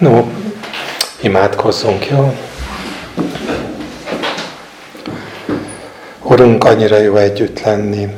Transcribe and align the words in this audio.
No, 0.00 0.30
imádkozzunk, 1.20 2.06
jó? 2.06 2.36
Urunk, 6.22 6.64
annyira 6.64 6.98
jó 6.98 7.16
együtt 7.16 7.62
lenni, 7.62 8.08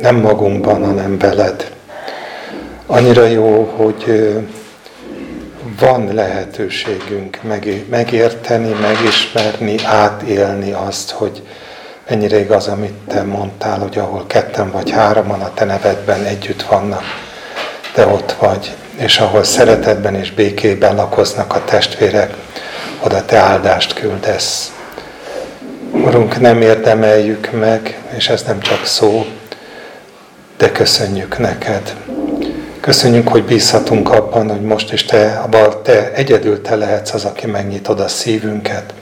nem 0.00 0.16
magunkban, 0.16 0.84
hanem 0.84 1.18
veled. 1.18 1.72
Annyira 2.86 3.24
jó, 3.24 3.64
hogy 3.76 4.32
van 5.80 6.14
lehetőségünk 6.14 7.38
megérteni, 7.88 8.72
megismerni, 8.80 9.76
átélni 9.84 10.72
azt, 10.72 11.10
hogy 11.10 11.42
ennyire 12.04 12.38
igaz, 12.38 12.66
amit 12.66 12.96
te 13.06 13.22
mondtál, 13.22 13.78
hogy 13.78 13.98
ahol 13.98 14.26
ketten 14.26 14.70
vagy 14.70 14.90
hárman 14.90 15.40
a 15.40 15.54
te 15.54 15.64
nevedben 15.64 16.24
együtt 16.24 16.62
vannak, 16.62 17.02
te 17.94 18.06
ott 18.06 18.32
vagy, 18.32 18.76
és 18.98 19.18
ahol 19.18 19.44
szeretetben 19.44 20.14
és 20.14 20.32
békében 20.32 20.94
lakoznak 20.94 21.54
a 21.54 21.64
testvérek, 21.64 22.34
oda 23.00 23.24
te 23.24 23.36
áldást 23.36 23.94
küldesz. 23.94 24.72
Urunk, 25.90 26.40
nem 26.40 26.62
érdemeljük 26.62 27.50
meg, 27.50 27.98
és 28.16 28.28
ez 28.28 28.42
nem 28.42 28.60
csak 28.60 28.86
szó, 28.86 29.26
de 30.56 30.72
köszönjük 30.72 31.38
neked. 31.38 31.94
Köszönjük, 32.80 33.28
hogy 33.28 33.44
bízhatunk 33.44 34.10
abban, 34.10 34.50
hogy 34.50 34.62
most 34.62 34.92
is 34.92 35.04
te, 35.04 35.40
abban 35.44 35.82
te 35.82 36.12
egyedül 36.12 36.62
te 36.62 36.76
lehetsz 36.76 37.14
az, 37.14 37.24
aki 37.24 37.46
megnyitod 37.46 38.00
a 38.00 38.08
szívünket, 38.08 38.94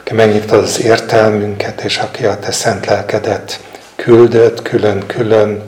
aki 0.00 0.14
megnyitod 0.14 0.62
az 0.62 0.82
értelmünket, 0.82 1.80
és 1.80 1.98
aki 1.98 2.24
a 2.24 2.38
te 2.38 2.52
szent 2.52 2.86
lelkedet 2.86 3.60
küldött 3.96 4.62
külön-külön, 4.62 5.62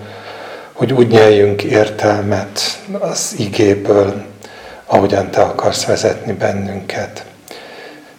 hogy 0.77 0.93
úgy 0.93 1.09
nyeljünk 1.09 1.63
értelmet 1.63 2.61
az 3.01 3.35
igéből, 3.39 4.25
ahogyan 4.87 5.31
te 5.31 5.41
akarsz 5.41 5.85
vezetni 5.85 6.33
bennünket. 6.33 7.25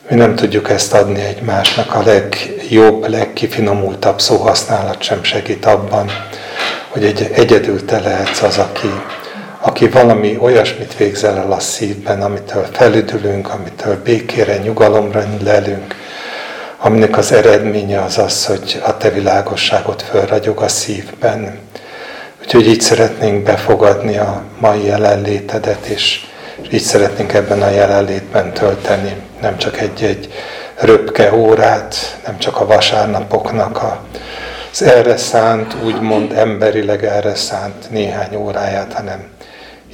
Mi 0.09 0.15
nem 0.15 0.35
tudjuk 0.35 0.69
ezt 0.69 0.93
adni 0.93 1.21
egymásnak, 1.21 1.95
a 1.95 2.03
legjobb, 2.03 3.09
legkifinomultabb 3.09 4.21
szóhasználat 4.21 5.01
sem 5.01 5.23
segít 5.23 5.65
abban, 5.65 6.11
hogy 6.89 7.03
egy, 7.03 7.29
egyedül 7.33 7.85
te 7.85 7.99
lehetsz 7.99 8.41
az, 8.41 8.57
aki, 8.57 8.91
aki 9.61 9.87
valami 9.87 10.37
olyasmit 10.41 10.97
végzel 10.97 11.37
el 11.37 11.51
a 11.51 11.59
szívben, 11.59 12.21
amitől 12.21 12.67
felüdülünk, 12.71 13.49
amitől 13.49 14.01
békére, 14.03 14.57
nyugalomra 14.57 15.23
lelünk, 15.43 15.95
aminek 16.77 17.17
az 17.17 17.31
eredménye 17.31 18.01
az 18.01 18.17
az, 18.17 18.45
hogy 18.45 18.81
a 18.85 18.97
te 18.97 19.09
világosságot 19.09 20.01
fölragyog 20.01 20.61
a 20.61 20.67
szívben. 20.67 21.59
Úgyhogy 22.47 22.67
így 22.67 22.81
szeretnénk 22.81 23.43
befogadni 23.43 24.17
a 24.17 24.43
mai 24.59 24.85
jelenlétedet, 24.85 25.85
és 25.85 26.25
így 26.71 26.81
szeretnénk 26.81 27.33
ebben 27.33 27.61
a 27.61 27.69
jelenlétben 27.69 28.53
tölteni 28.53 29.15
nem 29.41 29.57
csak 29.57 29.79
egy-egy 29.79 30.33
röpke 30.75 31.33
órát, 31.33 32.19
nem 32.25 32.37
csak 32.37 32.59
a 32.59 32.65
vasárnapoknak 32.65 33.81
a, 33.83 34.03
az 34.71 34.81
erre 34.81 35.17
szánt, 35.17 35.75
úgymond 35.83 36.31
emberileg 36.31 37.05
erre 37.05 37.35
szánt 37.35 37.91
néhány 37.91 38.35
óráját, 38.35 38.93
hanem 38.93 39.27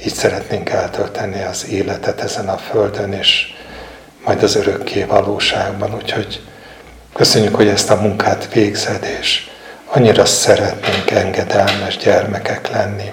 így 0.04 0.14
szeretnénk 0.14 0.70
eltölteni 0.70 1.42
az 1.42 1.68
életet 1.68 2.20
ezen 2.20 2.48
a 2.48 2.56
földön, 2.56 3.12
és 3.12 3.54
majd 4.24 4.42
az 4.42 4.56
örökké 4.56 5.04
valóságban. 5.04 5.94
Úgyhogy 5.94 6.40
köszönjük, 7.14 7.54
hogy 7.54 7.68
ezt 7.68 7.90
a 7.90 8.00
munkát 8.00 8.52
végzed, 8.52 9.06
és 9.20 9.52
annyira 9.96 10.24
szeretnénk 10.24 11.10
engedelmes 11.10 11.96
gyermekek 11.96 12.70
lenni. 12.70 13.12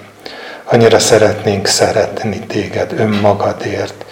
Annyira 0.64 0.98
szeretnénk 0.98 1.66
szeretni 1.66 2.38
téged 2.38 2.92
önmagadért, 2.92 4.04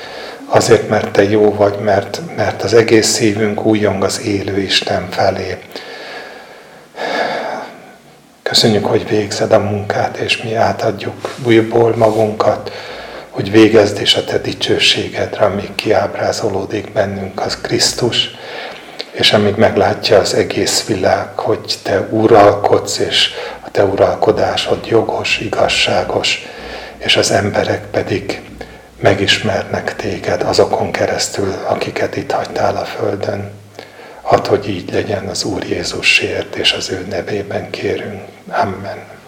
azért, 0.47 0.89
mert 0.89 1.11
te 1.11 1.23
jó 1.23 1.55
vagy, 1.55 1.79
mert, 1.79 2.21
mert 2.37 2.63
az 2.63 2.75
egész 2.75 3.09
szívünk 3.09 3.65
újjong 3.65 4.05
az 4.05 4.21
élő 4.21 4.59
Isten 4.59 5.11
felé. 5.11 5.59
Köszönjük, 8.43 8.87
hogy 8.87 9.09
végzed 9.09 9.53
a 9.53 9.59
munkát, 9.59 10.17
és 10.17 10.43
mi 10.43 10.55
átadjuk 10.55 11.35
újból 11.45 11.97
magunkat, 11.97 12.73
hogy 13.31 13.51
végezd 13.51 14.01
és 14.01 14.15
a 14.15 14.25
te 14.25 14.39
dicsőségedre, 14.39 15.45
amíg 15.45 15.75
kiábrázolódik 15.75 16.93
bennünk 16.93 17.41
az 17.41 17.61
Krisztus, 17.61 18.31
és 19.11 19.33
amíg 19.33 19.55
meglátja 19.55 20.19
az 20.19 20.35
egész 20.35 20.87
világ, 20.87 21.39
hogy 21.39 21.79
te 21.83 22.01
uralkodsz, 22.11 22.99
és 22.99 23.31
a 23.61 23.71
te 23.71 23.85
uralkodásod 23.85 24.87
jogos, 24.87 25.39
igazságos, 25.39 26.47
és 26.99 27.17
az 27.17 27.31
emberek 27.31 27.87
pedig 27.91 28.43
megismernek 29.01 29.97
téged 29.97 30.43
azokon 30.43 30.91
keresztül, 30.93 31.55
akiket 31.67 32.17
itt 32.17 32.31
hagytál 32.31 32.77
a 32.77 32.85
földön. 32.85 33.51
Hadd, 34.23 34.49
hogy 34.49 34.69
így 34.69 34.93
legyen 34.93 35.27
az 35.27 35.45
Úr 35.45 35.65
Jézusért, 35.65 36.57
és 36.57 36.73
az 36.73 36.91
ő 36.91 37.07
nevében 37.09 37.71
kérünk. 37.71 38.23
Amen. 38.49 39.20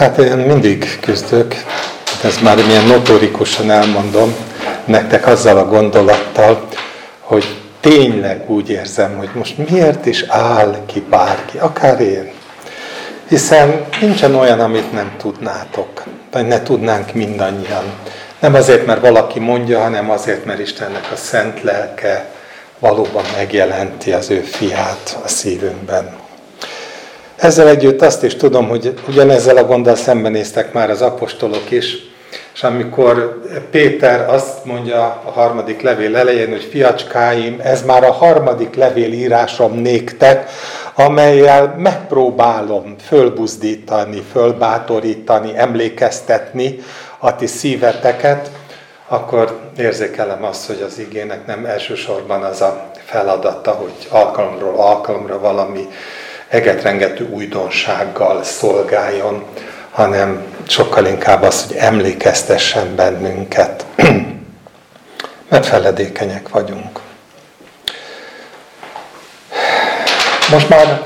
Hát 0.00 0.18
én 0.18 0.36
mindig 0.36 0.98
küzdök, 1.00 1.54
ez 2.22 2.38
már 2.42 2.56
milyen 2.56 2.84
notorikusan 2.84 3.70
elmondom 3.70 4.34
nektek 4.84 5.26
azzal 5.26 5.58
a 5.58 5.68
gondolattal, 5.68 6.68
hogy 7.20 7.44
tényleg 7.80 8.50
úgy 8.50 8.70
érzem, 8.70 9.16
hogy 9.16 9.28
most 9.34 9.70
miért 9.70 10.06
is 10.06 10.24
áll 10.28 10.76
ki 10.86 11.00
bárki, 11.10 11.58
akár 11.58 12.00
én. 12.00 12.30
Hiszen 13.28 13.84
nincsen 14.00 14.34
olyan, 14.34 14.60
amit 14.60 14.92
nem 14.92 15.12
tudnátok, 15.18 16.04
vagy 16.30 16.46
ne 16.46 16.62
tudnánk 16.62 17.12
mindannyian. 17.12 17.84
Nem 18.38 18.54
azért, 18.54 18.86
mert 18.86 19.00
valaki 19.00 19.38
mondja, 19.38 19.80
hanem 19.80 20.10
azért, 20.10 20.44
mert 20.44 20.58
Istennek 20.60 21.08
a 21.12 21.16
szent 21.16 21.62
lelke 21.62 22.30
valóban 22.78 23.24
megjelenti 23.36 24.12
az 24.12 24.30
ő 24.30 24.40
fiát 24.40 25.18
a 25.24 25.28
szívünkben. 25.28 26.19
Ezzel 27.40 27.68
együtt 27.68 28.02
azt 28.02 28.22
is 28.24 28.36
tudom, 28.36 28.68
hogy 28.68 28.94
ugyanezzel 29.08 29.56
a 29.56 29.64
gonddal 29.64 29.94
szembenéztek 29.94 30.72
már 30.72 30.90
az 30.90 31.02
apostolok 31.02 31.70
is, 31.70 31.96
és 32.54 32.62
amikor 32.62 33.40
Péter 33.70 34.28
azt 34.28 34.64
mondja 34.64 35.20
a 35.24 35.30
harmadik 35.30 35.82
levél 35.82 36.16
elején, 36.16 36.50
hogy 36.50 36.68
fiacskáim, 36.70 37.60
ez 37.62 37.82
már 37.82 38.04
a 38.04 38.12
harmadik 38.12 38.74
levél 38.74 39.12
írásom 39.12 39.74
néktek, 39.74 40.50
amelyel 40.94 41.74
megpróbálom 41.78 42.94
fölbuzdítani, 43.06 44.22
fölbátorítani, 44.32 45.52
emlékeztetni 45.56 46.78
a 47.18 47.36
ti 47.36 47.46
szíveteket, 47.46 48.50
akkor 49.08 49.58
érzékelem 49.76 50.44
azt, 50.44 50.66
hogy 50.66 50.84
az 50.86 50.98
igének 50.98 51.46
nem 51.46 51.64
elsősorban 51.64 52.42
az 52.42 52.60
a 52.60 52.90
feladata, 53.04 53.70
hogy 53.70 53.92
alkalomról 54.08 54.74
alkalomra 54.76 55.38
valami 55.38 55.88
egetrengető 56.50 57.28
újdonsággal 57.28 58.42
szolgáljon, 58.42 59.44
hanem 59.90 60.44
sokkal 60.68 61.06
inkább 61.06 61.42
az, 61.42 61.66
hogy 61.66 61.76
emlékeztessen 61.76 62.94
bennünket, 62.94 63.84
mert 65.50 65.66
feledékenyek 65.66 66.48
vagyunk. 66.48 67.00
Most 70.50 70.68
már 70.68 71.02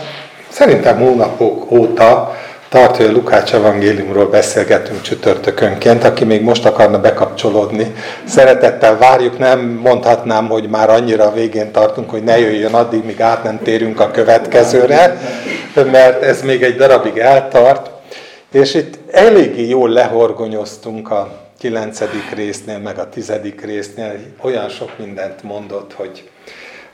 szerintem 0.48 0.98
hónapok 0.98 1.70
óta 1.70 2.36
tart, 2.74 2.96
hogy 2.96 3.06
a 3.06 3.10
Lukács 3.10 3.54
evangéliumról 3.54 4.26
beszélgetünk 4.26 5.00
csütörtökönként, 5.00 6.04
aki 6.04 6.24
még 6.24 6.42
most 6.42 6.64
akarna 6.64 7.00
bekapcsolódni. 7.00 7.94
Szeretettel 8.24 8.98
várjuk, 8.98 9.38
nem 9.38 9.60
mondhatnám, 9.60 10.48
hogy 10.48 10.68
már 10.68 10.90
annyira 10.90 11.32
végén 11.32 11.72
tartunk, 11.72 12.10
hogy 12.10 12.22
ne 12.22 12.38
jöjjön 12.38 12.74
addig, 12.74 13.04
míg 13.04 13.20
át 13.20 13.42
nem 13.42 13.58
térünk 13.62 14.00
a 14.00 14.10
következőre, 14.10 15.18
mert 15.74 16.22
ez 16.22 16.42
még 16.42 16.62
egy 16.62 16.76
darabig 16.76 17.18
eltart. 17.18 17.90
És 18.52 18.74
itt 18.74 18.98
eléggé 19.10 19.68
jól 19.68 19.88
lehorgonyoztunk 19.88 21.10
a 21.10 21.38
kilencedik 21.58 22.34
résznél, 22.34 22.78
meg 22.78 22.98
a 22.98 23.08
tizedik 23.08 23.64
résznél, 23.64 24.12
olyan 24.42 24.68
sok 24.68 24.98
mindent 24.98 25.42
mondott, 25.42 25.92
hogy 25.92 26.30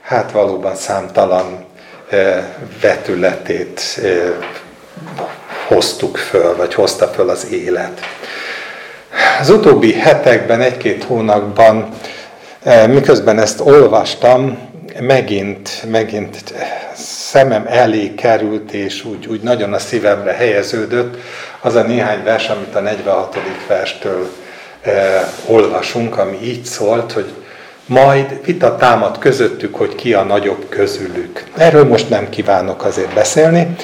hát 0.01 0.31
valóban 0.31 0.75
számtalan 0.75 1.65
vetületét 2.81 3.99
hoztuk 5.73 6.17
föl, 6.17 6.55
vagy 6.55 6.73
hozta 6.73 7.07
föl 7.07 7.29
az 7.29 7.47
élet. 7.51 7.99
Az 9.39 9.49
utóbbi 9.49 9.93
hetekben, 9.93 10.61
egy-két 10.61 11.03
hónapban, 11.03 11.89
miközben 12.87 13.39
ezt 13.39 13.59
olvastam, 13.59 14.69
megint, 14.99 15.83
megint 15.91 16.53
szemem 16.95 17.65
elé 17.67 18.13
került, 18.13 18.71
és 18.71 19.05
úgy, 19.05 19.27
úgy 19.27 19.41
nagyon 19.41 19.73
a 19.73 19.79
szívemre 19.79 20.31
helyeződött 20.31 21.17
az 21.61 21.75
a 21.75 21.81
néhány 21.81 22.23
vers, 22.23 22.49
amit 22.49 22.75
a 22.75 22.79
46. 22.79 23.37
verstől 23.67 24.29
eh, 24.81 25.21
olvasunk, 25.45 26.17
ami 26.17 26.37
így 26.43 26.65
szólt, 26.65 27.11
hogy 27.11 27.31
majd 27.91 28.45
vita 28.45 28.75
támad 28.75 29.17
közöttük, 29.17 29.75
hogy 29.75 29.95
ki 29.95 30.13
a 30.13 30.23
nagyobb 30.23 30.69
közülük. 30.69 31.43
Erről 31.57 31.87
most 31.87 32.09
nem 32.09 32.29
kívánok 32.29 32.83
azért 32.83 33.13
beszélni. 33.13 33.75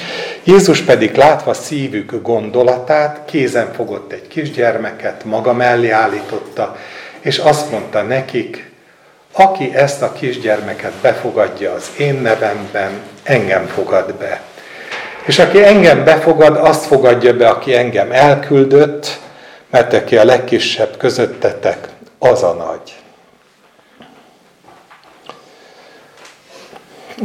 Jézus 0.44 0.80
pedig 0.80 1.16
látva 1.16 1.54
szívük 1.54 2.22
gondolatát, 2.22 3.20
kézen 3.24 3.72
fogott 3.72 4.12
egy 4.12 4.28
kisgyermeket, 4.28 5.24
maga 5.24 5.52
mellé 5.52 5.90
állította, 5.90 6.76
és 7.20 7.38
azt 7.38 7.70
mondta 7.70 8.02
nekik, 8.02 8.70
aki 9.32 9.74
ezt 9.74 10.02
a 10.02 10.12
kisgyermeket 10.12 10.92
befogadja 11.02 11.72
az 11.72 11.90
én 11.98 12.14
nevemben, 12.14 12.90
engem 13.22 13.66
fogad 13.66 14.14
be. 14.14 14.40
És 15.26 15.38
aki 15.38 15.64
engem 15.64 16.04
befogad, 16.04 16.56
azt 16.56 16.84
fogadja 16.84 17.36
be, 17.36 17.48
aki 17.48 17.74
engem 17.74 18.12
elküldött, 18.12 19.20
mert 19.70 19.92
aki 19.92 20.16
a 20.16 20.24
legkisebb 20.24 20.96
közöttetek, 20.96 21.88
az 22.18 22.42
a 22.42 22.52
nagy. 22.52 22.96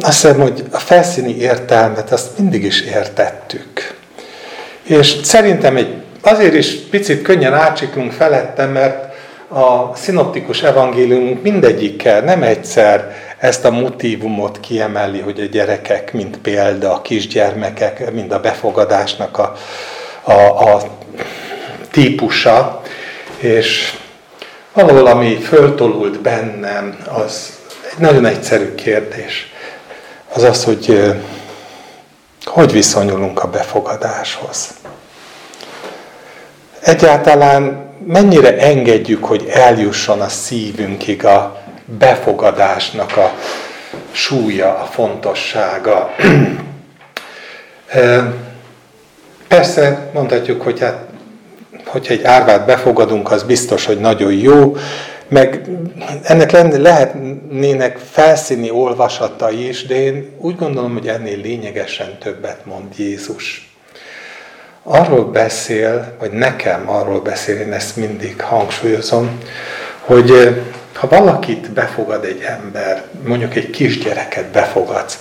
Azt 0.02 0.22
hiszem, 0.22 0.40
hogy 0.40 0.64
a 0.72 0.78
felszíni 0.78 1.38
értelmet 1.38 2.12
azt 2.12 2.38
mindig 2.38 2.64
is 2.64 2.82
értettük. 2.82 3.98
És 4.84 5.16
szerintem 5.24 5.76
egy, 5.76 5.94
azért 6.22 6.54
is 6.54 6.76
picit 6.90 7.22
könnyen 7.22 7.54
átsiklunk 7.54 8.12
felettem, 8.12 8.72
mert 8.72 9.14
a 9.48 9.96
szinoptikus 9.96 10.62
evangéliumunk 10.62 11.42
mindegyikkel 11.42 12.22
nem 12.22 12.44
egyszer 12.44 13.16
ezt 13.38 13.66
a 13.66 13.72
motívumot 13.72 14.60
kiemeli, 14.60 15.20
hogy 15.20 15.40
a 15.40 15.46
gyerekek, 15.46 16.14
mint 16.14 16.38
példa, 16.38 16.94
a 16.94 17.02
kisgyermekek, 17.02 18.12
mind 18.12 18.32
a 18.32 18.40
befogadásnak 18.40 19.38
a, 19.38 19.56
a, 20.22 20.32
a 20.74 20.82
típusa, 21.92 22.82
és 23.38 23.94
valahol, 24.74 25.06
ami 25.08 25.36
föltolult 25.36 26.22
bennem, 26.22 26.98
az 27.14 27.60
egy 27.92 28.00
nagyon 28.00 28.26
egyszerű 28.26 28.76
kérdés. 28.76 29.53
Az 30.34 30.44
az, 30.44 30.64
hogy 30.64 31.14
hogy 32.46 32.72
viszonyulunk 32.72 33.44
a 33.44 33.48
befogadáshoz. 33.48 34.74
Egyáltalán 36.80 37.92
mennyire 38.06 38.58
engedjük, 38.58 39.26
hogy 39.26 39.48
eljusson 39.48 40.22
a 40.22 40.30
szívünkig 40.30 41.26
a 41.26 41.62
befogadásnak 41.86 43.18
a 43.18 43.34
súlya, 44.12 44.78
a 44.78 44.86
fontossága. 44.86 46.16
Persze 49.48 50.10
mondhatjuk, 50.14 50.62
hogy 50.62 50.80
hát, 50.80 51.06
hogyha 51.86 52.14
egy 52.14 52.24
árvát 52.24 52.66
befogadunk, 52.66 53.32
az 53.32 53.44
biztos, 53.44 53.86
hogy 53.86 54.00
nagyon 54.00 54.34
jó, 54.34 54.76
meg 55.34 55.62
ennek 56.24 56.52
lehetnének 56.78 57.98
felszíni 58.12 58.70
olvasatai 58.70 59.68
is, 59.68 59.86
de 59.86 59.96
én 59.96 60.30
úgy 60.38 60.56
gondolom, 60.56 60.94
hogy 60.94 61.08
ennél 61.08 61.38
lényegesen 61.38 62.18
többet 62.20 62.66
mond 62.66 62.98
Jézus 62.98 63.72
arról 64.84 65.26
beszél, 65.26 66.16
vagy 66.20 66.32
nekem 66.32 66.90
arról 66.90 67.22
beszél, 67.22 67.60
én 67.60 67.74
ezt 67.74 67.96
mindig 67.96 68.42
hangsúlyozom, 68.42 69.38
hogy 70.00 70.32
ha 70.94 71.08
valakit 71.08 71.72
befogad 71.72 72.24
egy 72.24 72.42
ember, 72.42 73.04
mondjuk 73.28 73.56
egy 73.56 73.70
kisgyereket 73.70 74.46
befogadsz, 74.46 75.18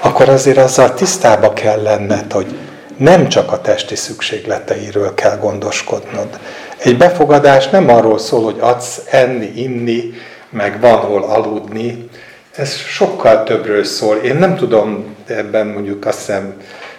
akkor 0.00 0.28
azért 0.28 0.58
azzal 0.58 0.94
tisztába 0.94 1.52
kell 1.52 1.82
lenned, 1.82 2.32
hogy 2.32 2.58
nem 2.96 3.28
csak 3.28 3.52
a 3.52 3.60
testi 3.60 3.96
szükségleteiről 3.96 5.14
kell 5.14 5.36
gondoskodnod. 5.36 6.38
Egy 6.82 6.96
befogadás 6.96 7.68
nem 7.68 7.88
arról 7.88 8.18
szól, 8.18 8.42
hogy 8.42 8.56
adsz 8.60 9.02
enni, 9.10 9.52
inni, 9.54 10.12
meg 10.50 10.80
van 10.80 10.96
hol 10.96 11.22
aludni. 11.22 12.08
Ez 12.56 12.74
sokkal 12.74 13.42
többről 13.42 13.84
szól. 13.84 14.16
Én 14.16 14.36
nem 14.36 14.56
tudom 14.56 15.16
ebben 15.26 15.66
mondjuk 15.66 16.06
azt 16.06 16.18
hiszem 16.18 16.54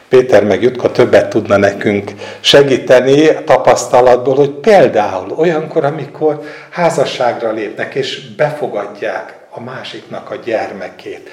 Péter 0.10 0.44
meg 0.44 0.62
Jutka 0.62 0.92
többet 0.92 1.30
tudna 1.30 1.58
nekünk 1.58 2.12
segíteni 2.40 3.44
tapasztalatból, 3.46 4.36
hogy 4.36 4.50
például 4.50 5.32
olyankor, 5.36 5.86
amikor 5.86 6.42
házasságra 6.70 7.52
lépnek 7.52 7.96
és 7.96 8.36
befogadják 8.36 9.34
a 9.50 9.62
másiknak 9.62 10.32
a 10.32 10.36
gyermekét, 10.36 11.30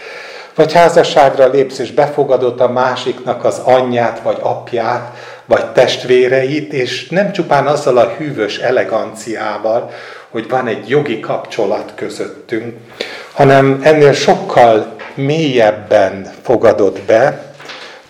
vagy 0.61 0.73
házasságra 0.73 1.49
lépsz 1.49 1.79
és 1.79 1.91
befogadod 1.91 2.61
a 2.61 2.69
másiknak 2.69 3.45
az 3.45 3.59
anyját, 3.59 4.21
vagy 4.23 4.37
apját, 4.41 5.17
vagy 5.45 5.73
testvéreit, 5.73 6.73
és 6.73 7.09
nem 7.09 7.33
csupán 7.33 7.67
azzal 7.67 7.97
a 7.97 8.15
hűvös 8.19 8.59
eleganciával, 8.59 9.91
hogy 10.31 10.49
van 10.49 10.67
egy 10.67 10.89
jogi 10.89 11.21
kapcsolat 11.21 11.93
közöttünk, 11.95 12.77
hanem 13.33 13.81
ennél 13.83 14.13
sokkal 14.13 14.97
mélyebben 15.15 16.31
fogadod 16.43 17.01
be, 17.07 17.53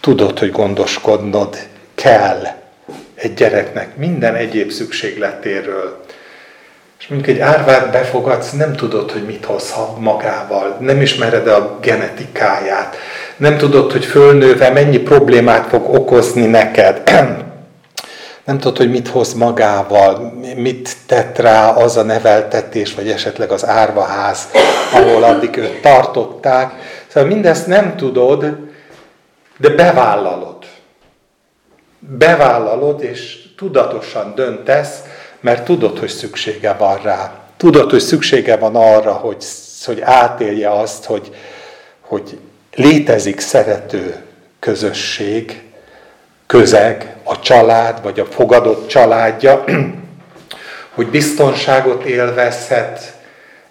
tudod, 0.00 0.38
hogy 0.38 0.50
gondoskodnod 0.50 1.56
kell 1.94 2.42
egy 3.14 3.34
gyereknek 3.34 3.96
minden 3.96 4.34
egyéb 4.34 4.70
szükségletéről. 4.70 5.99
Mondjuk 7.10 7.36
egy 7.36 7.42
árvát 7.42 7.90
befogadsz, 7.90 8.50
nem 8.50 8.72
tudod, 8.72 9.10
hogy 9.10 9.24
mit 9.24 9.44
hoz 9.44 9.74
magával, 9.98 10.76
nem 10.80 11.00
ismered 11.00 11.46
a 11.46 11.78
genetikáját, 11.80 12.96
nem 13.36 13.56
tudod, 13.56 13.92
hogy 13.92 14.04
fölnőve 14.04 14.70
mennyi 14.70 14.98
problémát 14.98 15.68
fog 15.68 15.94
okozni 15.94 16.46
neked. 16.46 17.02
Nem 18.44 18.58
tudod, 18.58 18.76
hogy 18.76 18.90
mit 18.90 19.08
hoz 19.08 19.32
magával, 19.32 20.34
mit 20.56 20.96
tett 21.06 21.38
rá 21.38 21.68
az 21.68 21.96
a 21.96 22.02
neveltetés, 22.02 22.94
vagy 22.94 23.10
esetleg 23.10 23.50
az 23.50 23.66
árvaház, 23.66 24.48
ahol 24.92 25.22
addig 25.22 25.56
őt 25.56 25.80
tartották. 25.82 26.72
Szóval 27.08 27.28
mindezt 27.28 27.66
nem 27.66 27.96
tudod, 27.96 28.56
de 29.58 29.68
bevállalod. 29.68 30.56
Bevállalod, 31.98 33.02
és 33.02 33.38
tudatosan 33.56 34.32
döntesz, 34.34 35.00
mert 35.40 35.64
tudod, 35.64 35.98
hogy 35.98 36.08
szüksége 36.08 36.72
van 36.72 37.02
rá. 37.02 37.32
Tudod, 37.56 37.90
hogy 37.90 38.00
szüksége 38.00 38.56
van 38.56 38.76
arra, 38.76 39.12
hogy, 39.12 39.44
hogy 39.84 40.00
átélje 40.00 40.70
azt, 40.70 41.04
hogy, 41.04 41.34
hogy 42.00 42.38
létezik 42.74 43.40
szerető 43.40 44.16
közösség, 44.58 45.62
közeg, 46.46 47.16
a 47.24 47.40
család, 47.40 48.02
vagy 48.02 48.20
a 48.20 48.24
fogadott 48.24 48.88
családja, 48.88 49.64
hogy 50.94 51.06
biztonságot 51.06 52.04
élvezhet 52.04 53.14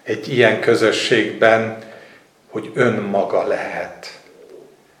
egy 0.02 0.32
ilyen 0.32 0.60
közösségben, 0.60 1.78
hogy 2.50 2.70
önmaga 2.74 3.46
lehet. 3.46 4.18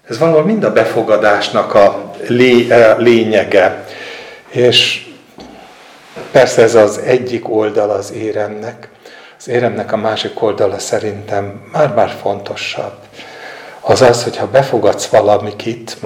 Ez 0.08 0.18
valahol 0.18 0.44
mind 0.44 0.64
a 0.64 0.72
befogadásnak 0.72 1.74
a 1.74 2.12
lé, 2.26 2.66
lényege. 2.98 3.84
És 4.48 5.09
persze 6.30 6.62
ez 6.62 6.74
az 6.74 6.98
egyik 6.98 7.48
oldal 7.48 7.90
az 7.90 8.12
éremnek. 8.12 8.88
Az 9.38 9.48
éremnek 9.48 9.92
a 9.92 9.96
másik 9.96 10.42
oldala 10.42 10.78
szerintem 10.78 11.68
már-már 11.72 12.16
fontosabb. 12.22 12.94
Az 13.80 14.02
az, 14.02 14.22
hogyha 14.22 14.46
befogadsz 14.46 15.06
valamikit, 15.06 15.96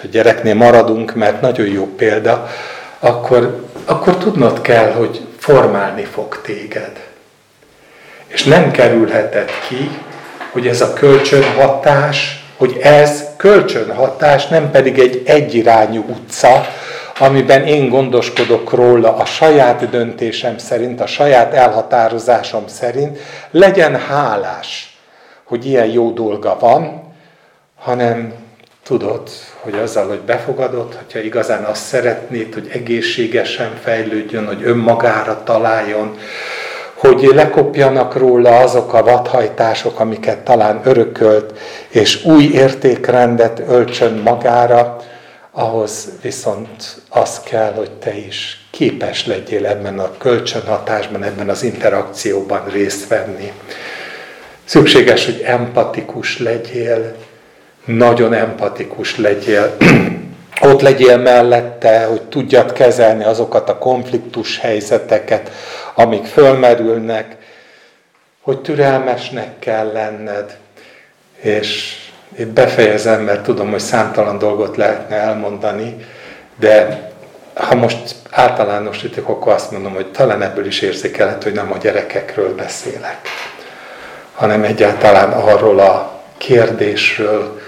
hogy 0.00 0.10
gyereknél 0.10 0.54
maradunk, 0.54 1.14
mert 1.14 1.40
nagyon 1.40 1.66
jó 1.66 1.86
példa, 1.86 2.48
akkor, 2.98 3.64
akkor 3.84 4.16
tudnod 4.16 4.60
kell, 4.60 4.92
hogy 4.92 5.20
formálni 5.38 6.04
fog 6.04 6.40
téged. 6.42 6.92
És 8.26 8.44
nem 8.44 8.70
kerülheted 8.70 9.50
ki, 9.68 9.90
hogy 10.52 10.66
ez 10.66 10.80
a 10.80 10.92
kölcsönhatás, 10.92 12.44
hogy 12.56 12.78
ez 12.82 13.24
kölcsönhatás, 13.36 14.46
nem 14.46 14.70
pedig 14.70 14.98
egy 14.98 15.22
egyirányú 15.26 16.04
utca, 16.08 16.66
amiben 17.18 17.66
én 17.66 17.88
gondoskodok 17.88 18.72
róla 18.72 19.16
a 19.16 19.24
saját 19.24 19.90
döntésem 19.90 20.58
szerint, 20.58 21.00
a 21.00 21.06
saját 21.06 21.54
elhatározásom 21.54 22.66
szerint, 22.66 23.18
legyen 23.50 23.96
hálás, 23.96 24.98
hogy 25.44 25.66
ilyen 25.66 25.86
jó 25.86 26.10
dolga 26.10 26.56
van, 26.60 27.02
hanem 27.78 28.32
tudod, 28.84 29.28
hogy 29.60 29.74
azzal, 29.74 30.08
hogy 30.08 30.20
befogadod, 30.20 30.94
hogyha 30.94 31.18
igazán 31.18 31.64
azt 31.64 31.84
szeretnéd, 31.84 32.54
hogy 32.54 32.68
egészségesen 32.72 33.70
fejlődjön, 33.82 34.46
hogy 34.46 34.62
önmagára 34.64 35.42
találjon, 35.44 36.18
hogy 36.94 37.30
lekopjanak 37.34 38.16
róla 38.16 38.56
azok 38.56 38.94
a 38.94 39.02
vadhajtások, 39.02 40.00
amiket 40.00 40.38
talán 40.38 40.80
örökölt, 40.84 41.58
és 41.88 42.24
új 42.24 42.44
értékrendet 42.44 43.62
öltsön 43.68 44.12
magára, 44.12 44.96
ahhoz 45.56 46.08
viszont 46.22 47.00
az 47.08 47.40
kell, 47.40 47.72
hogy 47.72 47.90
te 47.90 48.16
is 48.16 48.66
képes 48.70 49.26
legyél 49.26 49.66
ebben 49.66 49.98
a 49.98 50.16
kölcsönhatásban, 50.16 51.22
ebben 51.22 51.48
az 51.48 51.62
interakcióban 51.62 52.64
részt 52.64 53.08
venni. 53.08 53.52
Szükséges, 54.64 55.24
hogy 55.24 55.40
empatikus 55.44 56.38
legyél, 56.38 57.16
nagyon 57.84 58.32
empatikus 58.32 59.16
legyél, 59.16 59.76
ott 60.60 60.80
legyél 60.80 61.16
mellette, 61.16 62.04
hogy 62.04 62.22
tudjad 62.22 62.72
kezelni 62.72 63.24
azokat 63.24 63.68
a 63.68 63.78
konfliktus 63.78 64.58
helyzeteket, 64.58 65.50
amik 65.94 66.24
fölmerülnek, 66.24 67.36
hogy 68.40 68.60
türelmesnek 68.60 69.58
kell 69.58 69.92
lenned, 69.92 70.58
és 71.40 71.98
itt 72.38 72.48
befejezem, 72.48 73.22
mert 73.22 73.42
tudom, 73.42 73.70
hogy 73.70 73.80
számtalan 73.80 74.38
dolgot 74.38 74.76
lehetne 74.76 75.16
elmondani, 75.16 76.06
de 76.58 77.08
ha 77.54 77.74
most 77.74 78.14
általánosítok, 78.30 79.28
akkor 79.28 79.52
azt 79.52 79.70
mondom, 79.70 79.94
hogy 79.94 80.06
talán 80.06 80.42
ebből 80.42 80.66
is 80.66 80.80
érzékelhető, 80.80 81.42
hogy 81.42 81.58
nem 81.58 81.72
a 81.72 81.78
gyerekekről 81.78 82.54
beszélek, 82.54 83.20
hanem 84.34 84.64
egyáltalán 84.64 85.30
arról 85.30 85.78
a 85.78 86.20
kérdésről, 86.36 87.60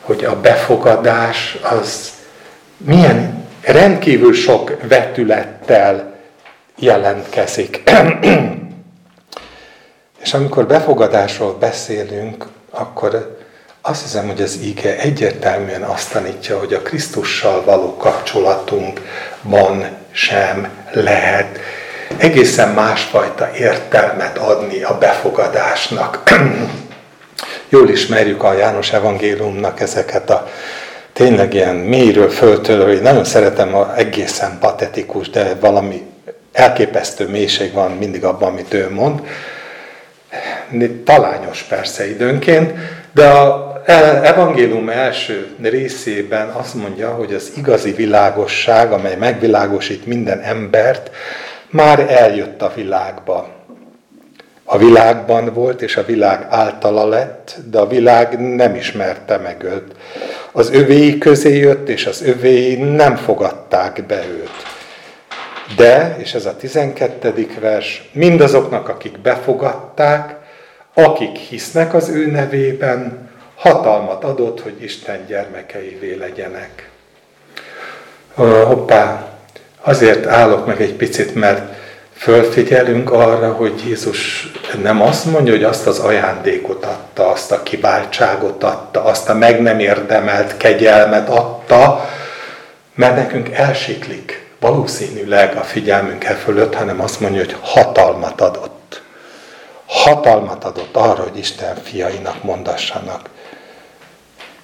hogy 0.00 0.24
a 0.24 0.40
befogadás 0.40 1.58
az 1.62 2.10
milyen 2.76 3.44
rendkívül 3.62 4.32
sok 4.32 4.76
vetülettel 4.88 6.14
jelentkezik. 6.78 7.82
És 10.22 10.34
amikor 10.34 10.66
befogadásról 10.66 11.54
beszélünk, 11.54 12.46
akkor 12.70 13.39
azt 13.82 14.02
hiszem, 14.02 14.26
hogy 14.26 14.42
az 14.42 14.58
ige 14.62 14.98
egyértelműen 14.98 15.82
azt 15.82 16.12
tanítja, 16.12 16.58
hogy 16.58 16.72
a 16.72 16.82
Krisztussal 16.82 17.64
való 17.64 17.96
kapcsolatunkban 17.96 19.88
sem 20.10 20.68
lehet 20.92 21.58
egészen 22.16 22.68
másfajta 22.68 23.50
értelmet 23.58 24.38
adni 24.38 24.82
a 24.82 24.98
befogadásnak. 24.98 26.22
Jól 27.68 27.88
ismerjük 27.88 28.42
a 28.42 28.52
János 28.52 28.92
evangéliumnak 28.92 29.80
ezeket 29.80 30.30
a 30.30 30.48
tényleg 31.12 31.54
ilyen 31.54 31.76
mélyről 31.76 32.30
föltörő, 32.30 33.00
nagyon 33.00 33.24
szeretem 33.24 33.74
a 33.74 33.96
egészen 33.96 34.58
patetikus, 34.60 35.30
de 35.30 35.54
valami 35.60 36.02
elképesztő 36.52 37.28
mélység 37.28 37.72
van 37.72 37.90
mindig 37.90 38.24
abban, 38.24 38.48
amit 38.48 38.74
ő 38.74 38.90
mond. 38.90 39.20
Talányos 41.04 41.62
persze 41.62 42.08
időnként, 42.08 42.72
de 43.12 43.28
a 43.28 43.69
evangélium 44.22 44.88
első 44.88 45.56
részében 45.62 46.48
azt 46.48 46.74
mondja, 46.74 47.10
hogy 47.10 47.34
az 47.34 47.52
igazi 47.56 47.92
világosság, 47.92 48.92
amely 48.92 49.16
megvilágosít 49.16 50.06
minden 50.06 50.40
embert, 50.40 51.10
már 51.70 52.00
eljött 52.08 52.62
a 52.62 52.72
világba. 52.74 53.48
A 54.64 54.78
világban 54.78 55.54
volt, 55.54 55.82
és 55.82 55.96
a 55.96 56.04
világ 56.04 56.46
általa 56.48 57.08
lett, 57.08 57.56
de 57.70 57.78
a 57.78 57.86
világ 57.86 58.54
nem 58.54 58.74
ismerte 58.74 59.36
meg 59.36 59.62
őt. 59.62 59.94
Az 60.52 60.72
övéi 60.72 61.18
közé 61.18 61.56
jött, 61.56 61.88
és 61.88 62.06
az 62.06 62.22
övéi 62.22 62.74
nem 62.74 63.16
fogadták 63.16 64.06
be 64.06 64.24
őt. 64.28 64.78
De, 65.76 66.16
és 66.18 66.34
ez 66.34 66.46
a 66.46 66.56
12. 66.56 67.46
vers, 67.60 68.10
mindazoknak, 68.12 68.88
akik 68.88 69.20
befogadták, 69.20 70.36
akik 70.94 71.36
hisznek 71.36 71.94
az 71.94 72.08
ő 72.08 72.26
nevében, 72.26 73.29
hatalmat 73.60 74.24
adott, 74.24 74.60
hogy 74.60 74.82
Isten 74.82 75.26
gyermekeivé 75.26 76.14
legyenek. 76.14 76.90
Hoppá, 78.34 79.28
azért 79.80 80.26
állok 80.26 80.66
meg 80.66 80.82
egy 80.82 80.94
picit, 80.94 81.34
mert 81.34 81.74
fölfigyelünk 82.12 83.12
arra, 83.12 83.52
hogy 83.52 83.82
Jézus 83.86 84.50
nem 84.82 85.02
azt 85.02 85.24
mondja, 85.24 85.52
hogy 85.52 85.64
azt 85.64 85.86
az 85.86 85.98
ajándékot 85.98 86.84
adta, 86.84 87.30
azt 87.30 87.52
a 87.52 87.62
kiváltságot 87.62 88.64
adta, 88.64 89.04
azt 89.04 89.28
a 89.28 89.34
meg 89.34 89.62
nem 89.62 89.78
érdemelt 89.78 90.56
kegyelmet 90.56 91.28
adta, 91.28 92.08
mert 92.94 93.16
nekünk 93.16 93.50
elsiklik 93.50 94.48
valószínűleg 94.60 95.56
a 95.56 95.60
figyelmünk 95.60 96.24
e 96.24 96.34
fölött, 96.34 96.74
hanem 96.74 97.00
azt 97.00 97.20
mondja, 97.20 97.40
hogy 97.40 97.56
hatalmat 97.60 98.40
adott. 98.40 99.02
Hatalmat 99.86 100.64
adott 100.64 100.96
arra, 100.96 101.22
hogy 101.22 101.38
Isten 101.38 101.76
fiainak 101.82 102.42
mondassanak. 102.42 103.29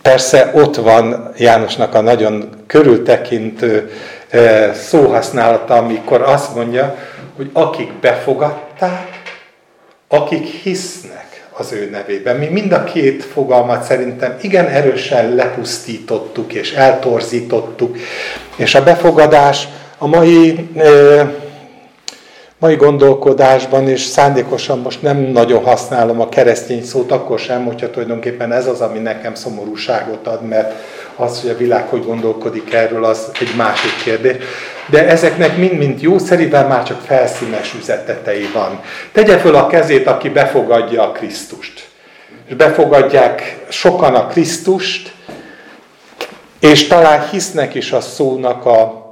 Persze 0.06 0.50
ott 0.54 0.76
van 0.76 1.32
Jánosnak 1.36 1.94
a 1.94 2.00
nagyon 2.00 2.50
körültekintő 2.66 3.90
eh, 4.28 4.74
szóhasználata, 4.74 5.74
amikor 5.74 6.22
azt 6.22 6.54
mondja, 6.54 6.96
hogy 7.36 7.50
akik 7.52 7.92
befogadták, 7.92 9.22
akik 10.08 10.46
hisznek 10.46 11.46
az 11.52 11.72
ő 11.72 11.88
nevében. 11.90 12.36
Mi 12.36 12.46
mind 12.46 12.72
a 12.72 12.84
két 12.84 13.24
fogalmat 13.24 13.82
szerintem 13.82 14.36
igen 14.40 14.66
erősen 14.66 15.34
lepusztítottuk 15.34 16.52
és 16.52 16.72
eltorzítottuk, 16.72 17.96
és 18.56 18.74
a 18.74 18.82
befogadás 18.82 19.68
a 19.98 20.06
mai 20.06 20.68
eh, 20.76 21.28
mai 22.58 22.76
gondolkodásban, 22.76 23.88
és 23.88 24.00
szándékosan 24.00 24.78
most 24.78 25.02
nem 25.02 25.16
nagyon 25.18 25.64
használom 25.64 26.20
a 26.20 26.28
keresztény 26.28 26.84
szót, 26.84 27.12
akkor 27.12 27.38
sem, 27.38 27.64
hogyha 27.64 27.90
tulajdonképpen 27.90 28.52
ez 28.52 28.66
az, 28.66 28.80
ami 28.80 28.98
nekem 28.98 29.34
szomorúságot 29.34 30.26
ad, 30.26 30.42
mert 30.42 30.74
az, 31.16 31.40
hogy 31.40 31.50
a 31.50 31.56
világ 31.56 31.88
hogy 31.88 32.04
gondolkodik 32.04 32.72
erről, 32.72 33.04
az 33.04 33.30
egy 33.40 33.54
másik 33.56 34.02
kérdés. 34.04 34.36
De 34.90 35.08
ezeknek 35.08 35.56
mind-mind 35.56 36.02
jószerivel 36.02 36.66
már 36.66 36.82
csak 36.82 37.00
felszínes 37.00 37.74
üzetetei 37.74 38.48
van. 38.54 38.80
Tegye 39.12 39.38
föl 39.38 39.54
a 39.54 39.66
kezét, 39.66 40.06
aki 40.06 40.28
befogadja 40.28 41.02
a 41.02 41.12
Krisztust. 41.12 41.88
És 42.46 42.54
befogadják 42.54 43.64
sokan 43.68 44.14
a 44.14 44.26
Krisztust, 44.26 45.14
és 46.60 46.86
talán 46.86 47.28
hisznek 47.30 47.74
is 47.74 47.92
a 47.92 48.00
szónak 48.00 48.66
a 48.66 49.05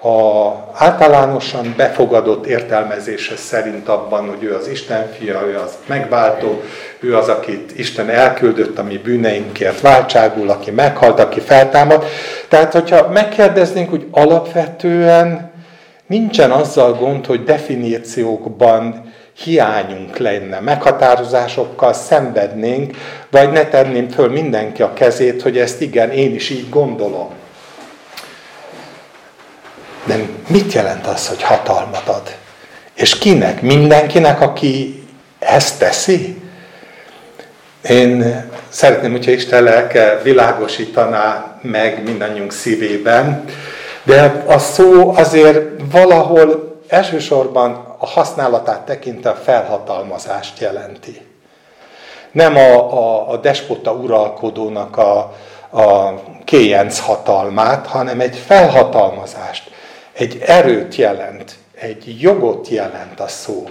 a 0.00 0.52
általánosan 0.72 1.74
befogadott 1.76 2.46
értelmezése 2.46 3.36
szerint 3.36 3.88
abban, 3.88 4.28
hogy 4.28 4.42
ő 4.42 4.54
az 4.54 4.68
Isten 4.68 5.12
fia, 5.18 5.42
ő 5.46 5.56
az 5.56 5.78
megváltó, 5.86 6.62
ő 7.00 7.16
az, 7.16 7.28
akit 7.28 7.78
Isten 7.78 8.08
elküldött 8.08 8.78
a 8.78 8.82
mi 8.82 8.96
bűneinkért 8.96 9.80
váltságul, 9.80 10.50
aki 10.50 10.70
meghalt, 10.70 11.20
aki 11.20 11.40
feltámad. 11.40 12.04
Tehát, 12.48 12.72
hogyha 12.72 13.08
megkérdeznénk, 13.08 13.90
hogy 13.90 14.06
alapvetően 14.10 15.52
nincsen 16.06 16.50
azzal 16.50 16.92
gond, 16.92 17.26
hogy 17.26 17.44
definíciókban 17.44 19.12
hiányunk 19.44 20.16
lenne, 20.16 20.60
meghatározásokkal 20.60 21.92
szenvednénk, 21.92 22.96
vagy 23.30 23.50
ne 23.50 23.64
tenném 23.64 24.08
föl 24.08 24.28
mindenki 24.28 24.82
a 24.82 24.92
kezét, 24.92 25.42
hogy 25.42 25.58
ezt 25.58 25.80
igen, 25.80 26.10
én 26.10 26.34
is 26.34 26.50
így 26.50 26.68
gondolom. 26.68 27.28
De 30.04 30.18
mit 30.46 30.72
jelent 30.72 31.06
az, 31.06 31.28
hogy 31.28 31.42
hatalmat 31.42 32.08
ad? 32.08 32.36
És 32.94 33.18
kinek? 33.18 33.62
Mindenkinek, 33.62 34.40
aki 34.40 35.02
ezt 35.38 35.78
teszi? 35.78 36.42
Én 37.82 38.44
szeretném, 38.68 39.10
hogyha 39.10 39.30
Isten 39.30 39.62
lelke 39.62 40.20
világosítaná 40.22 41.58
meg 41.62 42.02
mindannyiunk 42.04 42.52
szívében, 42.52 43.44
de 44.02 44.44
a 44.46 44.58
szó 44.58 45.14
azért 45.16 45.60
valahol 45.90 46.80
elsősorban 46.88 47.94
a 47.98 48.06
használatát 48.06 48.80
tekintve 48.80 49.34
felhatalmazást 49.34 50.60
jelenti. 50.60 51.26
Nem 52.32 52.56
a, 52.56 52.92
a, 52.92 53.30
a 53.30 53.36
despota 53.36 53.92
uralkodónak 53.92 54.96
a, 54.96 55.18
a 55.70 56.14
kéjenc 56.44 56.98
hatalmát, 56.98 57.86
hanem 57.86 58.20
egy 58.20 58.36
felhatalmazást 58.46 59.70
egy 60.18 60.42
erőt 60.46 60.94
jelent, 60.94 61.52
egy 61.74 62.16
jogot 62.20 62.68
jelent 62.68 63.20
a 63.20 63.28
szó. 63.28 63.68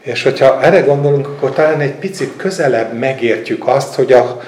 És 0.00 0.22
hogyha 0.22 0.62
erre 0.62 0.80
gondolunk, 0.80 1.26
akkor 1.26 1.52
talán 1.52 1.80
egy 1.80 1.94
picit 1.94 2.36
közelebb 2.36 2.92
megértjük 2.92 3.66
azt, 3.66 3.94
hogy 3.94 4.12
a, 4.12 4.40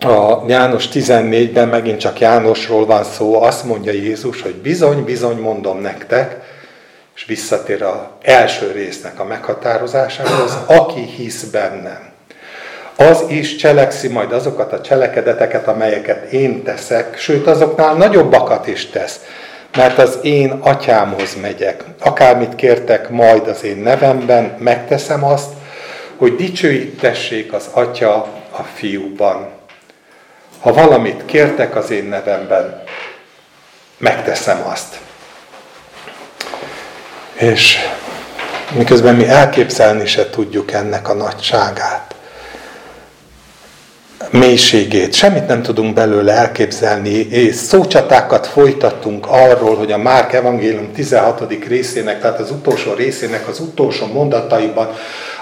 a 0.00 0.44
János 0.46 0.88
14-ben 0.92 1.68
megint 1.68 2.00
csak 2.00 2.20
Jánosról 2.20 2.86
van 2.86 3.04
szó, 3.04 3.42
azt 3.42 3.64
mondja 3.64 3.92
Jézus, 3.92 4.42
hogy 4.42 4.54
bizony, 4.54 5.04
bizony 5.04 5.36
mondom 5.36 5.80
nektek, 5.80 6.36
és 7.16 7.24
visszatér 7.24 7.82
az 7.82 7.96
első 8.22 8.70
résznek 8.70 9.20
a 9.20 9.24
meghatározásához, 9.24 10.56
aki 10.66 11.00
hisz 11.00 11.42
bennem. 11.42 12.10
Az 12.96 13.24
is 13.28 13.56
cselekszi 13.56 14.08
majd 14.08 14.32
azokat 14.32 14.72
a 14.72 14.80
cselekedeteket, 14.80 15.68
amelyeket 15.68 16.32
én 16.32 16.62
teszek, 16.62 17.18
sőt 17.18 17.46
azoknál 17.46 17.94
nagyobbakat 17.94 18.66
is 18.66 18.86
tesz, 18.86 19.20
mert 19.78 19.98
az 19.98 20.18
én 20.22 20.50
atyámhoz 20.50 21.36
megyek. 21.40 21.84
Akármit 22.00 22.54
kértek 22.54 23.10
majd 23.10 23.48
az 23.48 23.64
én 23.64 23.76
nevemben, 23.76 24.56
megteszem 24.58 25.24
azt, 25.24 25.48
hogy 26.16 26.36
dicsőítessék 26.36 27.52
az 27.52 27.68
atya 27.72 28.14
a 28.50 28.62
fiúban. 28.74 29.48
Ha 30.60 30.72
valamit 30.72 31.24
kértek 31.24 31.76
az 31.76 31.90
én 31.90 32.04
nevemben, 32.04 32.82
megteszem 33.98 34.66
azt. 34.66 34.98
És 37.34 37.78
miközben 38.72 39.14
mi 39.14 39.28
elképzelni 39.28 40.06
se 40.06 40.30
tudjuk 40.30 40.72
ennek 40.72 41.08
a 41.08 41.14
nagyságát 41.14 42.08
mélységét, 44.30 45.14
semmit 45.14 45.46
nem 45.46 45.62
tudunk 45.62 45.94
belőle 45.94 46.32
elképzelni, 46.32 47.10
és 47.10 47.54
szócsatákat 47.54 48.46
folytattunk 48.98 49.26
arról, 49.28 49.76
hogy 49.76 49.92
a 49.92 49.98
Márk 49.98 50.32
evangélium 50.32 50.92
16. 50.92 51.44
részének, 51.68 52.20
tehát 52.20 52.40
az 52.40 52.50
utolsó 52.50 52.92
részének 52.92 53.48
az 53.48 53.60
utolsó 53.60 54.06
mondataiban 54.06 54.88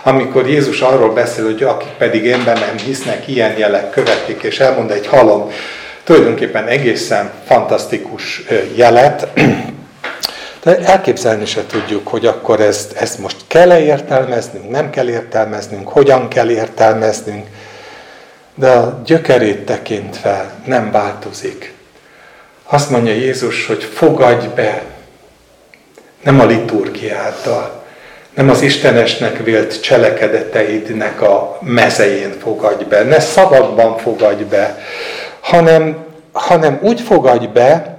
amikor 0.02 0.48
Jézus 0.48 0.80
arról 0.80 1.12
beszél, 1.12 1.44
hogy 1.44 1.62
akik 1.62 1.92
pedig 1.98 2.24
én 2.24 2.44
bennem 2.44 2.76
hisznek, 2.84 3.28
ilyen 3.28 3.58
jelek 3.58 3.90
követik, 3.90 4.42
és 4.42 4.60
elmond 4.60 4.90
egy 4.90 5.06
halom, 5.06 5.50
tulajdonképpen 6.04 6.66
egészen 6.66 7.30
fantasztikus 7.46 8.44
jelet, 8.74 9.28
de 10.64 10.78
elképzelni 10.78 11.46
se 11.46 11.66
tudjuk, 11.66 12.08
hogy 12.08 12.26
akkor 12.26 12.60
ezt, 12.60 12.92
ezt 12.92 13.18
most 13.18 13.36
kell-e 13.46 13.80
értelmeznünk, 13.80 14.70
nem 14.70 14.90
kell 14.90 15.08
értelmeznünk, 15.08 15.88
hogyan 15.88 16.28
kell 16.28 16.50
értelmeznünk, 16.50 17.46
de 18.54 18.70
a 18.70 19.02
gyökerét 19.04 19.64
tekintve 19.64 20.50
nem 20.64 20.90
változik. 20.90 21.75
Azt 22.66 22.90
mondja 22.90 23.12
Jézus, 23.12 23.66
hogy 23.66 23.84
fogadj 23.84 24.46
be, 24.54 24.82
nem 26.22 26.40
a 26.40 26.44
liturgiáddal, 26.44 27.84
nem 28.34 28.50
az 28.50 28.62
Istenesnek 28.62 29.44
vélt 29.44 29.80
cselekedeteidnek 29.80 31.20
a 31.20 31.58
mezején 31.60 32.32
fogadj 32.38 32.84
be, 32.84 33.02
ne 33.02 33.20
szabadban 33.20 33.96
fogadj 33.96 34.42
be, 34.42 34.78
hanem, 35.40 36.04
hanem 36.32 36.78
úgy 36.82 37.00
fogadj 37.00 37.46
be, 37.46 37.98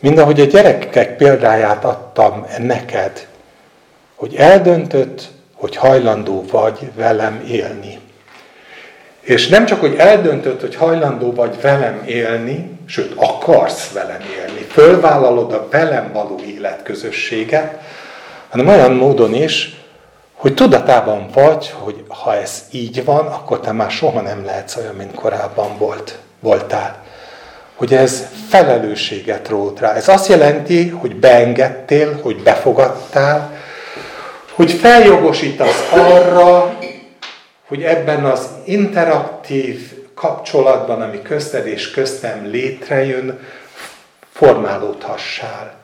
mint 0.00 0.18
ahogy 0.18 0.40
a 0.40 0.44
gyerekek 0.44 1.16
példáját 1.16 1.84
adtam 1.84 2.46
neked, 2.58 3.26
hogy 4.14 4.34
eldöntött, 4.34 5.22
hogy 5.54 5.76
hajlandó 5.76 6.44
vagy 6.50 6.78
velem 6.94 7.44
élni. 7.48 7.98
És 9.20 9.48
nem 9.48 9.66
csak, 9.66 9.80
hogy 9.80 9.94
eldöntött, 9.94 10.60
hogy 10.60 10.74
hajlandó 10.74 11.32
vagy 11.32 11.60
velem 11.60 12.02
élni, 12.06 12.75
sőt, 12.86 13.12
akarsz 13.16 13.92
velem 13.92 14.20
élni, 14.20 14.60
fölvállalod 14.60 15.52
a 15.52 15.68
velem 15.70 16.12
való 16.12 16.40
életközösséget, 16.46 17.80
hanem 18.48 18.68
olyan 18.68 18.92
módon 18.92 19.34
is, 19.34 19.80
hogy 20.34 20.54
tudatában 20.54 21.26
vagy, 21.32 21.74
hogy 21.78 22.04
ha 22.08 22.36
ez 22.36 22.62
így 22.70 23.04
van, 23.04 23.26
akkor 23.26 23.60
te 23.60 23.72
már 23.72 23.90
soha 23.90 24.20
nem 24.20 24.44
lehetsz 24.44 24.76
olyan, 24.76 24.94
mint 24.94 25.14
korábban 25.14 25.78
volt, 25.78 26.18
voltál. 26.40 27.04
Hogy 27.74 27.94
ez 27.94 28.26
felelősséget 28.48 29.48
rót 29.48 29.80
rá. 29.80 29.92
Ez 29.92 30.08
azt 30.08 30.28
jelenti, 30.28 30.88
hogy 30.88 31.16
beengedtél, 31.16 32.20
hogy 32.22 32.42
befogadtál, 32.42 33.52
hogy 34.52 34.70
feljogosítasz 34.70 35.92
arra, 35.92 36.78
hogy 37.68 37.82
ebben 37.82 38.24
az 38.24 38.48
interaktív 38.64 39.95
kapcsolatban, 40.26 41.02
ami 41.02 41.22
közted 41.22 41.66
és 41.66 41.90
köztem 41.90 42.46
létrejön, 42.50 43.38
formálódhassál. 44.32 45.74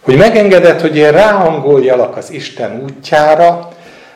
Hogy 0.00 0.16
megengedett, 0.16 0.80
hogy 0.80 0.96
én 0.96 1.10
ráhangoljalak 1.10 2.16
az 2.16 2.30
Isten 2.30 2.82
útjára, 2.82 3.68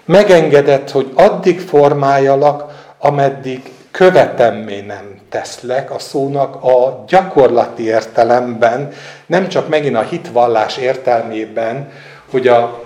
megengedett, 0.05 0.91
hogy 0.91 1.11
addig 1.15 1.61
formáljalak, 1.61 2.73
ameddig 2.99 3.63
követemmé 3.91 4.81
nem 4.81 5.19
teszlek 5.29 5.91
a 5.91 5.99
szónak 5.99 6.63
a 6.63 7.05
gyakorlati 7.09 7.85
értelemben, 7.85 8.93
nem 9.27 9.49
csak 9.49 9.69
megint 9.69 9.97
a 9.97 10.03
hitvallás 10.03 10.77
értelmében, 10.77 11.91
hogy 12.31 12.49
a 12.49 12.84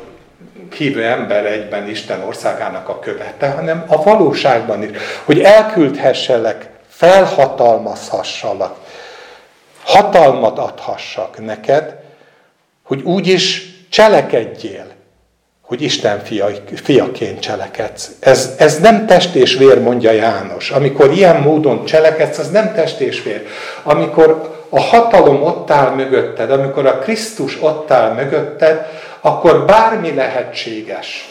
hívő 0.75 1.05
ember 1.05 1.47
egyben 1.47 1.89
Isten 1.89 2.23
országának 2.23 2.89
a 2.89 2.99
követe, 2.99 3.49
hanem 3.51 3.85
a 3.87 4.03
valóságban 4.03 4.83
is, 4.83 4.91
hogy 5.25 5.41
elküldhesselek, 5.41 6.69
felhatalmazhassalak, 6.89 8.77
hatalmat 9.83 10.59
adhassak 10.59 11.45
neked, 11.45 11.97
hogy 12.83 13.03
úgy 13.03 13.27
is 13.27 13.67
cselekedjél, 13.91 14.87
hogy 15.69 15.83
Isten 15.83 16.25
fia, 16.25 16.47
fiaként 16.75 17.41
cselekedsz. 17.41 18.11
Ez, 18.21 18.55
ez 18.59 18.79
nem 18.79 19.07
test 19.07 19.35
és 19.35 19.57
vér, 19.57 19.81
mondja 19.81 20.11
János. 20.11 20.71
Amikor 20.71 21.13
ilyen 21.13 21.41
módon 21.41 21.85
cselekedsz, 21.85 22.39
az 22.39 22.51
nem 22.51 22.75
test 22.75 23.01
és 23.01 23.23
vér. 23.23 23.47
Amikor 23.83 24.57
a 24.69 24.81
hatalom 24.81 25.43
ott 25.43 25.71
áll 25.71 25.95
mögötted, 25.95 26.51
amikor 26.51 26.87
a 26.87 26.99
Krisztus 26.99 27.63
ott 27.63 27.91
áll 27.91 28.13
mögötted, 28.13 28.87
akkor 29.29 29.65
bármi 29.65 30.15
lehetséges. 30.15 31.29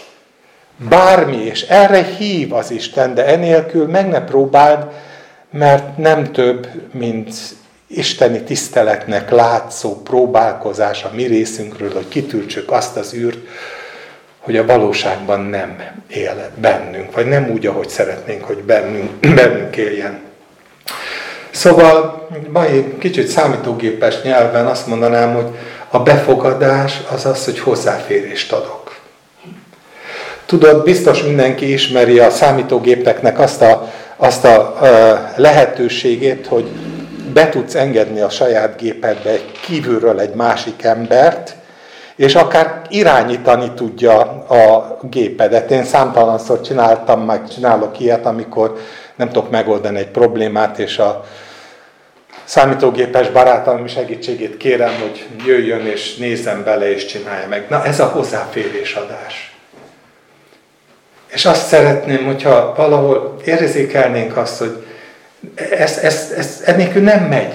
Bármi, 0.89 1.37
és 1.37 1.61
erre 1.61 2.03
hív 2.03 2.53
az 2.53 2.71
Isten, 2.71 3.13
de 3.13 3.25
enélkül 3.25 3.87
meg 3.87 4.07
ne 4.07 4.23
próbáld, 4.23 4.85
mert 5.51 5.97
nem 5.97 6.31
több, 6.31 6.67
mint 6.91 7.33
isteni 7.87 8.41
tiszteletnek 8.41 9.31
látszó 9.31 10.01
próbálkozás 10.01 11.03
a 11.03 11.11
mi 11.13 11.23
részünkről, 11.23 11.93
hogy 11.93 12.07
kitűrtsük 12.07 12.71
azt 12.71 12.97
az 12.97 13.13
űrt, 13.13 13.37
hogy 14.39 14.57
a 14.57 14.65
valóságban 14.65 15.39
nem 15.39 15.81
él 16.07 16.49
bennünk, 16.55 17.15
vagy 17.15 17.27
nem 17.27 17.49
úgy, 17.49 17.65
ahogy 17.65 17.89
szeretnénk, 17.89 18.43
hogy 18.43 18.57
bennünk, 18.57 19.09
bennünk 19.35 19.77
éljen. 19.77 20.19
Szóval 21.51 22.27
mai 22.51 22.97
kicsit 22.99 23.27
számítógépes 23.27 24.21
nyelven 24.21 24.65
azt 24.65 24.87
mondanám, 24.87 25.33
hogy 25.33 25.47
a 25.89 25.99
befogadás 25.99 27.01
az 27.13 27.25
az, 27.25 27.45
hogy 27.45 27.59
hozzáférést 27.59 28.51
adok. 28.51 28.95
Tudod, 30.45 30.83
biztos 30.83 31.23
mindenki 31.23 31.71
ismeri 31.71 32.19
a 32.19 32.29
számítógépeknek 32.29 33.39
azt 33.39 33.61
a, 33.61 33.91
azt 34.15 34.45
a 34.45 34.77
lehetőségét, 35.35 36.47
hogy 36.47 36.65
be 37.33 37.49
tudsz 37.49 37.75
engedni 37.75 38.19
a 38.19 38.29
saját 38.29 38.77
gépedbe 38.77 39.35
kívülről 39.65 40.19
egy 40.19 40.33
másik 40.33 40.83
embert, 40.83 41.55
és 42.15 42.35
akár 42.35 42.81
irányítani 42.89 43.71
tudja 43.75 44.19
a 44.47 44.97
gépedet. 45.09 45.71
Én 45.71 45.83
számtalanszor 45.83 46.61
csináltam, 46.61 47.21
meg 47.21 47.47
csinálok 47.47 47.99
ilyet, 47.99 48.25
amikor 48.25 48.77
nem 49.15 49.27
tudok 49.27 49.49
megoldani 49.49 49.97
egy 49.97 50.11
problémát, 50.11 50.79
és 50.79 50.97
a 50.97 51.25
számítógépes 52.47 53.29
barátom 53.29 53.87
segítségét 53.87 54.57
kérem, 54.57 54.93
hogy 55.01 55.27
jöjjön 55.45 55.85
és 55.85 56.15
nézzen 56.15 56.63
bele 56.63 56.91
és 56.91 57.05
csinálja 57.05 57.47
meg. 57.47 57.65
Na 57.69 57.85
ez 57.85 57.99
a 57.99 58.05
hozzáférés 58.05 58.93
adás. 58.93 59.55
És 61.27 61.45
azt 61.45 61.67
szeretném, 61.67 62.25
hogyha 62.25 62.73
valahol 62.75 63.35
érzékelnénk 63.45 64.37
azt, 64.37 64.57
hogy 64.57 64.85
ez, 65.55 65.97
ez, 65.97 66.33
ez 66.37 66.61
ennélkül 66.65 67.01
nem 67.01 67.23
megy. 67.23 67.53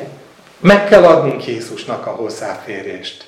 Meg 0.60 0.88
kell 0.88 1.04
adnunk 1.04 1.46
Jézusnak 1.46 2.06
a 2.06 2.10
hozzáférést. 2.10 3.24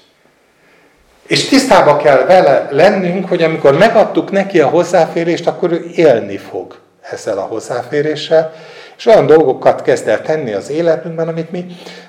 És 1.27 1.44
tisztába 1.44 1.96
kell 1.96 2.24
vele 2.24 2.68
lennünk, 2.70 3.29
hogy 3.29 3.42
amikor 3.42 3.79
megadtuk 3.79 4.31
neki 4.31 4.61
a 4.61 4.68
hozzáférést, 4.68 5.46
akkor 5.46 5.72
ő 5.72 5.90
élni 5.94 6.37
fog 6.37 6.79
ezzel 7.00 7.38
a 7.38 7.42
hozzáféréssel, 7.42 8.55
és 8.96 9.07
olyan 9.07 9.26
dolgokat 9.26 9.83
kezd 9.83 10.09
el 10.09 10.22
tenni 10.22 10.52
az 10.52 10.70
életünkben, 10.70 11.28
amit 11.28 11.50
mi 11.50 11.66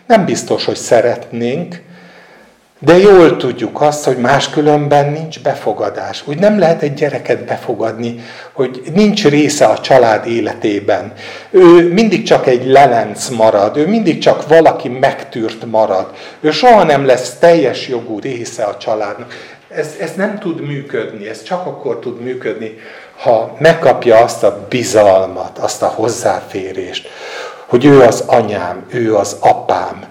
nem 0.08 0.26
biztos, 0.26 0.66
hogy 0.66 0.76
szeretnénk, 0.76 1.84
de 2.80 2.98
jól 2.98 3.38
tudjuk 3.38 3.82
azt, 3.82 4.06
hogy 4.06 4.18
máskülönben 4.18 5.12
nincs 5.12 5.42
befogadás. 5.42 6.24
Úgy 6.28 6.40
nem 6.40 6.60
lehet 6.60 6.82
egy 6.82 6.94
gyereket 6.94 7.46
befogadni, 7.46 8.16
hogy 8.54 8.82
nincs 8.94 9.28
része 9.28 9.66
a 9.66 9.80
család 9.80 10.28
életében. 10.28 11.14
Ő 11.50 11.94
mindig 11.94 12.24
csak 12.24 12.48
egy 12.48 12.66
lelenc 12.66 13.30
marad, 13.30 13.78
ő 13.78 13.88
mindig 13.88 14.18
csak 14.20 14.48
valaki 14.48 14.90
megtűrt 14.90 15.66
marad. 15.66 16.14
Ő 16.40 16.52
soha 16.52 16.84
nem 16.84 17.06
lesz 17.06 17.38
teljes 17.40 17.88
jogú 17.88 18.20
része 18.20 18.64
a 18.64 18.78
családnak. 18.78 19.34
Ez, 19.70 19.96
ez 20.00 20.12
nem 20.16 20.40
tud 20.40 20.62
működni, 20.62 21.28
ez 21.28 21.44
csak 21.44 21.66
akkor 21.66 22.00
tud 22.00 22.22
működni, 22.22 22.78
ha 23.18 23.56
megkapja 23.60 24.18
azt 24.18 24.44
a 24.44 24.66
bizalmat, 24.70 25.58
azt 25.58 25.82
a 25.82 25.88
hozzáférést, 25.88 27.10
hogy 27.66 27.86
ő 27.86 28.02
az 28.02 28.24
anyám, 28.28 28.86
ő 28.90 29.16
az 29.16 29.38
apám, 29.40 30.06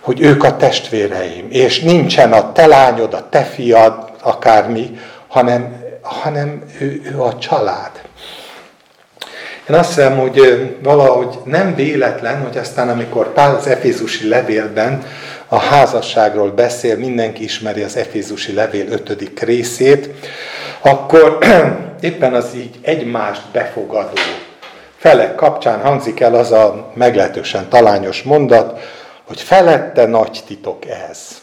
hogy 0.00 0.20
ők 0.20 0.44
a 0.44 0.56
testvéreim, 0.56 1.46
és 1.50 1.80
nincsen 1.80 2.32
a 2.32 2.52
te 2.52 2.66
lányod, 2.66 3.14
a 3.14 3.28
te 3.28 3.42
fiad, 3.42 4.10
akármi, 4.22 4.98
hanem, 5.28 5.84
hanem 6.02 6.62
ő, 6.80 7.00
ő 7.12 7.20
a 7.20 7.38
család. 7.38 7.90
Én 9.68 9.76
azt 9.76 9.88
hiszem, 9.88 10.18
hogy 10.18 10.40
valahogy 10.82 11.38
nem 11.44 11.74
véletlen, 11.74 12.42
hogy 12.42 12.56
aztán 12.56 12.88
amikor 12.88 13.32
Pál 13.32 13.54
az 13.54 13.66
Efézusi 13.66 14.28
levélben 14.28 15.02
a 15.48 15.58
házasságról 15.58 16.50
beszél, 16.50 16.96
mindenki 16.96 17.42
ismeri 17.42 17.82
az 17.82 17.96
Efézusi 17.96 18.52
levél 18.52 18.86
ötödik 18.90 19.40
részét, 19.40 20.08
akkor 20.80 21.38
éppen 22.00 22.34
az 22.34 22.54
így 22.54 22.78
egymást 22.82 23.42
befogadó 23.52 24.20
felek 24.96 25.34
kapcsán 25.34 25.80
hangzik 25.80 26.20
el 26.20 26.34
az 26.34 26.52
a 26.52 26.90
meglehetősen 26.94 27.68
talányos 27.68 28.22
mondat, 28.22 28.80
hogy 29.24 29.40
felette 29.40 30.06
nagy 30.06 30.42
titok 30.46 30.84
ez. 31.10 31.40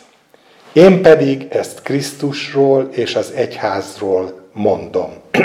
Én 0.73 1.01
pedig 1.01 1.47
ezt 1.49 1.81
Krisztusról 1.81 2.89
és 2.91 3.15
az 3.15 3.31
egyházról 3.35 4.49
mondom. 4.53 5.13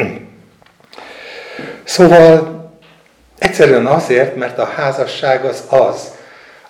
szóval 1.85 2.61
egyszerűen 3.39 3.87
azért, 3.87 4.37
mert 4.37 4.59
a 4.59 4.65
házasság 4.65 5.45
az 5.45 5.65
az, 5.69 6.11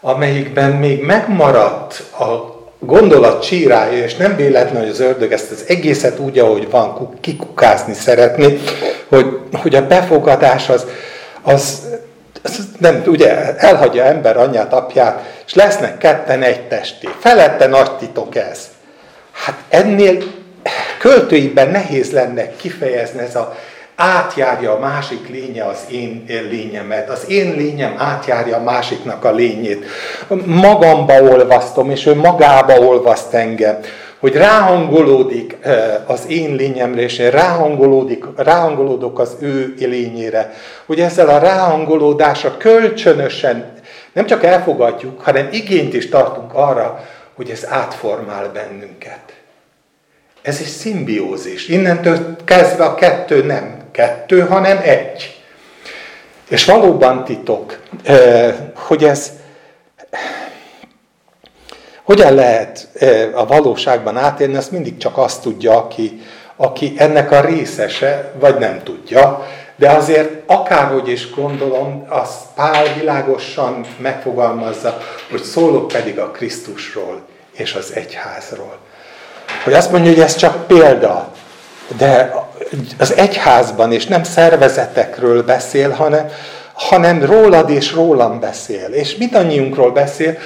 amelyikben 0.00 0.70
még 0.70 1.02
megmaradt 1.02 2.02
a, 2.18 2.49
gondolat 2.80 3.42
csírája, 3.42 4.04
és 4.04 4.16
nem 4.16 4.36
véletlen, 4.36 4.80
hogy 4.80 4.90
az 4.90 5.00
ördög 5.00 5.32
ezt 5.32 5.50
az 5.50 5.64
egészet 5.68 6.18
úgy, 6.18 6.38
ahogy 6.38 6.70
van, 6.70 7.18
kikukázni 7.20 7.94
szeretni, 7.94 8.58
hogy, 9.08 9.38
hogy 9.52 9.74
a 9.74 9.86
befogadás 9.86 10.68
az, 10.68 10.86
az, 11.42 11.86
az 12.42 12.68
nem, 12.78 13.02
ugye 13.06 13.56
elhagyja 13.56 14.04
ember 14.04 14.36
anyját, 14.36 14.72
apját, 14.72 15.42
és 15.46 15.54
lesznek 15.54 15.98
ketten 15.98 16.42
egy 16.42 16.60
testé. 16.60 17.08
Felette 17.18 17.66
nagy 17.66 17.96
titok 17.96 18.36
ez. 18.36 18.68
Hát 19.32 19.56
ennél 19.68 20.22
költőiben 20.98 21.70
nehéz 21.70 22.12
lenne 22.12 22.56
kifejezni 22.56 23.20
ez 23.20 23.36
a 23.36 23.56
átjárja 24.00 24.72
a 24.72 24.78
másik 24.78 25.28
lénye 25.28 25.64
az 25.64 25.78
én 25.90 26.24
lényemet, 26.26 27.10
az 27.10 27.24
én 27.28 27.54
lényem 27.56 27.94
átjárja 27.98 28.56
a 28.56 28.62
másiknak 28.62 29.24
a 29.24 29.32
lényét. 29.32 29.84
Magamba 30.44 31.22
olvasztom, 31.22 31.90
és 31.90 32.06
ő 32.06 32.14
magába 32.14 32.78
olvaszt 32.78 33.34
engem, 33.34 33.78
hogy 34.18 34.34
ráhangolódik 34.34 35.56
az 36.06 36.24
én 36.28 36.54
lényemre, 36.54 37.00
és 37.00 37.18
én 37.18 37.30
ráhangolódik, 37.30 38.24
ráhangolódok 38.36 39.18
az 39.18 39.36
ő 39.40 39.74
lényére. 39.78 40.52
Hogy 40.86 41.00
ezzel 41.00 41.28
a 41.28 41.38
ráhangolódásra 41.38 42.56
kölcsönösen 42.56 43.72
nem 44.12 44.26
csak 44.26 44.44
elfogadjuk, 44.44 45.20
hanem 45.20 45.48
igényt 45.52 45.94
is 45.94 46.08
tartunk 46.08 46.54
arra, 46.54 47.04
hogy 47.34 47.50
ez 47.50 47.66
átformál 47.68 48.50
bennünket. 48.52 49.20
Ez 50.42 50.58
egy 50.60 50.66
szimbiózis. 50.66 51.68
Innentől 51.68 52.36
kezdve 52.44 52.84
a 52.84 52.94
kettő 52.94 53.44
nem 53.44 53.79
kettő, 53.92 54.40
hanem 54.40 54.80
egy. 54.82 55.40
És 56.48 56.64
valóban 56.64 57.24
titok, 57.24 57.80
hogy 58.74 59.04
ez 59.04 59.30
hogyan 62.02 62.34
lehet 62.34 62.88
a 63.34 63.46
valóságban 63.46 64.16
átélni, 64.16 64.56
azt 64.56 64.70
mindig 64.70 64.96
csak 64.96 65.18
azt 65.18 65.42
tudja, 65.42 65.76
aki, 65.76 66.20
aki 66.56 66.94
ennek 66.96 67.30
a 67.30 67.40
részese, 67.40 68.32
vagy 68.38 68.58
nem 68.58 68.82
tudja. 68.82 69.46
De 69.76 69.90
azért 69.90 70.30
akárhogy 70.46 71.08
is 71.08 71.34
gondolom, 71.34 72.06
az 72.08 72.28
Pál 72.54 72.84
világosan 72.98 73.84
megfogalmazza, 73.98 74.98
hogy 75.30 75.42
szólok 75.42 75.88
pedig 75.88 76.18
a 76.18 76.30
Krisztusról 76.30 77.20
és 77.52 77.74
az 77.74 77.92
egyházról. 77.94 78.78
Hogy 79.64 79.72
azt 79.72 79.90
mondja, 79.92 80.10
hogy 80.10 80.20
ez 80.20 80.36
csak 80.36 80.66
példa, 80.66 81.32
de 81.96 82.34
az 82.98 83.14
egyházban, 83.16 83.92
és 83.92 84.06
nem 84.06 84.22
szervezetekről 84.22 85.42
beszél, 85.42 85.90
hanem, 85.90 86.26
hanem 86.74 87.24
rólad 87.24 87.70
és 87.70 87.92
rólam 87.92 88.40
beszél. 88.40 88.88
És 88.92 89.16
mindannyiunkról 89.16 89.90
beszél, 89.90 90.38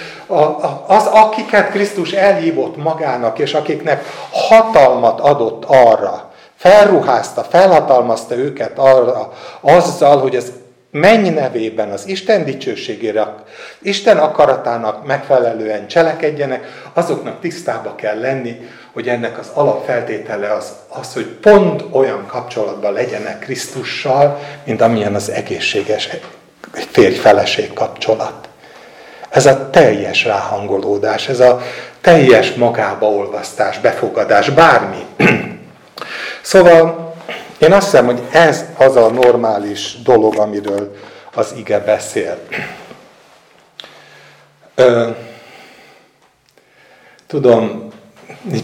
az, 0.86 1.06
akiket 1.06 1.70
Krisztus 1.70 2.12
elhívott 2.12 2.76
magának, 2.76 3.38
és 3.38 3.54
akiknek 3.54 4.04
hatalmat 4.30 5.20
adott 5.20 5.64
arra, 5.66 6.32
felruházta, 6.56 7.42
felhatalmazta 7.42 8.36
őket 8.36 8.78
arra, 8.78 9.32
azzal, 9.60 10.20
hogy 10.20 10.36
az 10.36 10.52
menny 10.90 11.32
nevében 11.32 11.90
az 11.90 12.08
Isten 12.08 12.44
dicsőségére, 12.44 13.34
Isten 13.82 14.18
akaratának 14.18 15.06
megfelelően 15.06 15.86
cselekedjenek, 15.86 16.90
azoknak 16.92 17.40
tisztába 17.40 17.94
kell 17.94 18.18
lenni, 18.20 18.68
hogy 18.94 19.08
ennek 19.08 19.38
az 19.38 19.50
alapfeltétele 19.54 20.52
az, 20.52 20.72
az, 20.88 21.12
hogy 21.12 21.26
pont 21.26 21.84
olyan 21.90 22.26
kapcsolatban 22.26 22.92
legyenek 22.92 23.38
Krisztussal, 23.38 24.40
mint 24.64 24.80
amilyen 24.80 25.14
az 25.14 25.30
egészséges 25.30 26.08
férj-feleség 26.72 27.72
kapcsolat. 27.72 28.48
Ez 29.28 29.46
a 29.46 29.70
teljes 29.70 30.24
ráhangolódás, 30.24 31.28
ez 31.28 31.40
a 31.40 31.60
teljes 32.00 32.52
magába 32.52 33.06
olvasztás, 33.06 33.78
befogadás, 33.78 34.50
bármi. 34.50 35.06
szóval 36.42 37.14
én 37.58 37.72
azt 37.72 37.84
hiszem, 37.84 38.06
hogy 38.06 38.22
ez 38.32 38.64
az 38.76 38.96
a 38.96 39.10
normális 39.10 40.02
dolog, 40.02 40.38
amiről 40.38 40.96
az 41.34 41.54
ige 41.56 41.78
beszél. 41.78 42.38
Ö, 44.74 45.10
tudom, 47.26 47.92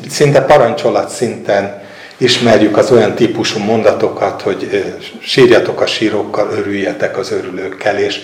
szinte 0.09 0.40
parancsolat 0.40 1.09
szinten 1.09 1.83
ismerjük 2.16 2.77
az 2.77 2.93
olyan 2.93 3.14
típusú 3.14 3.59
mondatokat, 3.59 4.43
hogy 4.43 4.85
sírjatok 5.21 5.81
a 5.81 5.87
sírokkal, 5.87 6.51
örüljetek 6.51 7.19
az 7.19 7.33
örülőkkel, 7.33 7.99
és, 7.99 8.21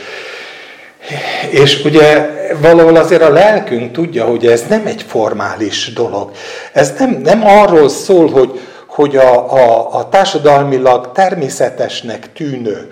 és 1.50 1.84
ugye 1.84 2.30
valahol 2.60 2.96
azért 2.96 3.22
a 3.22 3.30
lelkünk 3.30 3.92
tudja, 3.92 4.24
hogy 4.24 4.46
ez 4.46 4.62
nem 4.68 4.86
egy 4.86 5.04
formális 5.08 5.92
dolog. 5.92 6.30
Ez 6.72 6.92
nem, 6.98 7.10
nem 7.10 7.46
arról 7.46 7.88
szól, 7.88 8.30
hogy, 8.30 8.60
hogy 8.86 9.16
a, 9.16 9.52
a, 9.52 9.94
a 9.98 10.08
társadalmilag 10.08 11.12
természetesnek 11.12 12.32
tűnő 12.32 12.90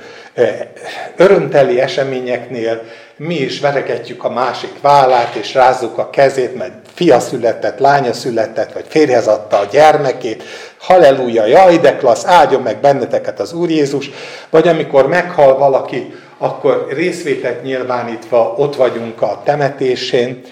örömteli 1.17 1.81
eseményeknél 1.81 2.83
mi 3.17 3.35
is 3.35 3.61
verekedjük 3.61 4.25
a 4.25 4.31
másik 4.31 4.81
vállát, 4.81 5.35
és 5.35 5.55
rázzuk 5.55 5.99
a 5.99 6.11
kezét, 6.11 6.57
mert 6.57 6.73
fia 6.95 7.21
született, 7.21 7.79
lánya 7.79 8.13
született, 8.13 8.73
vagy 8.73 8.85
férjhez 8.89 9.27
adta 9.27 9.59
a 9.59 9.69
gyermekét, 9.71 10.43
halleluja, 10.79 11.47
jaj, 11.47 11.79
de 11.79 11.97
klassz, 11.97 12.25
áldjon 12.25 12.63
meg 12.63 12.81
benneteket 12.81 13.41
az 13.41 13.53
Úr 13.53 13.71
Jézus, 13.71 14.11
vagy 14.51 14.69
amikor 14.69 15.09
meghal 15.09 15.59
valaki, 15.59 16.15
akkor 16.39 16.87
részvételt 16.91 17.63
nyilvánítva 17.63 18.55
ott 18.57 18.77
vagyunk 18.77 19.23
a 19.23 19.41
temetésén. 19.45 20.43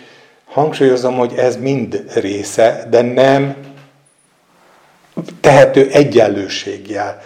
Hangsúlyozom, 0.49 1.17
hogy 1.17 1.33
ez 1.37 1.57
mind 1.57 2.05
része, 2.15 2.87
de 2.91 3.03
nem 3.03 3.57
tehető 5.41 5.89
egyenlőségjel. 5.93 7.23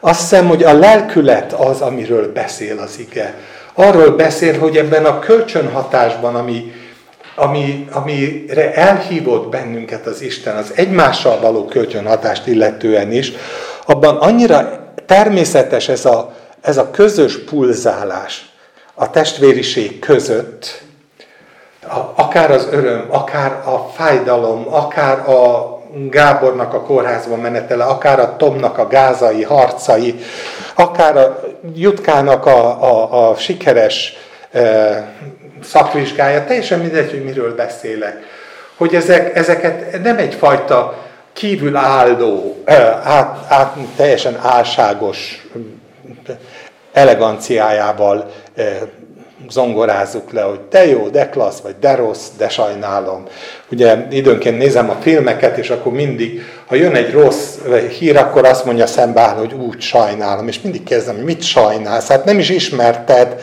Azt 0.00 0.20
hiszem, 0.20 0.46
hogy 0.46 0.62
a 0.62 0.72
lelkület 0.72 1.52
az, 1.52 1.80
amiről 1.80 2.32
beszél 2.32 2.78
az 2.78 2.98
ige. 2.98 3.34
Arról 3.80 4.10
beszél, 4.10 4.58
hogy 4.58 4.76
ebben 4.76 5.04
a 5.04 5.18
kölcsönhatásban, 5.18 6.34
ami, 6.34 6.72
ami, 7.34 7.88
amire 7.92 8.74
elhívott 8.74 9.48
bennünket 9.48 10.06
az 10.06 10.20
Isten, 10.22 10.56
az 10.56 10.72
egymással 10.74 11.40
való 11.40 11.64
kölcsönhatást 11.64 12.46
illetően 12.46 13.12
is, 13.12 13.32
abban 13.86 14.16
annyira 14.16 14.92
természetes 15.06 15.88
ez 15.88 16.04
a, 16.04 16.34
ez 16.60 16.76
a 16.76 16.90
közös 16.90 17.38
pulzálás 17.44 18.52
a 18.94 19.10
testvériség 19.10 19.98
között, 19.98 20.82
akár 22.14 22.50
az 22.50 22.68
öröm, 22.70 23.06
akár 23.08 23.52
a 23.52 23.90
fájdalom, 23.94 24.66
akár 24.74 25.28
a 25.28 25.76
Gábornak 26.10 26.74
a 26.74 26.80
kórházba 26.80 27.36
menetele, 27.36 27.84
akár 27.84 28.20
a 28.20 28.36
Tomnak 28.36 28.78
a 28.78 28.86
gázai 28.86 29.42
harcai, 29.42 30.20
akár 30.78 31.16
a 31.16 31.40
Jutkának 31.74 32.46
a, 32.46 32.82
a, 32.82 33.28
a 33.30 33.36
sikeres 33.36 34.16
e, 34.52 35.12
szakvizsgája, 35.62 36.44
teljesen 36.44 36.78
mindegy, 36.78 37.10
hogy 37.10 37.24
miről 37.24 37.54
beszélek. 37.54 38.16
Hogy 38.76 38.94
ezek, 38.94 39.36
ezeket 39.36 40.02
nem 40.02 40.16
egyfajta 40.16 40.98
kívülálló, 41.32 42.62
át, 43.02 43.38
át, 43.48 43.76
teljesen 43.96 44.38
álságos 44.42 45.46
eleganciájával 46.92 48.30
zongorázzuk 49.50 50.32
le, 50.32 50.42
hogy 50.42 50.60
de 50.70 50.86
jó, 50.86 51.08
de 51.08 51.28
klassz, 51.28 51.60
vagy 51.60 51.74
de 51.80 51.94
rossz, 51.94 52.26
de 52.38 52.48
sajnálom. 52.48 53.24
Ugye 53.70 54.06
időnként 54.10 54.58
nézem 54.58 54.90
a 54.90 54.96
filmeket, 55.00 55.58
és 55.58 55.70
akkor 55.70 55.92
mindig, 55.92 56.42
ha 56.66 56.74
jön 56.74 56.94
egy 56.94 57.12
rossz 57.12 57.56
hír, 57.98 58.16
akkor 58.16 58.44
azt 58.44 58.64
mondja 58.64 58.86
szembe 58.86 59.22
hogy 59.22 59.54
úgy 59.54 59.80
sajnálom, 59.80 60.48
és 60.48 60.60
mindig 60.60 60.82
kérdezem, 60.82 61.14
hogy 61.14 61.24
mit 61.24 61.42
sajnálsz, 61.42 62.08
hát 62.08 62.24
nem 62.24 62.38
is 62.38 62.48
ismerted, 62.48 63.40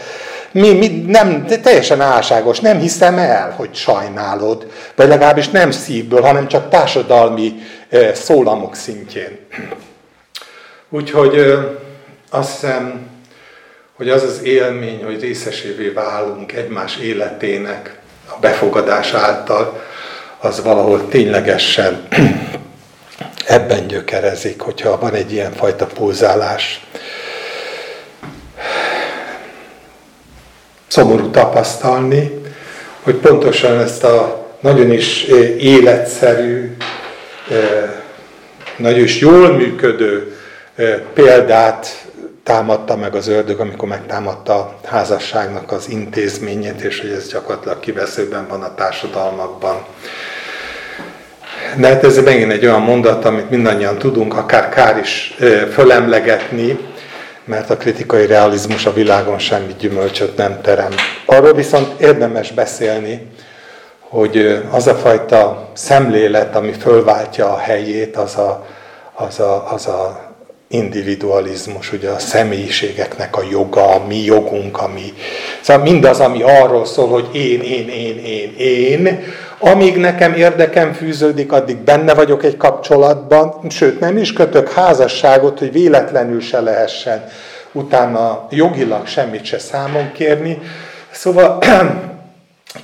mi, 0.52 0.74
mi 0.74 0.88
nem, 0.88 1.46
teljesen 1.46 2.02
álságos, 2.02 2.60
nem 2.60 2.80
hiszem 2.80 3.18
el, 3.18 3.54
hogy 3.58 3.70
sajnálod, 3.74 4.72
vagy 4.96 5.08
legalábbis 5.08 5.50
nem 5.50 5.72
szívből, 5.72 6.22
hanem 6.22 6.48
csak 6.48 6.70
társadalmi 6.70 7.54
szólamok 8.14 8.76
szintjén. 8.76 9.40
Úgyhogy 10.90 11.58
azt 12.30 12.52
hiszem, 12.52 13.08
hogy 13.96 14.10
az 14.10 14.24
az 14.24 14.44
élmény, 14.44 15.04
hogy 15.04 15.22
részesévé 15.22 15.88
válunk 15.88 16.52
egymás 16.52 16.98
életének 16.98 17.98
a 18.28 18.40
befogadás 18.40 19.14
által, 19.14 19.84
az 20.40 20.64
valahol 20.64 21.08
ténylegesen 21.08 22.08
ebben 23.48 23.88
gyökerezik, 23.88 24.60
hogyha 24.60 25.00
van 25.00 25.14
egy 25.14 25.32
ilyen 25.32 25.54
fajta 25.54 25.86
pulzálás. 25.86 26.86
Szomorú 30.88 31.30
tapasztalni, 31.30 32.32
hogy 33.02 33.16
pontosan 33.16 33.80
ezt 33.80 34.04
a 34.04 34.48
nagyon 34.60 34.92
is 34.92 35.24
életszerű, 35.58 36.78
nagyon 38.78 39.04
is 39.04 39.20
jól 39.20 39.52
működő 39.52 40.38
példát 41.14 42.05
támadta 42.46 42.96
meg 42.96 43.16
az 43.16 43.28
ördög, 43.28 43.60
amikor 43.60 43.88
megtámadta 43.88 44.54
a 44.54 44.80
házasságnak 44.84 45.72
az 45.72 45.90
intézményét, 45.90 46.82
és 46.82 47.00
hogy 47.02 47.10
ez 47.10 47.28
gyakorlatilag 47.28 47.80
kiveszőben 47.80 48.48
van 48.48 48.62
a 48.62 48.76
társadalmakban. 48.76 49.86
De 51.78 51.88
hát 51.88 52.04
ez 52.04 52.18
megint 52.18 52.52
egy 52.52 52.66
olyan 52.66 52.82
mondat, 52.82 53.26
amit 53.26 53.50
mindannyian 53.50 53.98
tudunk, 53.98 54.38
akár 54.38 54.70
kár 54.70 54.98
is 54.98 55.36
fölemlegetni, 55.72 56.80
mert 57.46 57.70
a 57.70 57.78
kritikai 57.78 58.26
realizmus 58.26 58.86
a 58.86 58.94
világon 58.94 59.40
semmi 59.40 59.76
gyümölcsöt 59.80 60.38
nem 60.38 60.62
terem. 60.62 60.92
Arról 61.26 61.54
viszont 61.54 62.02
érdemes 62.02 62.52
beszélni, 62.52 63.32
hogy 64.00 64.64
az 64.72 64.88
a 64.88 64.96
fajta 64.96 65.70
szemlélet, 65.74 66.56
ami 66.56 66.72
fölváltja 66.72 67.54
a 67.54 67.58
helyét, 67.58 68.18
az 68.18 68.36
a, 68.36 68.66
az 69.14 69.40
a, 69.40 69.72
az 69.72 69.88
a 69.88 70.25
individualizmus, 70.68 71.94
ugye 71.94 72.10
a 72.10 72.20
személyiségeknek 72.20 73.38
a 73.38 73.44
joga, 73.52 73.90
a 73.90 74.06
mi 74.08 74.24
jogunk, 74.24 74.82
ami, 74.82 75.14
szóval 75.62 75.84
mindaz, 75.84 76.20
ami 76.20 76.42
arról 76.42 76.86
szól, 76.86 77.08
hogy 77.08 77.30
én, 77.34 77.62
én, 77.62 77.90
én, 77.90 78.18
én, 78.26 78.54
én, 78.58 79.24
amíg 79.60 79.98
nekem 79.98 80.34
érdekem 80.34 80.94
fűződik, 80.94 81.52
addig 81.52 81.78
benne 81.78 82.14
vagyok 82.14 82.44
egy 82.44 82.58
kapcsolatban, 82.58 83.62
sőt 83.70 84.00
nem 84.00 84.18
is 84.18 84.34
kötök 84.34 84.72
házasságot, 84.72 85.60
hogy 85.60 85.72
véletlenül 85.72 86.42
se 86.42 86.62
lehessen 86.62 87.24
utána 87.72 88.48
jogilag 88.50 89.08
semmit 89.08 89.46
se 89.46 89.60
számon 89.60 90.12
kérni. 90.12 90.60
Szóval 91.12 91.58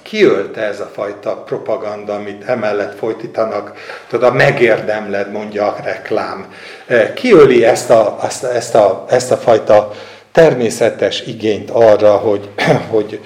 kiölte 0.02 0.62
ez 0.62 0.80
a 0.80 0.92
fajta 0.94 1.36
propaganda, 1.36 2.14
amit 2.14 2.44
emellett 2.44 2.98
folytítanak, 2.98 3.74
tudod, 4.08 4.30
a 4.30 4.34
megérdemled, 4.34 5.32
mondja 5.32 5.66
a 5.66 5.78
reklám. 5.84 6.54
E, 6.86 7.14
kiöli 7.14 7.66
ezt 7.66 7.90
a, 7.90 8.20
ezt, 8.24 8.44
ezt, 8.44 8.76
a, 8.76 9.06
ezt 9.10 9.32
a 9.32 9.38
fajta 9.38 9.92
természetes 10.32 11.22
igényt 11.22 11.70
arra, 11.70 12.18
hogy, 12.18 12.50
hogy, 12.92 13.20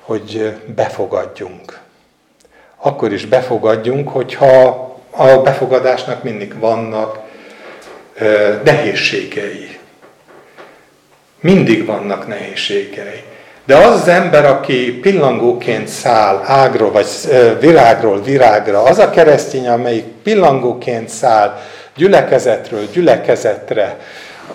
hogy 0.00 0.52
befogadjunk. 0.66 1.78
Akkor 2.76 3.12
is 3.12 3.26
befogadjunk, 3.26 4.08
hogyha 4.08 4.92
a 5.10 5.26
befogadásnak 5.26 6.22
mindig 6.22 6.58
vannak 6.58 7.18
e, 8.14 8.26
nehézségei. 8.64 9.78
Mindig 11.40 11.86
vannak 11.86 12.26
nehézségei. 12.26 13.32
De 13.66 13.76
az 13.76 14.00
az 14.00 14.08
ember, 14.08 14.44
aki 14.44 14.98
pillangóként 14.98 15.88
száll 15.88 16.40
ágról, 16.44 16.90
vagy 16.90 17.06
virágról 17.60 18.22
virágra, 18.22 18.82
az 18.82 18.98
a 18.98 19.10
keresztény, 19.10 19.68
amelyik 19.68 20.04
pillangóként 20.22 21.08
száll 21.08 21.58
gyülekezetről 21.96 22.86
gyülekezetre, 22.92 23.98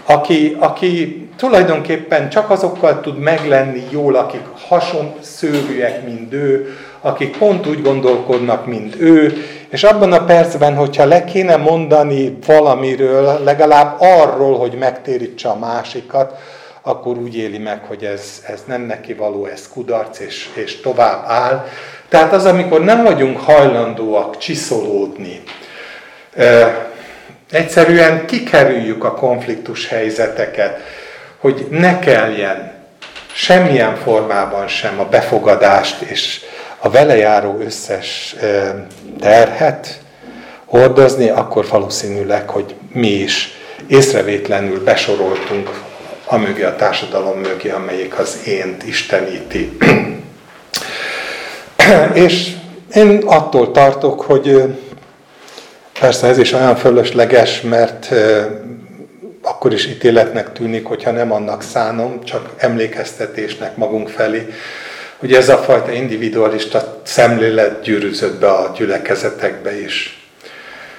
aki, 0.05 0.57
aki 0.59 1.27
tulajdonképpen 1.37 2.29
csak 2.29 2.49
azokkal 2.49 3.01
tud 3.01 3.17
meglenni 3.17 3.83
jól, 3.89 4.15
akik 4.15 4.43
hason 4.67 5.13
szőrűek, 5.21 6.05
mint 6.05 6.33
ő, 6.33 6.77
akik 7.01 7.37
pont 7.37 7.67
úgy 7.67 7.81
gondolkodnak, 7.81 8.65
mint 8.65 8.95
ő, 8.99 9.33
és 9.69 9.83
abban 9.83 10.11
a 10.11 10.23
percben, 10.25 10.75
hogyha 10.75 11.05
le 11.05 11.23
kéne 11.23 11.55
mondani 11.55 12.37
valamiről, 12.45 13.39
legalább 13.43 13.95
arról, 13.99 14.57
hogy 14.57 14.73
megtérítse 14.79 15.49
a 15.49 15.57
másikat, 15.57 16.39
akkor 16.89 17.17
úgy 17.17 17.37
éli 17.37 17.57
meg, 17.57 17.83
hogy 17.83 18.03
ez, 18.03 18.43
ez 18.47 18.63
nem 18.65 18.81
neki 18.81 19.13
való, 19.13 19.45
ez 19.45 19.69
kudarc, 19.73 20.19
és, 20.19 20.49
és 20.53 20.81
tovább 20.81 21.23
áll. 21.25 21.67
Tehát 22.09 22.33
az, 22.33 22.45
amikor 22.45 22.83
nem 22.83 23.03
vagyunk 23.03 23.39
hajlandóak 23.39 24.37
csiszolódni, 24.37 25.43
egyszerűen 27.51 28.25
kikerüljük 28.25 29.03
a 29.03 29.13
konfliktus 29.13 29.87
helyzeteket, 29.87 30.79
hogy 31.37 31.67
ne 31.69 31.99
kelljen 31.99 32.71
semmilyen 33.33 33.95
formában 33.95 34.67
sem 34.67 34.99
a 34.99 35.05
befogadást 35.05 36.01
és 36.01 36.41
a 36.77 36.89
vele 36.89 37.15
járó 37.15 37.57
összes 37.59 38.35
terhet 39.19 40.01
hordozni, 40.65 41.29
akkor 41.29 41.65
valószínűleg, 41.69 42.49
hogy 42.49 42.75
mi 42.93 43.09
is 43.09 43.49
észrevétlenül 43.87 44.83
besoroltunk 44.83 45.87
amögé 46.31 46.63
a 46.63 46.75
társadalom 46.75 47.39
mögé, 47.39 47.69
amelyik 47.69 48.19
az 48.19 48.37
ént 48.45 48.83
isteníti. 48.83 49.77
És 52.13 52.51
én 52.95 53.23
attól 53.25 53.71
tartok, 53.71 54.21
hogy 54.21 54.63
persze 55.99 56.27
ez 56.27 56.37
is 56.37 56.53
olyan 56.53 56.75
fölösleges, 56.75 57.61
mert 57.61 58.13
akkor 59.41 59.73
is 59.73 59.87
ítéletnek 59.87 60.53
tűnik, 60.53 60.85
hogyha 60.85 61.11
nem 61.11 61.31
annak 61.31 61.63
szánom, 61.63 62.23
csak 62.23 62.49
emlékeztetésnek 62.57 63.75
magunk 63.75 64.09
felé, 64.09 64.53
hogy 65.17 65.33
ez 65.33 65.49
a 65.49 65.57
fajta 65.57 65.91
individualista 65.91 67.01
szemlélet 67.03 67.81
gyűrűzött 67.81 68.39
be 68.39 68.49
a 68.49 68.71
gyülekezetekbe 68.77 69.81
is. 69.81 70.27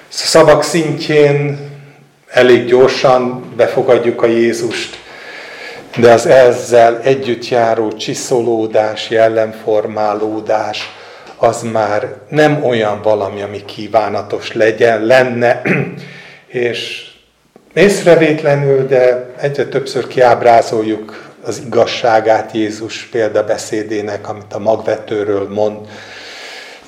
Szavak 0.07 0.63
szintjén 0.63 1.59
elég 2.27 2.65
gyorsan 2.65 3.53
befogadjuk 3.55 4.21
a 4.21 4.25
Jézust, 4.25 5.00
de 5.97 6.11
az 6.11 6.25
ezzel 6.25 6.99
együtt 7.03 7.47
járó 7.47 7.91
csiszolódás, 7.91 9.09
jellemformálódás, 9.09 10.91
az 11.37 11.61
már 11.61 12.07
nem 12.29 12.63
olyan 12.63 13.01
valami, 13.01 13.41
ami 13.41 13.65
kívánatos 13.65 14.53
legyen, 14.53 15.05
lenne, 15.05 15.61
és 16.47 17.09
észrevétlenül, 17.73 18.87
de 18.87 19.33
egyre 19.39 19.65
többször 19.65 20.07
kiábrázoljuk 20.07 21.29
az 21.43 21.61
igazságát 21.65 22.51
Jézus 22.51 23.03
példabeszédének, 23.11 24.29
amit 24.29 24.53
a 24.53 24.59
magvetőről 24.59 25.49
mond, 25.49 25.77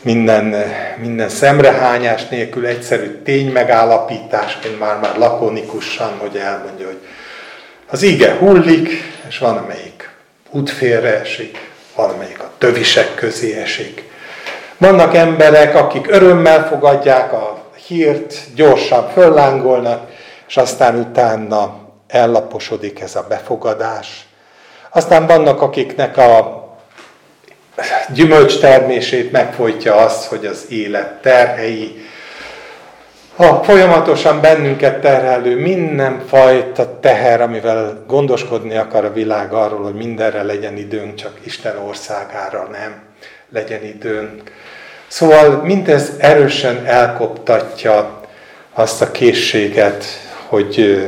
minden, 0.02 0.56
minden 1.02 1.30
szemrehányás 1.30 2.28
nélkül, 2.28 2.66
egyszerű 2.66 3.22
tény 3.24 3.52
megállapításként 3.52 4.80
már-már 4.80 5.18
lakonikusan, 5.18 6.18
hogy 6.18 6.36
elmondja, 6.36 6.86
hogy 6.86 7.00
az 7.90 8.02
ige 8.02 8.36
hullik, 8.36 8.90
és 9.28 9.38
van, 9.38 9.58
amelyik 9.58 10.10
útfélre 10.52 11.20
esik, 11.20 11.70
van, 11.96 12.10
amelyik 12.10 12.40
a 12.40 12.52
tövisek 12.58 13.16
közé 13.16 13.54
esik. 13.54 14.04
Vannak 14.78 15.16
emberek, 15.16 15.76
akik 15.76 16.12
örömmel 16.12 16.68
fogadják 16.68 17.34
a 17.34 17.64
hírt, 17.88 18.36
gyorsan 18.56 19.10
föllángolnak, 19.10 20.12
és 20.48 20.58
aztán 20.58 20.96
utána 20.96 21.80
ellaposodik 22.08 23.00
ez 23.00 23.16
a 23.16 23.26
befogadás. 23.30 24.28
Aztán 24.90 25.28
vannak, 25.28 25.62
akiknek 25.62 26.18
a 26.18 26.62
gyümölcs 28.14 28.60
termését 28.60 29.32
megfojtja 29.32 29.96
az, 29.96 30.28
hogy 30.28 30.46
az 30.46 30.66
élet 30.70 31.22
terhei, 31.22 32.06
a 33.36 33.64
folyamatosan 33.64 34.42
bennünket 34.42 35.02
terhelő 35.02 35.60
mindenfajta 35.60 37.00
teher, 37.00 37.42
amivel 37.42 38.04
gondoskodni 38.08 38.76
akar 38.78 39.06
a 39.06 39.14
világ 39.14 39.54
arról, 39.54 39.84
hogy 39.84 39.94
mindenre 39.94 40.44
legyen 40.44 40.78
időnk, 40.78 41.16
csak 41.16 41.32
Isten 41.44 41.78
országára 41.78 42.68
nem 42.72 43.02
legyen 43.52 43.84
időnk. 43.84 44.52
Szóval 45.08 45.62
mindez 45.64 46.12
erősen 46.18 46.86
elkoptatja 46.86 48.22
azt 48.74 49.02
a 49.02 49.12
készséget, 49.12 50.06
hogy 50.48 51.08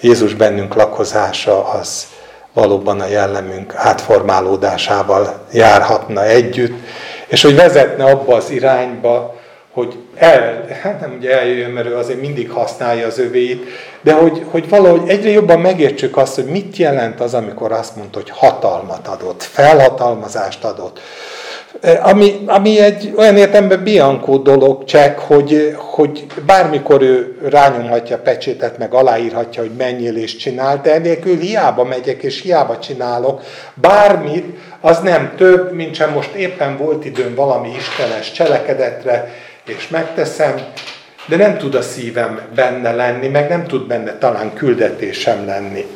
Jézus 0.00 0.34
bennünk 0.34 0.74
lakozása 0.74 1.68
az 1.68 2.06
valóban 2.52 3.00
a 3.00 3.06
jellemünk 3.06 3.74
átformálódásával 3.74 5.46
járhatna 5.52 6.24
együtt, 6.24 6.78
és 7.26 7.42
hogy 7.42 7.56
vezetne 7.56 8.04
abba 8.04 8.36
az 8.36 8.50
irányba, 8.50 9.34
hogy 9.72 10.05
el, 10.16 10.66
hát 10.82 11.00
nem 11.00 11.14
ugye 11.18 11.38
eljöjjön, 11.38 11.70
mert 11.70 11.86
ő 11.86 11.96
azért 11.96 12.20
mindig 12.20 12.50
használja 12.50 13.06
az 13.06 13.18
övéit, 13.18 13.64
de 14.00 14.12
hogy, 14.12 14.42
hogy 14.50 14.68
valahogy 14.68 15.08
egyre 15.08 15.30
jobban 15.30 15.60
megértsük 15.60 16.16
azt, 16.16 16.34
hogy 16.34 16.44
mit 16.44 16.76
jelent 16.76 17.20
az, 17.20 17.34
amikor 17.34 17.72
azt 17.72 17.96
mondta, 17.96 18.18
hogy 18.18 18.30
hatalmat 18.30 19.08
adott, 19.08 19.42
felhatalmazást 19.42 20.64
adott. 20.64 21.00
E, 21.80 22.00
ami, 22.02 22.42
ami 22.46 22.80
egy 22.80 23.12
olyan 23.16 23.36
értelemben 23.36 23.82
biankó 23.82 24.36
dolog, 24.36 24.84
csak 24.84 25.18
hogy, 25.18 25.76
hogy 25.76 26.26
bármikor 26.46 27.02
ő 27.02 27.38
rányomhatja 27.48 28.16
a 28.16 28.20
pecsétet, 28.20 28.78
meg 28.78 28.94
aláírhatja, 28.94 29.62
hogy 29.62 29.72
menjél 29.78 30.16
és 30.16 30.36
csinál, 30.36 30.80
de 30.82 30.94
ennélkül 30.94 31.38
hiába 31.38 31.84
megyek 31.84 32.22
és 32.22 32.42
hiába 32.42 32.78
csinálok, 32.78 33.42
bármit, 33.74 34.44
az 34.80 34.98
nem 34.98 35.32
több, 35.36 35.72
mint 35.72 35.94
sem 35.94 36.12
most 36.12 36.34
éppen 36.34 36.76
volt 36.76 37.04
időm 37.04 37.34
valami 37.34 37.68
istenes 37.68 38.32
cselekedetre, 38.32 39.32
és 39.66 39.88
megteszem, 39.88 40.54
de 41.26 41.36
nem 41.36 41.56
tud 41.58 41.74
a 41.74 41.82
szívem 41.82 42.40
benne 42.54 42.92
lenni, 42.92 43.28
meg 43.28 43.48
nem 43.48 43.66
tud 43.66 43.86
benne 43.86 44.18
talán 44.18 44.54
küldetésem 44.54 45.46
lenni. 45.46 45.86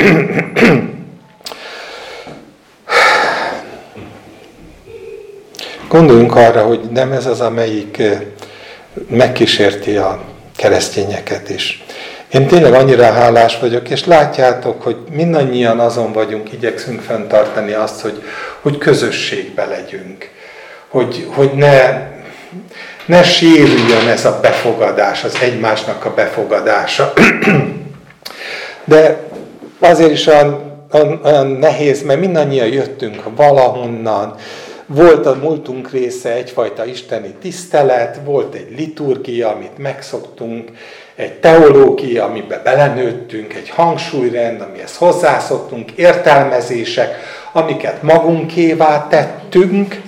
Gondoljunk 5.88 6.36
arra, 6.36 6.62
hogy 6.62 6.80
nem 6.90 7.12
ez 7.12 7.26
az, 7.26 7.40
amelyik 7.40 8.02
megkísérti 9.08 9.96
a 9.96 10.22
keresztényeket 10.56 11.48
is. 11.48 11.84
Én 12.32 12.46
tényleg 12.46 12.72
annyira 12.72 13.12
hálás 13.12 13.58
vagyok, 13.58 13.88
és 13.88 14.04
látjátok, 14.04 14.82
hogy 14.82 14.96
mindannyian 15.12 15.80
azon 15.80 16.12
vagyunk, 16.12 16.52
igyekszünk 16.52 17.00
fenntartani 17.00 17.72
azt, 17.72 18.00
hogy, 18.00 18.22
hogy 18.60 18.78
közösségbe 18.78 19.64
legyünk. 19.64 20.30
Hogy, 20.88 21.28
hogy 21.34 21.52
ne 21.52 22.08
ne 23.10 23.22
sérüljön 23.22 24.08
ez 24.08 24.24
a 24.24 24.38
befogadás, 24.42 25.24
az 25.24 25.36
egymásnak 25.42 26.04
a 26.04 26.14
befogadása. 26.14 27.12
De 28.84 29.20
azért 29.78 30.10
is 30.10 30.26
olyan, 30.26 30.60
olyan 31.24 31.46
nehéz, 31.46 32.02
mert 32.02 32.20
mindannyian 32.20 32.66
jöttünk 32.66 33.22
valahonnan, 33.36 34.34
volt 34.86 35.26
a 35.26 35.38
múltunk 35.42 35.90
része 35.90 36.32
egyfajta 36.32 36.84
isteni 36.84 37.34
tisztelet, 37.40 38.20
volt 38.24 38.54
egy 38.54 38.74
liturgia, 38.76 39.48
amit 39.48 39.78
megszoktunk, 39.78 40.70
egy 41.16 41.32
teológia, 41.32 42.24
amiben 42.24 42.60
belenőttünk, 42.64 43.54
egy 43.54 43.70
hangsúlyrend, 43.70 44.60
amihez 44.60 44.96
hozzászoktunk, 44.96 45.90
értelmezések, 45.90 47.16
amiket 47.52 48.02
magunkévá 48.02 49.06
tettünk, 49.08 50.00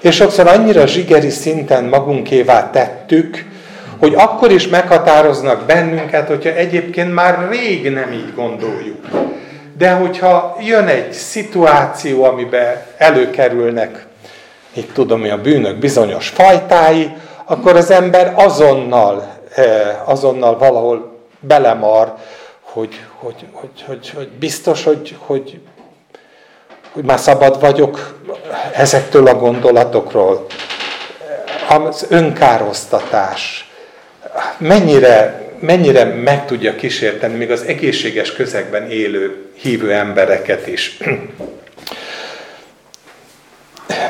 és 0.00 0.14
sokszor 0.14 0.46
annyira 0.46 0.86
zsigeri 0.86 1.30
szinten 1.30 1.84
magunkévá 1.84 2.70
tettük, 2.70 3.44
hogy 3.98 4.14
akkor 4.14 4.50
is 4.50 4.68
meghatároznak 4.68 5.66
bennünket, 5.66 6.28
hogyha 6.28 6.50
egyébként 6.50 7.14
már 7.14 7.48
rég 7.50 7.92
nem 7.92 8.12
így 8.12 8.34
gondoljuk. 8.34 9.06
De 9.78 9.92
hogyha 9.92 10.56
jön 10.60 10.86
egy 10.86 11.12
szituáció, 11.12 12.24
amiben 12.24 12.82
előkerülnek, 12.96 14.06
itt 14.72 14.92
tudom, 14.92 15.20
hogy 15.20 15.30
a 15.30 15.40
bűnök 15.40 15.78
bizonyos 15.78 16.28
fajtái, 16.28 17.16
akkor 17.44 17.76
az 17.76 17.90
ember 17.90 18.32
azonnal, 18.36 19.34
eh, 19.54 20.08
azonnal 20.10 20.58
valahol 20.58 21.18
belemar, 21.40 22.14
hogy, 22.60 23.00
hogy, 23.18 23.44
hogy, 23.52 23.84
hogy, 23.86 24.12
hogy 24.16 24.28
biztos, 24.28 24.84
hogy, 24.84 25.16
hogy, 25.18 25.60
hogy 26.96 27.04
már 27.04 27.18
szabad 27.18 27.60
vagyok 27.60 28.14
ezektől 28.72 29.26
a 29.26 29.34
gondolatokról. 29.34 30.46
Az 31.68 32.06
önkárosztatás 32.08 33.70
mennyire, 34.58 35.42
mennyire 35.60 36.04
meg 36.04 36.46
tudja 36.46 36.74
kísérteni 36.74 37.36
még 37.36 37.50
az 37.50 37.62
egészséges 37.62 38.32
közegben 38.32 38.90
élő 38.90 39.44
hívő 39.54 39.92
embereket 39.92 40.66
is. 40.66 40.98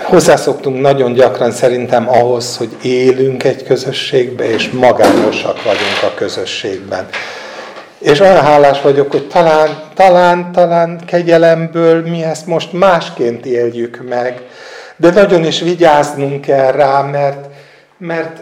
Hozzászoktunk 0.02 0.80
nagyon 0.80 1.12
gyakran 1.12 1.50
szerintem 1.50 2.08
ahhoz, 2.08 2.56
hogy 2.56 2.76
élünk 2.82 3.44
egy 3.44 3.62
közösségbe, 3.62 4.50
és 4.50 4.70
magányosak 4.70 5.62
vagyunk 5.62 6.02
a 6.02 6.14
közösségben. 6.14 7.08
És 7.98 8.20
olyan 8.20 8.42
hálás 8.42 8.80
vagyok, 8.80 9.10
hogy 9.10 9.28
talán, 9.28 9.82
talán, 9.94 10.52
talán 10.52 11.00
kegyelemből 11.06 12.02
mi 12.02 12.22
ezt 12.22 12.46
most 12.46 12.72
másként 12.72 13.46
éljük 13.46 14.04
meg, 14.08 14.42
de 14.96 15.10
nagyon 15.10 15.44
is 15.44 15.60
vigyáznunk 15.60 16.40
kell 16.40 16.72
rá, 16.72 17.02
mert, 17.02 17.46
mert 17.98 18.40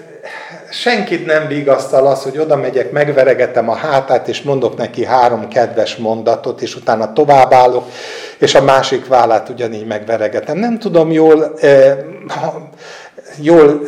senkit 0.71 1.27
nem 1.27 1.49
vigasztal 1.49 2.07
az, 2.07 2.23
hogy 2.23 2.39
oda 2.39 2.57
megyek, 2.57 2.91
megveregetem 2.91 3.69
a 3.69 3.75
hátát, 3.75 4.29
és 4.29 4.43
mondok 4.43 4.77
neki 4.77 5.05
három 5.05 5.49
kedves 5.49 5.97
mondatot, 5.97 6.63
és 6.63 6.77
utána 6.77 7.13
továbbállok, 7.13 7.85
és 8.39 8.55
a 8.55 8.63
másik 8.63 9.07
vállát 9.07 9.49
ugyanígy 9.49 9.87
megveregetem. 9.87 10.59
Nem 10.59 10.79
tudom 10.79 11.13
jól, 11.13 11.55
eh, 11.61 11.97
jól 13.37 13.81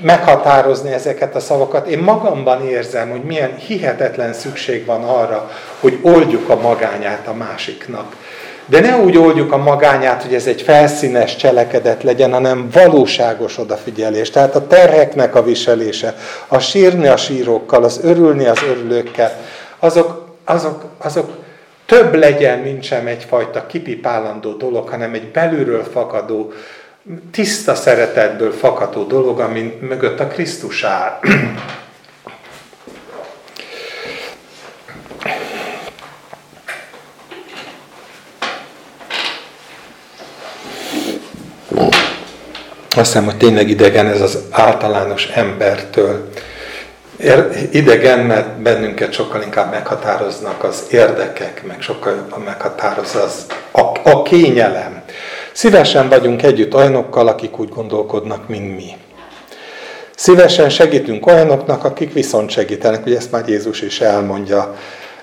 meghatározni 0.00 0.92
ezeket 0.92 1.34
a 1.34 1.40
szavakat. 1.40 1.86
Én 1.86 1.98
magamban 1.98 2.66
érzem, 2.66 3.10
hogy 3.10 3.22
milyen 3.22 3.56
hihetetlen 3.56 4.32
szükség 4.32 4.84
van 4.84 5.04
arra, 5.04 5.50
hogy 5.80 5.98
oldjuk 6.02 6.48
a 6.48 6.60
magányát 6.60 7.26
a 7.26 7.34
másiknak. 7.34 8.16
De 8.68 8.80
ne 8.80 8.96
úgy 8.96 9.16
oldjuk 9.16 9.52
a 9.52 9.56
magányát, 9.56 10.22
hogy 10.22 10.34
ez 10.34 10.46
egy 10.46 10.62
felszínes 10.62 11.36
cselekedet 11.36 12.02
legyen, 12.02 12.32
hanem 12.32 12.68
valóságos 12.72 13.58
odafigyelés. 13.58 14.30
Tehát 14.30 14.54
a 14.54 14.66
terheknek 14.66 15.34
a 15.34 15.42
viselése, 15.42 16.14
a 16.48 16.58
sírni 16.58 17.06
a 17.06 17.16
sírókkal, 17.16 17.84
az 17.84 18.00
örülni 18.02 18.46
az 18.46 18.62
örülőkkel, 18.62 19.32
azok, 19.78 20.26
azok, 20.44 20.84
azok 20.98 21.30
több 21.86 22.14
legyen, 22.14 22.58
mint 22.58 22.82
sem 22.82 23.06
egyfajta 23.06 23.66
kipipálandó 23.66 24.52
dolog, 24.52 24.88
hanem 24.88 25.14
egy 25.14 25.30
belülről 25.30 25.84
fakadó, 25.92 26.52
tiszta 27.30 27.74
szeretetből 27.74 28.52
fakadó 28.52 29.04
dolog, 29.04 29.40
amin 29.40 29.78
mögött 29.80 30.20
a 30.20 30.26
Krisztus 30.26 30.82
áll. 30.82 31.18
Azt 42.96 43.06
hiszem, 43.06 43.24
hogy 43.24 43.36
tényleg 43.36 43.68
idegen 43.68 44.06
ez 44.06 44.20
az 44.20 44.38
általános 44.50 45.26
embertől. 45.26 46.28
Idegen, 47.70 48.18
mert 48.18 48.48
bennünket 48.48 49.12
sokkal 49.12 49.42
inkább 49.42 49.70
meghatároznak 49.70 50.64
az 50.64 50.86
érdekek, 50.90 51.62
meg 51.66 51.80
sokkal 51.80 52.14
jobban 52.14 52.40
meghatároz 52.40 53.14
az 53.14 53.46
a, 53.70 54.10
a 54.10 54.22
kényelem. 54.22 55.02
Szívesen 55.56 56.08
vagyunk 56.08 56.42
együtt 56.42 56.74
olyanokkal, 56.74 57.28
akik 57.28 57.58
úgy 57.58 57.68
gondolkodnak, 57.68 58.48
mint 58.48 58.76
mi. 58.76 58.96
Szívesen 60.16 60.68
segítünk 60.68 61.26
olyanoknak, 61.26 61.84
akik 61.84 62.12
viszont 62.12 62.50
segítenek, 62.50 63.06
ugye 63.06 63.16
ezt 63.16 63.30
már 63.30 63.48
Jézus 63.48 63.80
is 63.80 64.00
elmondja 64.00 64.76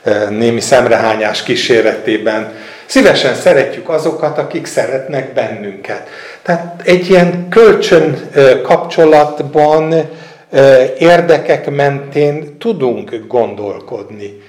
eh, 0.03 0.29
némi 0.29 0.59
szemrehányás 0.59 1.43
kíséretében. 1.43 2.53
Szívesen 2.85 3.35
szeretjük 3.35 3.89
azokat, 3.89 4.37
akik 4.37 4.65
szeretnek 4.65 5.33
bennünket. 5.33 6.09
Tehát 6.41 6.81
egy 6.85 7.09
ilyen 7.09 7.49
kölcsön 7.49 8.29
eh, 8.33 8.61
kapcsolatban 8.61 9.93
eh, 9.93 10.91
érdekek 10.97 11.69
mentén 11.69 12.57
tudunk 12.57 13.25
gondolkodni. 13.27 14.41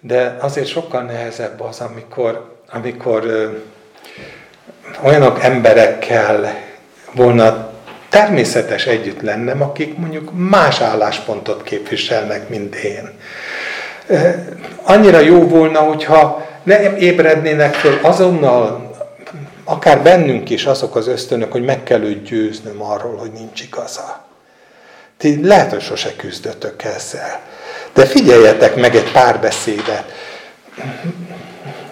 De 0.00 0.36
azért 0.40 0.68
sokkal 0.68 1.02
nehezebb 1.02 1.60
az, 1.60 1.80
amikor, 1.80 2.56
amikor 2.70 3.24
olyanok 5.02 5.42
emberekkel 5.42 6.54
volna 7.12 7.70
természetes 8.08 8.86
együtt 8.86 9.20
lennem, 9.20 9.62
akik 9.62 9.96
mondjuk 9.96 10.30
más 10.34 10.80
álláspontot 10.80 11.62
képviselnek, 11.62 12.48
mint 12.48 12.74
én. 12.74 13.10
Annyira 14.82 15.18
jó 15.18 15.48
volna, 15.48 15.78
hogyha 15.78 16.46
nem 16.62 16.96
ébrednének 16.96 17.74
föl 17.74 17.98
azonnal, 18.02 18.90
akár 19.64 20.02
bennünk 20.02 20.50
is 20.50 20.64
azok 20.64 20.96
az 20.96 21.08
ösztönök, 21.08 21.52
hogy 21.52 21.64
meg 21.64 21.82
kell 21.82 22.02
őt 22.02 22.22
győznöm 22.22 22.82
arról, 22.82 23.16
hogy 23.16 23.32
nincs 23.32 23.62
igaza. 23.62 24.24
Ti 25.16 25.46
lehet, 25.46 25.70
hogy 25.70 25.80
sose 25.80 26.16
küzdötök 26.16 26.82
ezzel. 26.82 27.40
De 27.92 28.04
figyeljetek 28.04 28.76
meg 28.76 28.94
egy 28.94 29.12
pár 29.12 29.40
beszédet. 29.40 30.04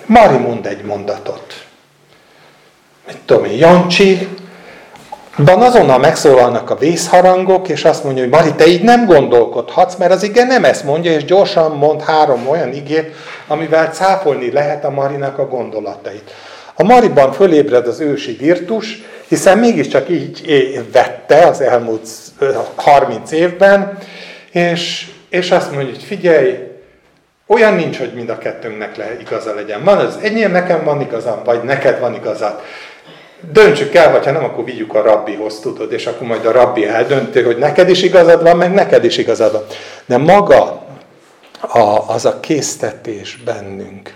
Mari 0.07 0.37
mond 0.37 0.67
egy 0.67 0.83
mondatot 0.83 1.65
mit 3.11 3.21
tudom 3.25 3.47
Jancsi, 3.47 4.29
van 5.37 5.63
azonnal 5.63 5.99
megszólalnak 5.99 6.71
a 6.71 6.77
vészharangok, 6.77 7.69
és 7.69 7.85
azt 7.85 8.05
mondja, 8.05 8.23
hogy 8.23 8.33
Mari, 8.33 8.55
te 8.55 8.67
így 8.67 8.83
nem 8.83 9.07
gondolkodhatsz, 9.07 9.97
mert 9.97 10.13
az 10.13 10.23
igen 10.23 10.47
nem 10.47 10.65
ezt 10.65 10.85
mondja, 10.85 11.13
és 11.13 11.25
gyorsan 11.25 11.77
mond 11.77 12.03
három 12.03 12.49
olyan 12.49 12.73
igét, 12.73 13.15
amivel 13.47 13.87
cáfolni 13.87 14.53
lehet 14.53 14.85
a 14.85 14.91
Marinak 14.91 15.39
a 15.39 15.49
gondolatait. 15.49 16.31
A 16.75 16.83
Mariban 16.83 17.33
fölébred 17.33 17.87
az 17.87 18.01
ősi 18.01 18.37
virtus, 18.37 19.03
hiszen 19.29 19.59
mégiscsak 19.59 20.09
így 20.09 20.43
vette 20.93 21.47
az 21.47 21.61
elmúlt 21.61 22.09
30 22.75 23.33
évben, 23.33 23.99
és, 24.51 25.11
és 25.29 25.51
azt 25.51 25.73
mondja, 25.73 25.93
hogy 25.93 26.03
figyelj, 26.03 26.71
olyan 27.47 27.75
nincs, 27.75 27.99
hogy 27.99 28.13
mind 28.15 28.29
a 28.29 28.39
kettőnknek 28.39 28.97
le, 28.97 29.17
igaza 29.21 29.55
legyen. 29.55 29.85
Van 29.85 29.99
az 29.99 30.19
enyém, 30.23 30.51
nekem 30.51 30.85
van 30.85 31.01
igazam, 31.01 31.41
vagy 31.45 31.63
neked 31.63 32.01
van 32.01 32.15
igazad 32.15 32.61
döntsük 33.53 33.95
el, 33.95 34.13
vagy 34.13 34.25
ha 34.25 34.31
nem, 34.31 34.45
akkor 34.45 34.65
vigyük 34.65 34.95
a 34.95 35.03
rabbihoz, 35.03 35.61
tudod, 35.61 35.93
és 35.93 36.07
akkor 36.07 36.27
majd 36.27 36.47
a 36.47 36.53
rabbi 36.53 36.87
eldönti, 36.87 37.43
hogy 37.43 37.59
neked 37.59 37.89
is 37.89 38.03
igazad 38.03 38.43
van, 38.43 38.57
meg 38.57 38.73
neked 38.73 39.05
is 39.05 39.17
igazad 39.17 39.53
van. 39.53 39.65
De 40.07 40.17
maga 40.17 40.87
a, 41.61 42.05
az 42.07 42.25
a 42.25 42.41
késztetés 42.41 43.43
bennünk, 43.45 44.15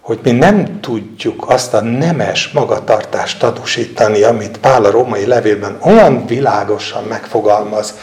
hogy 0.00 0.18
mi 0.22 0.30
nem 0.30 0.80
tudjuk 0.80 1.44
azt 1.48 1.74
a 1.74 1.80
nemes 1.80 2.50
magatartást 2.52 3.38
tanúsítani, 3.38 4.22
amit 4.22 4.58
Pál 4.58 4.84
a 4.84 4.90
római 4.90 5.26
levélben 5.26 5.78
olyan 5.84 6.26
világosan 6.26 7.04
megfogalmaz, 7.04 7.94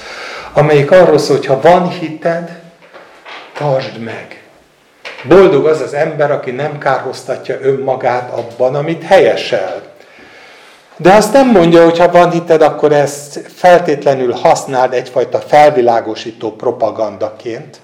amelyik 0.54 0.92
arról 0.92 1.18
szól, 1.18 1.38
hogy 1.38 1.46
ha 1.46 1.62
van 1.62 1.90
hited, 1.90 2.62
tartsd 3.58 4.00
meg. 4.00 4.42
Boldog 5.28 5.66
az 5.66 5.82
az 5.82 5.94
ember, 5.94 6.32
aki 6.32 6.52
nem 6.52 6.78
kárhoztatja 6.78 7.58
önmagát 7.62 8.32
abban, 8.32 8.76
amit 8.76 9.04
helyesel. 9.04 9.87
De 10.98 11.14
azt 11.14 11.34
nem 11.34 11.52
mondja, 11.52 11.84
hogy 11.84 11.98
ha 11.98 12.12
van 12.12 12.32
hited, 12.32 12.62
akkor 12.62 12.92
ezt 12.92 13.42
feltétlenül 13.56 14.32
használd 14.32 14.94
egyfajta 14.94 15.40
felvilágosító 15.40 16.52
propagandaként. 16.52 17.78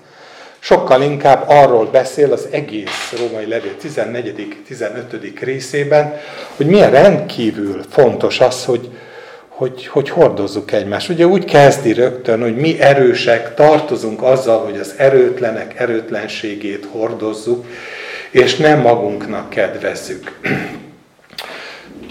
Sokkal 0.59 1.01
inkább 1.01 1.43
arról 1.47 1.85
beszél 1.85 2.31
az 2.31 2.47
egész 2.51 3.13
római 3.19 3.47
levél 3.47 3.75
14.-15. 3.83 5.39
részében, 5.39 6.13
hogy 6.55 6.65
milyen 6.65 6.91
rendkívül 6.91 7.83
fontos 7.89 8.39
az, 8.39 8.65
hogy, 8.65 8.89
hogy, 9.47 9.87
hogy 9.87 10.09
hordozzuk 10.09 10.71
egymást. 10.71 11.09
Ugye 11.09 11.25
úgy 11.25 11.45
kezdi 11.45 11.93
rögtön, 11.93 12.41
hogy 12.41 12.55
mi 12.55 12.79
erősek 12.79 13.53
tartozunk 13.53 14.21
azzal, 14.21 14.63
hogy 14.63 14.77
az 14.77 14.93
erőtlenek 14.97 15.79
erőtlenségét 15.79 16.87
hordozzuk, 16.91 17.65
és 18.31 18.55
nem 18.55 18.79
magunknak 18.79 19.49
kedvezzük. 19.49 20.39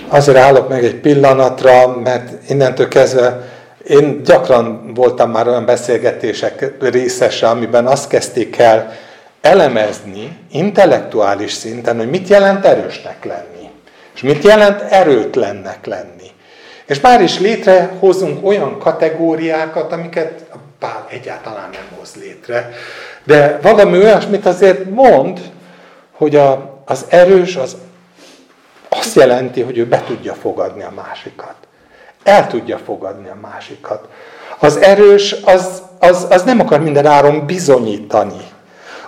Azért 0.09 0.39
állok 0.39 0.69
meg 0.69 0.85
egy 0.85 0.95
pillanatra, 0.95 1.97
mert 1.97 2.51
innentől 2.51 2.89
kezdve 2.89 3.41
én 3.89 4.23
gyakran 4.23 4.95
voltam 4.95 5.31
már 5.31 5.49
olyan 5.49 5.65
beszélgetések 5.65 6.73
részese, 6.81 7.49
amiben 7.49 7.87
azt 7.87 8.09
kezdték 8.09 8.59
el 8.59 8.93
elemezni 9.41 10.39
intellektuális 10.51 11.53
szinten, 11.53 11.97
hogy 11.97 12.11
mit 12.11 12.29
jelent 12.29 12.65
erősnek 12.65 13.25
lenni, 13.25 13.71
és 14.15 14.23
mit 14.23 14.45
jelent 14.45 14.81
erőtlennek 14.81 15.87
lenni. 15.87 16.31
És 16.87 17.01
már 17.01 17.21
is 17.21 17.39
létrehozunk 17.39 18.47
olyan 18.47 18.79
kategóriákat, 18.79 19.93
amiket 19.93 20.45
a 20.53 20.57
Pál 20.79 21.07
egyáltalán 21.11 21.69
nem 21.73 21.99
hoz 21.99 22.15
létre. 22.21 22.71
De 23.25 23.59
valami 23.63 23.99
olyasmit 23.99 24.47
azért 24.47 24.91
mond, 24.91 25.41
hogy 26.13 26.37
a, 26.37 26.81
az 26.85 27.05
erős 27.09 27.57
az 27.57 27.77
azt 29.03 29.15
jelenti, 29.15 29.61
hogy 29.61 29.79
ő 29.79 29.87
be 29.87 30.03
tudja 30.07 30.35
fogadni 30.35 30.83
a 30.83 30.93
másikat. 30.95 31.55
El 32.23 32.47
tudja 32.47 32.79
fogadni 32.79 33.29
a 33.29 33.37
másikat. 33.41 34.09
Az 34.59 34.77
erős 34.77 35.37
az, 35.45 35.83
az, 35.99 36.27
az 36.31 36.43
nem 36.43 36.61
akar 36.61 36.81
minden 36.81 37.07
áron 37.07 37.47
bizonyítani. 37.47 38.47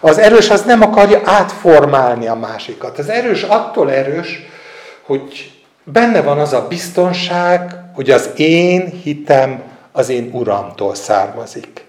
Az 0.00 0.18
erős 0.18 0.50
az 0.50 0.62
nem 0.62 0.82
akarja 0.82 1.20
átformálni 1.24 2.26
a 2.26 2.34
másikat. 2.34 2.98
Az 2.98 3.08
erős 3.08 3.42
attól 3.42 3.92
erős, 3.92 4.50
hogy 5.02 5.52
benne 5.84 6.22
van 6.22 6.38
az 6.38 6.52
a 6.52 6.66
biztonság, 6.68 7.74
hogy 7.94 8.10
az 8.10 8.30
én 8.36 9.00
hitem 9.02 9.62
az 9.92 10.08
én 10.08 10.30
uramtól 10.32 10.94
származik. 10.94 11.83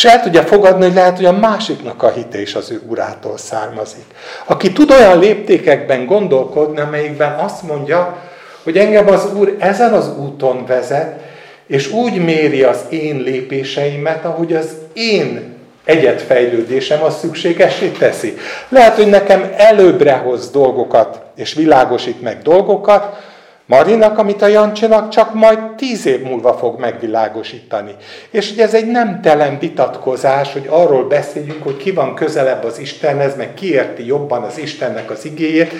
És 0.00 0.06
el 0.06 0.22
tudja 0.22 0.42
fogadni, 0.42 0.84
hogy 0.84 0.94
lehet, 0.94 1.16
hogy 1.16 1.24
a 1.24 1.32
másiknak 1.32 2.02
a 2.02 2.10
hite 2.10 2.40
is 2.40 2.54
az 2.54 2.70
ő 2.70 2.80
urától 2.88 3.38
származik. 3.38 4.04
Aki 4.44 4.72
tud 4.72 4.90
olyan 4.90 5.18
léptékekben 5.18 6.06
gondolkodni, 6.06 6.80
amelyikben 6.80 7.38
azt 7.38 7.62
mondja, 7.62 8.16
hogy 8.62 8.76
engem 8.76 9.08
az 9.08 9.34
Úr 9.34 9.56
ezen 9.58 9.92
az 9.92 10.16
úton 10.18 10.66
vezet, 10.66 11.20
és 11.66 11.92
úgy 11.92 12.24
méri 12.24 12.62
az 12.62 12.78
én 12.88 13.16
lépéseimet, 13.16 14.24
ahogy 14.24 14.52
az 14.52 14.68
én 14.92 15.54
egyetfejlődésem 15.84 17.02
az 17.02 17.18
szükségesé 17.18 17.88
teszi. 17.88 18.36
Lehet, 18.68 18.94
hogy 18.94 19.08
nekem 19.08 19.52
előbbre 19.56 20.16
hoz 20.16 20.50
dolgokat, 20.50 21.20
és 21.36 21.54
világosít 21.54 22.22
meg 22.22 22.42
dolgokat, 22.42 23.29
Marinak, 23.70 24.18
amit 24.18 24.42
a 24.42 24.46
Jancsinak 24.46 25.08
csak 25.08 25.34
majd 25.34 25.58
tíz 25.76 26.06
év 26.06 26.22
múlva 26.22 26.54
fog 26.54 26.80
megvilágosítani. 26.80 27.94
És 28.30 28.50
ugye 28.50 28.62
ez 28.62 28.74
egy 28.74 28.86
nemtelen 28.86 29.58
vitatkozás, 29.58 30.52
hogy 30.52 30.66
arról 30.68 31.04
beszéljünk, 31.04 31.62
hogy 31.62 31.76
ki 31.76 31.90
van 31.90 32.14
közelebb 32.14 32.64
az 32.64 32.78
Istenhez, 32.78 33.36
meg 33.36 33.54
ki 33.54 33.72
érti 33.72 34.06
jobban 34.06 34.42
az 34.42 34.58
Istennek 34.58 35.10
az 35.10 35.24
igéjét, 35.24 35.72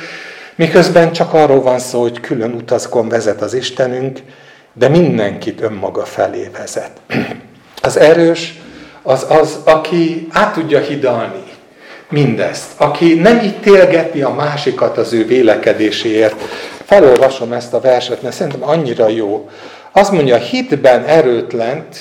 miközben 0.55 1.13
csak 1.13 1.35
arról 1.35 1.63
van 1.63 1.79
szó, 1.79 2.01
hogy 2.01 2.21
külön 2.21 2.53
utazkon 2.53 3.09
vezet 3.09 3.43
az 3.43 3.55
Istenünk, 3.55 4.19
de 4.73 4.89
mindenkit 4.89 5.61
önmaga 5.61 6.05
felé 6.05 6.51
vezet. 6.59 6.91
Az 7.83 7.97
erős 7.97 8.61
az 9.03 9.27
az, 9.29 9.59
aki 9.65 10.29
át 10.31 10.53
tudja 10.53 10.81
hidalni 10.81 11.43
mindezt, 12.09 12.71
aki 12.77 13.15
nem 13.15 13.39
ítélgeti 13.45 14.23
a 14.23 14.31
másikat 14.35 14.99
az 14.99 15.13
ő 15.13 15.27
vélekedéséért, 15.27 16.35
felolvasom 16.91 17.53
ezt 17.53 17.75
a 17.75 17.81
verset, 17.81 18.23
mert 18.23 18.35
szerintem 18.35 18.69
annyira 18.69 19.09
jó. 19.09 19.49
Azt 19.93 20.13
mondja, 20.13 20.37
hitben 20.37 21.05
erőtlent 21.05 21.97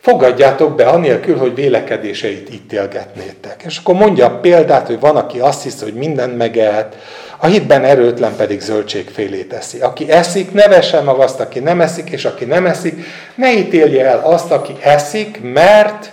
fogadjátok 0.00 0.74
be 0.74 0.86
anélkül, 0.86 1.36
hogy 1.36 1.54
vélekedéseit 1.54 2.50
ítélgetnétek. 2.50 3.62
És 3.66 3.78
akkor 3.78 3.94
mondja 3.94 4.26
a 4.26 4.38
példát, 4.40 4.86
hogy 4.86 5.00
van, 5.00 5.16
aki 5.16 5.38
azt 5.38 5.62
hiszi, 5.62 5.84
hogy 5.84 5.94
mindent 5.94 6.36
megehet, 6.36 6.96
a 7.36 7.46
hitben 7.46 7.84
erőtlen 7.84 8.36
pedig 8.36 8.60
zöldségfélét 8.60 9.52
eszi. 9.52 9.80
Aki 9.80 10.10
eszik, 10.10 10.52
ne 10.52 10.68
vesse 10.68 11.00
meg 11.00 11.16
azt, 11.16 11.40
aki 11.40 11.58
nem 11.58 11.80
eszik, 11.80 12.10
és 12.10 12.24
aki 12.24 12.44
nem 12.44 12.66
eszik, 12.66 13.04
ne 13.34 13.52
ítélje 13.52 14.06
el 14.06 14.20
azt, 14.24 14.50
aki 14.50 14.76
eszik, 14.80 15.40
mert 15.42 16.12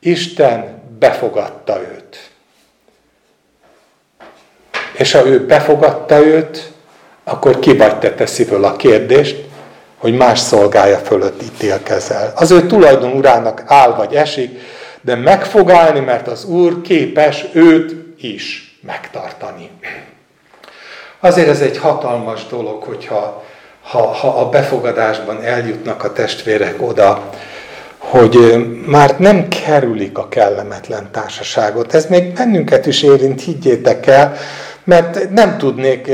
Isten 0.00 0.82
befogadta 0.98 1.80
őt. 1.80 2.30
És 4.92 5.12
ha 5.12 5.26
ő 5.26 5.46
befogadta 5.46 6.26
őt, 6.26 6.72
akkor 7.24 7.58
ki 7.58 7.76
vagy 7.76 7.98
te 7.98 8.14
teszi 8.14 8.44
föl 8.44 8.64
a 8.64 8.76
kérdést, 8.76 9.44
hogy 9.98 10.16
más 10.16 10.38
szolgája 10.38 10.98
fölött 10.98 11.42
ítélkezel. 11.42 12.32
Az 12.36 12.50
ő 12.50 12.66
tulajdon 12.66 13.12
urának 13.12 13.62
áll 13.66 13.94
vagy 13.94 14.14
esik, 14.14 14.58
de 15.00 15.14
meg 15.14 15.44
fog 15.44 15.70
állni, 15.70 16.00
mert 16.00 16.28
az 16.28 16.44
Úr 16.44 16.80
képes 16.80 17.44
őt 17.52 18.22
is 18.22 18.78
megtartani. 18.86 19.70
Azért 21.20 21.48
ez 21.48 21.60
egy 21.60 21.78
hatalmas 21.78 22.46
dolog, 22.46 22.82
hogyha 22.82 23.44
ha, 23.82 24.02
ha 24.02 24.28
a 24.28 24.48
befogadásban 24.48 25.42
eljutnak 25.42 26.04
a 26.04 26.12
testvérek 26.12 26.82
oda, 26.82 27.30
hogy 27.98 28.66
már 28.86 29.14
nem 29.18 29.48
kerülik 29.48 30.18
a 30.18 30.28
kellemetlen 30.28 31.08
társaságot. 31.12 31.94
Ez 31.94 32.06
még 32.06 32.32
bennünket 32.32 32.86
is 32.86 33.02
érint, 33.02 33.42
higgyétek 33.42 34.06
el, 34.06 34.36
mert 34.84 35.30
nem 35.30 35.58
tudnék 35.58 36.10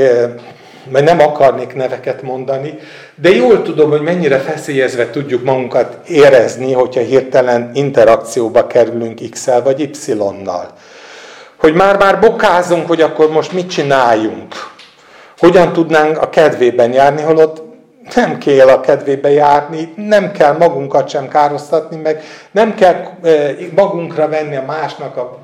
mert 0.89 1.05
nem 1.05 1.19
akarnék 1.19 1.73
neveket 1.73 2.21
mondani, 2.21 2.77
de 3.15 3.29
jól 3.29 3.61
tudom, 3.61 3.89
hogy 3.89 4.01
mennyire 4.01 4.37
feszélyezve 4.37 5.09
tudjuk 5.09 5.43
magunkat 5.43 5.97
érezni, 6.07 6.73
hogyha 6.73 7.01
hirtelen 7.01 7.71
interakcióba 7.73 8.67
kerülünk 8.67 9.29
X-el 9.29 9.61
vagy 9.61 9.79
Y-nal. 9.79 10.67
Hogy 11.57 11.73
már-már 11.73 12.19
bokázunk, 12.19 12.87
hogy 12.87 13.01
akkor 13.01 13.31
most 13.31 13.51
mit 13.51 13.69
csináljunk. 13.69 14.55
Hogyan 15.37 15.73
tudnánk 15.73 16.17
a 16.17 16.29
kedvében 16.29 16.93
járni, 16.93 17.21
holott 17.21 17.61
nem 18.15 18.37
kell 18.37 18.67
a 18.67 18.79
kedvébe 18.79 19.31
járni, 19.31 19.93
nem 19.95 20.31
kell 20.31 20.57
magunkat 20.57 21.09
sem 21.09 21.27
károsztatni, 21.27 21.97
meg 21.97 22.23
nem 22.51 22.75
kell 22.75 22.95
eh, 23.23 23.55
magunkra 23.75 24.27
venni 24.27 24.55
a 24.55 24.63
másnak 24.65 25.17
a 25.17 25.37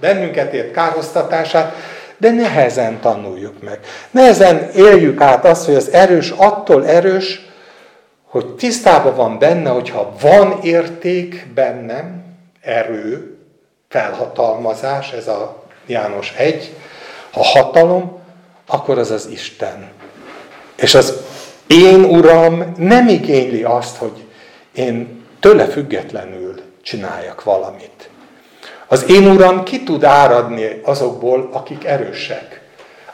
bennünket 0.00 0.52
ért 0.52 0.70
károsztatását, 0.70 1.74
de 2.18 2.30
nehezen 2.30 3.00
tanuljuk 3.00 3.62
meg. 3.62 3.78
Nehezen 4.10 4.70
éljük 4.70 5.20
át 5.20 5.44
azt, 5.44 5.64
hogy 5.64 5.74
az 5.74 5.92
erős 5.92 6.30
attól 6.30 6.86
erős, 6.86 7.46
hogy 8.24 8.46
tisztában 8.54 9.14
van 9.14 9.38
benne, 9.38 9.70
hogyha 9.70 10.14
van 10.20 10.58
érték 10.62 11.46
bennem, 11.54 12.24
erő, 12.60 13.36
felhatalmazás, 13.88 15.12
ez 15.12 15.28
a 15.28 15.62
János 15.86 16.34
1, 16.36 16.74
ha 17.32 17.42
hatalom, 17.42 18.18
akkor 18.66 18.98
az 18.98 19.10
az 19.10 19.26
Isten. 19.26 19.90
És 20.76 20.94
az 20.94 21.14
én 21.66 22.04
Uram 22.04 22.72
nem 22.76 23.08
igényli 23.08 23.62
azt, 23.62 23.96
hogy 23.96 24.26
én 24.74 25.24
tőle 25.40 25.66
függetlenül 25.66 26.54
csináljak 26.82 27.44
valamit. 27.44 28.10
Az 28.90 29.10
én 29.10 29.26
Uram 29.26 29.62
ki 29.62 29.82
tud 29.82 30.04
áradni 30.04 30.80
azokból, 30.84 31.48
akik 31.52 31.84
erősek. 31.84 32.60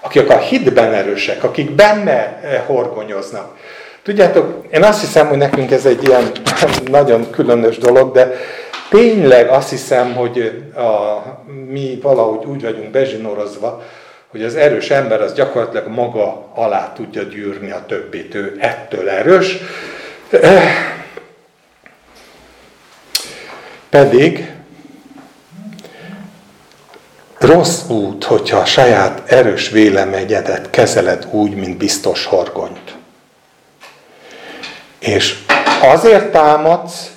Akik 0.00 0.30
a 0.30 0.38
hitben 0.38 0.92
erősek, 0.92 1.44
akik 1.44 1.70
benne 1.70 2.40
eh, 2.42 2.62
horgonyoznak. 2.66 3.56
Tudjátok, 4.02 4.66
én 4.70 4.82
azt 4.82 5.00
hiszem, 5.00 5.26
hogy 5.26 5.38
nekünk 5.38 5.70
ez 5.70 5.86
egy 5.86 6.02
ilyen 6.02 6.30
nagyon 6.90 7.30
különös 7.30 7.78
dolog, 7.78 8.12
de 8.12 8.32
tényleg 8.88 9.48
azt 9.48 9.70
hiszem, 9.70 10.14
hogy 10.14 10.62
a, 10.76 11.22
mi 11.68 11.98
valahogy 12.02 12.44
úgy 12.46 12.62
vagyunk 12.62 12.90
bezsinorozva, 12.90 13.82
hogy 14.30 14.42
az 14.42 14.56
erős 14.56 14.90
ember 14.90 15.20
az 15.20 15.34
gyakorlatilag 15.34 15.88
maga 15.88 16.48
alá 16.54 16.92
tudja 16.92 17.22
gyűrni 17.22 17.70
a 17.70 17.84
többit, 17.86 18.34
ő 18.34 18.56
ettől 18.58 19.08
erős. 19.08 19.58
Eh, 20.30 20.62
pedig 23.90 24.53
Rossz 27.47 27.88
út, 27.88 28.24
hogyha 28.24 28.59
a 28.59 28.64
saját 28.64 29.22
erős 29.26 29.68
véleményedet 29.68 30.70
kezeled 30.70 31.26
úgy, 31.30 31.55
mint 31.55 31.76
biztos 31.76 32.24
horgonyt. 32.24 32.95
És 34.99 35.38
azért 35.82 36.30
támadsz, 36.30 37.11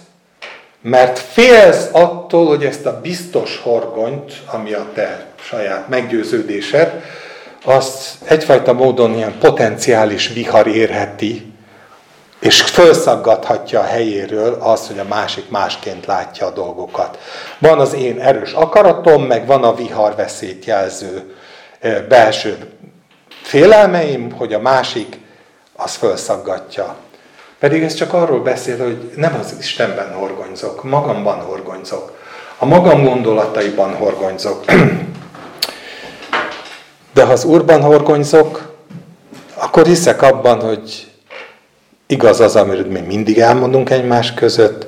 mert 0.81 1.19
félsz 1.19 1.89
attól, 1.91 2.47
hogy 2.47 2.65
ezt 2.65 2.85
a 2.85 2.99
biztos 3.01 3.59
horgonyt, 3.63 4.33
ami 4.45 4.73
a 4.73 4.87
te 4.93 5.25
saját 5.41 5.89
meggyőződésed, 5.89 7.03
azt 7.63 8.15
egyfajta 8.23 8.73
módon 8.73 9.15
ilyen 9.15 9.37
potenciális 9.39 10.27
vihar 10.27 10.67
érheti, 10.67 11.46
és 12.39 12.61
felszaggathatja 12.61 13.79
a 13.79 13.83
helyéről 13.83 14.57
az, 14.61 14.87
hogy 14.87 14.99
a 14.99 15.03
másik 15.03 15.49
másként 15.49 16.05
látja 16.05 16.45
a 16.45 16.51
dolgokat. 16.51 17.19
Van 17.59 17.79
az 17.79 17.93
én 17.93 18.19
erős 18.19 18.51
akaratom, 18.51 19.23
meg 19.23 19.45
van 19.45 19.63
a 19.63 19.75
vihar 19.75 20.15
veszélyt 20.15 20.65
jelző 20.65 21.35
belső 22.09 22.71
félelmeim, 23.41 24.31
hogy 24.31 24.53
a 24.53 24.59
másik 24.59 25.19
az 25.75 25.95
felszaggatja. 25.95 26.95
Pedig 27.59 27.83
ez 27.83 27.93
csak 27.93 28.13
arról 28.13 28.39
beszél, 28.39 28.77
hogy 28.77 29.11
nem 29.15 29.37
az 29.39 29.55
Istenben 29.59 30.13
horgonyzok, 30.13 30.83
magamban 30.83 31.39
horgonyzok. 31.39 32.15
A 32.57 32.65
magam 32.65 33.03
gondolataiban 33.03 33.95
horgonyzok. 33.95 34.65
De 37.13 37.23
ha 37.23 37.31
az 37.31 37.43
Úrban 37.43 37.81
horgonyzok, 37.81 38.75
akkor 39.53 39.85
hiszek 39.85 40.21
abban, 40.21 40.61
hogy 40.61 41.11
igaz 42.07 42.39
az, 42.39 42.55
amit 42.55 42.91
mi 42.91 42.99
mindig 42.99 43.39
elmondunk 43.39 43.89
egymás 43.89 44.33
között, 44.33 44.87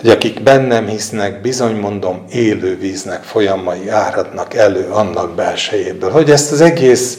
hogy 0.00 0.08
akik 0.10 0.42
bennem 0.42 0.86
hisznek, 0.86 1.40
bizony 1.40 1.76
mondom, 1.76 2.24
élő 2.30 2.78
víznek 2.78 3.22
folyamai 3.22 3.88
áradnak 3.88 4.54
elő 4.54 4.88
annak 4.90 5.34
belsejéből. 5.34 6.10
Hogy 6.10 6.30
ezt 6.30 6.52
az 6.52 6.60
egész 6.60 7.18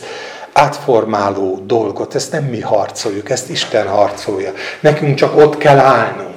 átformáló 0.54 1.64
dolgot, 1.66 2.16
ezt 2.16 2.32
nem 2.32 2.44
mi 2.44 2.60
harcoljuk, 2.60 3.30
ezt 3.30 3.50
Isten 3.50 3.88
harcolja. 3.88 4.52
Nekünk 4.80 5.16
csak 5.16 5.38
ott 5.38 5.58
kell 5.58 5.78
állnunk. 5.78 6.35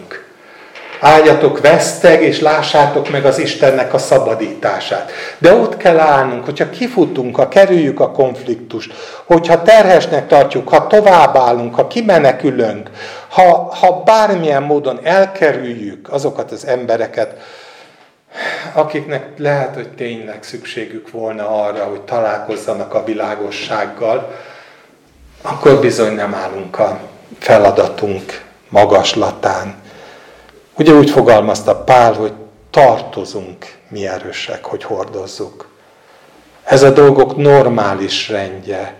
Álljatok 1.00 1.60
veszteg, 1.60 2.22
és 2.22 2.40
lássátok 2.40 3.10
meg 3.10 3.24
az 3.24 3.38
Istennek 3.38 3.94
a 3.94 3.98
szabadítását. 3.98 5.10
De 5.38 5.52
ott 5.52 5.76
kell 5.76 5.98
állnunk, 5.98 6.44
hogyha 6.44 6.70
kifutunk, 6.70 7.36
ha 7.36 7.48
kerüljük 7.48 8.00
a 8.00 8.10
konfliktust, 8.10 8.92
hogyha 9.24 9.62
terhesnek 9.62 10.26
tartjuk, 10.26 10.68
ha 10.68 10.86
továbbállunk, 10.86 11.74
ha 11.74 11.86
kimenekülünk, 11.86 12.90
ha, 13.28 13.74
ha 13.80 14.02
bármilyen 14.02 14.62
módon 14.62 15.00
elkerüljük 15.02 16.12
azokat 16.12 16.50
az 16.50 16.66
embereket, 16.66 17.36
akiknek 18.72 19.26
lehet, 19.36 19.74
hogy 19.74 19.88
tényleg 19.88 20.42
szükségük 20.42 21.10
volna 21.10 21.64
arra, 21.64 21.84
hogy 21.84 22.00
találkozzanak 22.00 22.94
a 22.94 23.04
világossággal, 23.04 24.34
akkor 25.42 25.80
bizony 25.80 26.14
nem 26.14 26.34
állunk 26.34 26.78
a 26.78 26.98
feladatunk 27.38 28.44
magaslatán. 28.68 29.74
Ugye 30.78 30.92
úgy 30.92 31.10
fogalmazta 31.10 31.76
Pál, 31.76 32.12
hogy 32.12 32.32
tartozunk 32.70 33.56
mi 33.88 34.06
erősek, 34.06 34.64
hogy 34.64 34.84
hordozzuk. 34.84 35.68
Ez 36.64 36.82
a 36.82 36.90
dolgok 36.90 37.36
normális 37.36 38.28
rendje, 38.28 38.94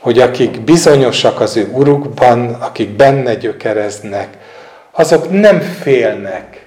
hogy 0.00 0.18
akik 0.18 0.60
bizonyosak 0.60 1.40
az 1.40 1.56
ő 1.56 1.70
urukban, 1.72 2.54
akik 2.54 2.90
benne 2.90 3.34
gyökereznek, 3.34 4.38
azok 4.90 5.30
nem 5.30 5.60
félnek, 5.60 6.66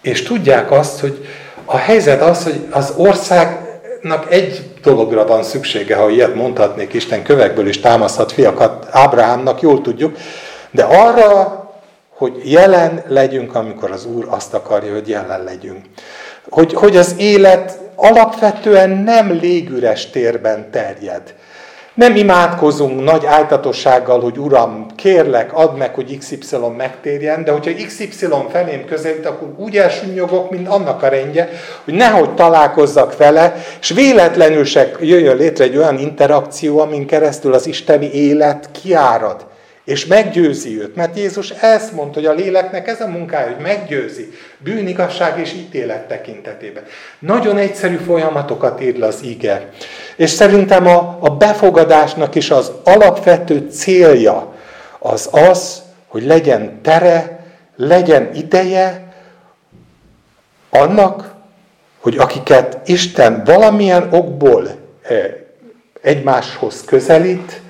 és 0.00 0.22
tudják 0.22 0.70
azt, 0.70 1.00
hogy 1.00 1.26
a 1.64 1.76
helyzet 1.76 2.22
az, 2.22 2.42
hogy 2.44 2.66
az 2.70 2.92
országnak 2.96 4.26
egy 4.32 4.70
dologra 4.82 5.26
van 5.26 5.42
szüksége, 5.42 5.96
ha 5.96 6.08
ilyet 6.08 6.34
mondhatnék, 6.34 6.92
Isten 6.92 7.22
kövekből 7.22 7.68
is 7.68 7.80
támaszhat 7.80 8.32
fiakat 8.32 8.86
Ábrahámnak, 8.90 9.60
jól 9.60 9.80
tudjuk, 9.80 10.16
de 10.70 10.82
arra, 10.82 11.59
hogy 12.20 12.40
jelen 12.44 13.02
legyünk, 13.06 13.54
amikor 13.54 13.90
az 13.90 14.06
Úr 14.06 14.26
azt 14.28 14.54
akarja, 14.54 14.92
hogy 14.92 15.08
jelen 15.08 15.44
legyünk. 15.44 15.84
Hogy, 16.48 16.74
hogy 16.74 16.96
az 16.96 17.14
élet 17.18 17.78
alapvetően 17.94 18.90
nem 18.90 19.32
légüres 19.32 20.10
térben 20.10 20.70
terjed. 20.70 21.34
Nem 21.94 22.16
imádkozunk 22.16 23.04
nagy 23.04 23.26
áltatossággal, 23.26 24.20
hogy 24.20 24.38
Uram, 24.38 24.86
kérlek, 24.96 25.52
add 25.52 25.76
meg, 25.76 25.94
hogy 25.94 26.18
XY 26.18 26.56
megtérjen, 26.76 27.44
de 27.44 27.52
hogyha 27.52 27.84
XY 27.86 28.26
felém 28.50 28.84
közelít, 28.84 29.26
akkor 29.26 29.54
úgy 29.56 29.76
elsúnyogok, 29.76 30.50
mint 30.50 30.68
annak 30.68 31.02
a 31.02 31.08
rendje, 31.08 31.48
hogy 31.84 31.94
nehogy 31.94 32.34
találkozzak 32.34 33.16
vele, 33.16 33.56
és 33.80 33.88
véletlenül 33.88 34.64
se 34.64 34.90
jöjjön 35.00 35.36
létre 35.36 35.64
egy 35.64 35.76
olyan 35.76 35.98
interakció, 35.98 36.78
amin 36.78 37.06
keresztül 37.06 37.54
az 37.54 37.66
isteni 37.66 38.10
élet 38.12 38.68
kiárad. 38.82 39.48
És 39.84 40.06
meggyőzi 40.06 40.80
őt, 40.80 40.94
mert 40.96 41.16
Jézus 41.16 41.50
ezt 41.50 41.92
mondta, 41.92 42.18
hogy 42.18 42.28
a 42.28 42.32
léleknek 42.32 42.88
ez 42.88 43.00
a 43.00 43.06
munkája, 43.06 43.46
hogy 43.46 43.62
meggyőzi 43.62 44.32
bűnigasság 44.58 45.38
és 45.38 45.52
ítélet 45.52 46.08
tekintetében. 46.08 46.82
Nagyon 47.18 47.56
egyszerű 47.56 47.96
folyamatokat 47.96 48.80
ír 48.80 48.96
le 48.96 49.06
az 49.06 49.22
ige. 49.22 49.68
És 50.16 50.30
szerintem 50.30 50.86
a, 50.86 51.18
a 51.20 51.30
befogadásnak 51.30 52.34
is 52.34 52.50
az 52.50 52.72
alapvető 52.84 53.68
célja 53.70 54.54
az 54.98 55.28
az, 55.30 55.82
hogy 56.06 56.24
legyen 56.24 56.82
tere, 56.82 57.44
legyen 57.76 58.34
ideje 58.34 59.12
annak, 60.70 61.34
hogy 62.00 62.16
akiket 62.16 62.78
Isten 62.88 63.42
valamilyen 63.44 64.08
okból 64.12 64.68
eh, 65.02 65.34
egymáshoz 66.02 66.84
közelít, 66.84 67.60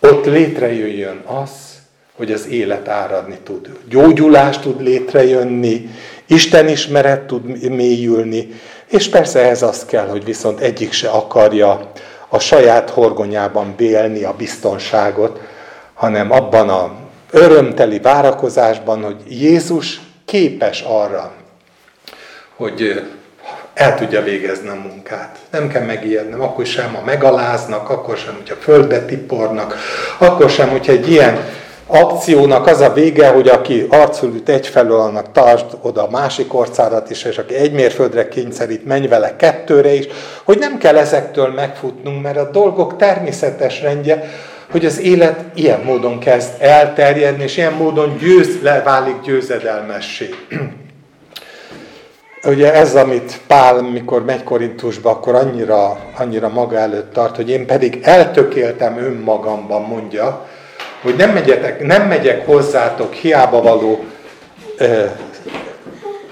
ott 0.00 0.24
létrejöjjön 0.24 1.22
az, 1.42 1.50
hogy 2.16 2.32
az 2.32 2.46
élet 2.46 2.88
áradni 2.88 3.38
tud. 3.42 3.70
Gyógyulás 3.88 4.58
tud 4.58 4.82
létrejönni, 4.82 5.88
Isten 6.26 6.68
ismeret 6.68 7.26
tud 7.26 7.70
mélyülni, 7.70 8.48
és 8.86 9.08
persze 9.08 9.48
ez 9.48 9.62
az 9.62 9.84
kell, 9.84 10.06
hogy 10.06 10.24
viszont 10.24 10.60
egyik 10.60 10.92
se 10.92 11.08
akarja 11.08 11.90
a 12.28 12.38
saját 12.38 12.90
horgonyában 12.90 13.74
bélni 13.76 14.22
a 14.22 14.34
biztonságot, 14.34 15.40
hanem 15.94 16.30
abban 16.30 16.68
a 16.68 16.96
örömteli 17.30 17.98
várakozásban, 17.98 19.02
hogy 19.02 19.16
Jézus 19.28 20.00
képes 20.24 20.80
arra, 20.80 21.32
hogy 22.56 23.02
el 23.78 23.94
tudja 23.94 24.22
végezni 24.22 24.68
a 24.68 24.74
munkát. 24.74 25.36
Nem 25.50 25.68
kell 25.68 25.82
megijednem, 25.82 26.42
akkor 26.42 26.66
sem, 26.66 26.94
ha 26.94 27.02
megaláznak, 27.04 27.90
akkor 27.90 28.16
sem, 28.16 28.34
hogyha 28.34 28.54
földbe 28.54 29.04
tipornak, 29.04 29.74
akkor 30.18 30.50
sem, 30.50 30.68
hogyha 30.68 30.92
egy 30.92 31.10
ilyen 31.10 31.38
akciónak 31.86 32.66
az 32.66 32.80
a 32.80 32.92
vége, 32.92 33.28
hogy 33.28 33.48
aki 33.48 33.86
arcul 33.88 34.34
üt 34.34 34.48
egyfelől, 34.48 35.00
annak 35.00 35.32
tartsd 35.32 35.66
oda 35.82 36.06
a 36.06 36.10
másik 36.10 36.54
orcádat 36.54 37.10
is, 37.10 37.24
és 37.24 37.38
aki 37.38 37.54
egy 37.54 37.72
mérföldre 37.72 38.28
kényszerít, 38.28 38.86
menj 38.86 39.06
vele 39.06 39.36
kettőre 39.36 39.94
is, 39.94 40.06
hogy 40.44 40.58
nem 40.58 40.78
kell 40.78 40.96
ezektől 40.96 41.48
megfutnunk, 41.48 42.22
mert 42.22 42.36
a 42.36 42.50
dolgok 42.50 42.96
természetes 42.96 43.82
rendje, 43.82 44.30
hogy 44.70 44.86
az 44.86 45.00
élet 45.00 45.44
ilyen 45.54 45.80
módon 45.80 46.18
kezd 46.18 46.50
elterjedni, 46.58 47.42
és 47.42 47.56
ilyen 47.56 47.72
módon 47.72 48.16
győz, 48.16 48.62
válik 48.84 49.20
győzedelmessé. 49.24 50.28
Ugye 52.44 52.74
ez, 52.74 52.94
amit 52.94 53.40
Pál, 53.46 53.82
mikor 53.82 54.24
megy 54.24 54.44
Korintusba, 54.44 55.10
akkor 55.10 55.34
annyira, 55.34 55.98
annyira 56.16 56.48
maga 56.48 56.76
előtt 56.78 57.12
tart, 57.12 57.36
hogy 57.36 57.50
én 57.50 57.66
pedig 57.66 57.98
eltökéltem 58.02 58.98
önmagamban, 58.98 59.82
mondja, 59.82 60.46
hogy 61.02 61.16
nem, 61.16 61.30
megyetek, 61.30 61.82
nem 61.82 62.08
megyek 62.08 62.46
hozzátok 62.46 63.12
hiába 63.12 63.62
való 63.62 64.04
ö, 64.76 65.04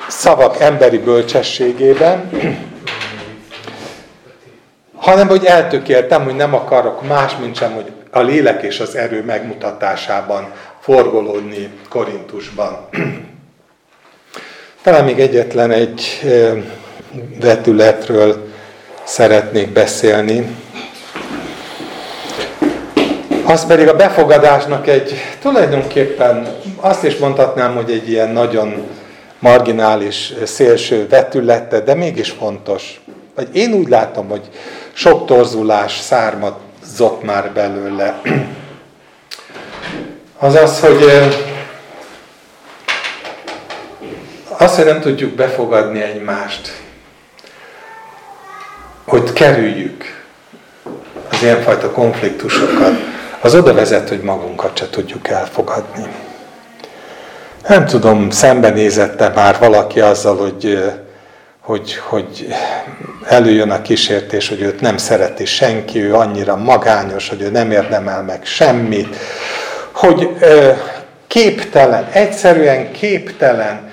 szavak 0.08 0.60
emberi 0.60 0.98
bölcsességében, 0.98 2.30
hanem 4.96 5.28
hogy 5.28 5.44
eltökéltem, 5.44 6.24
hogy 6.24 6.36
nem 6.36 6.54
akarok 6.54 7.08
más, 7.08 7.36
mint 7.36 7.56
sem, 7.56 7.72
hogy 7.72 7.92
a 8.10 8.20
lélek 8.20 8.62
és 8.62 8.80
az 8.80 8.94
erő 8.94 9.24
megmutatásában 9.24 10.52
forgolódni 10.80 11.70
Korintusban. 11.88 12.88
Talán 14.86 15.04
még 15.04 15.20
egyetlen 15.20 15.70
egy 15.70 16.02
vetületről 17.40 18.46
szeretnék 19.04 19.72
beszélni. 19.72 20.56
Az 23.44 23.66
pedig 23.66 23.88
a 23.88 23.96
befogadásnak 23.96 24.86
egy, 24.86 25.14
tulajdonképpen 25.40 26.54
azt 26.80 27.04
is 27.04 27.16
mondhatnám, 27.16 27.74
hogy 27.74 27.90
egy 27.90 28.10
ilyen 28.10 28.30
nagyon 28.30 28.86
marginális, 29.38 30.32
szélső 30.44 31.06
vetülete, 31.08 31.80
de 31.80 31.94
mégis 31.94 32.30
fontos. 32.30 33.00
Vagy 33.34 33.48
én 33.52 33.72
úgy 33.72 33.88
látom, 33.88 34.28
hogy 34.28 34.48
sok 34.92 35.26
torzulás 35.26 36.00
származott 36.00 37.22
már 37.22 37.50
belőle. 37.54 38.20
Az 40.38 40.54
az, 40.54 40.80
hogy 40.80 41.04
az, 44.66 44.76
hogy 44.76 44.84
nem 44.84 45.00
tudjuk 45.00 45.34
befogadni 45.34 46.02
egymást, 46.02 46.72
hogy 49.04 49.32
kerüljük 49.32 50.04
az 51.30 51.42
ilyenfajta 51.42 51.90
konfliktusokat, 51.90 52.92
az 53.40 53.54
oda 53.54 53.74
vezet, 53.74 54.08
hogy 54.08 54.20
magunkat 54.20 54.78
se 54.78 54.90
tudjuk 54.90 55.28
elfogadni. 55.28 56.06
Nem 57.68 57.86
tudom, 57.86 58.30
szembenézette 58.30 59.28
már 59.34 59.58
valaki 59.58 60.00
azzal, 60.00 60.36
hogy, 60.36 60.78
hogy, 61.60 61.96
hogy 61.96 62.54
előjön 63.24 63.70
a 63.70 63.82
kísértés, 63.82 64.48
hogy 64.48 64.60
őt 64.60 64.80
nem 64.80 64.96
szereti 64.96 65.44
senki, 65.44 66.02
ő 66.02 66.14
annyira 66.14 66.56
magányos, 66.56 67.28
hogy 67.28 67.42
ő 67.42 67.50
nem 67.50 67.70
érdemel 67.70 68.22
meg 68.22 68.44
semmit, 68.44 69.16
hogy 69.92 70.28
képtelen, 71.26 72.08
egyszerűen 72.12 72.92
képtelen 72.92 73.85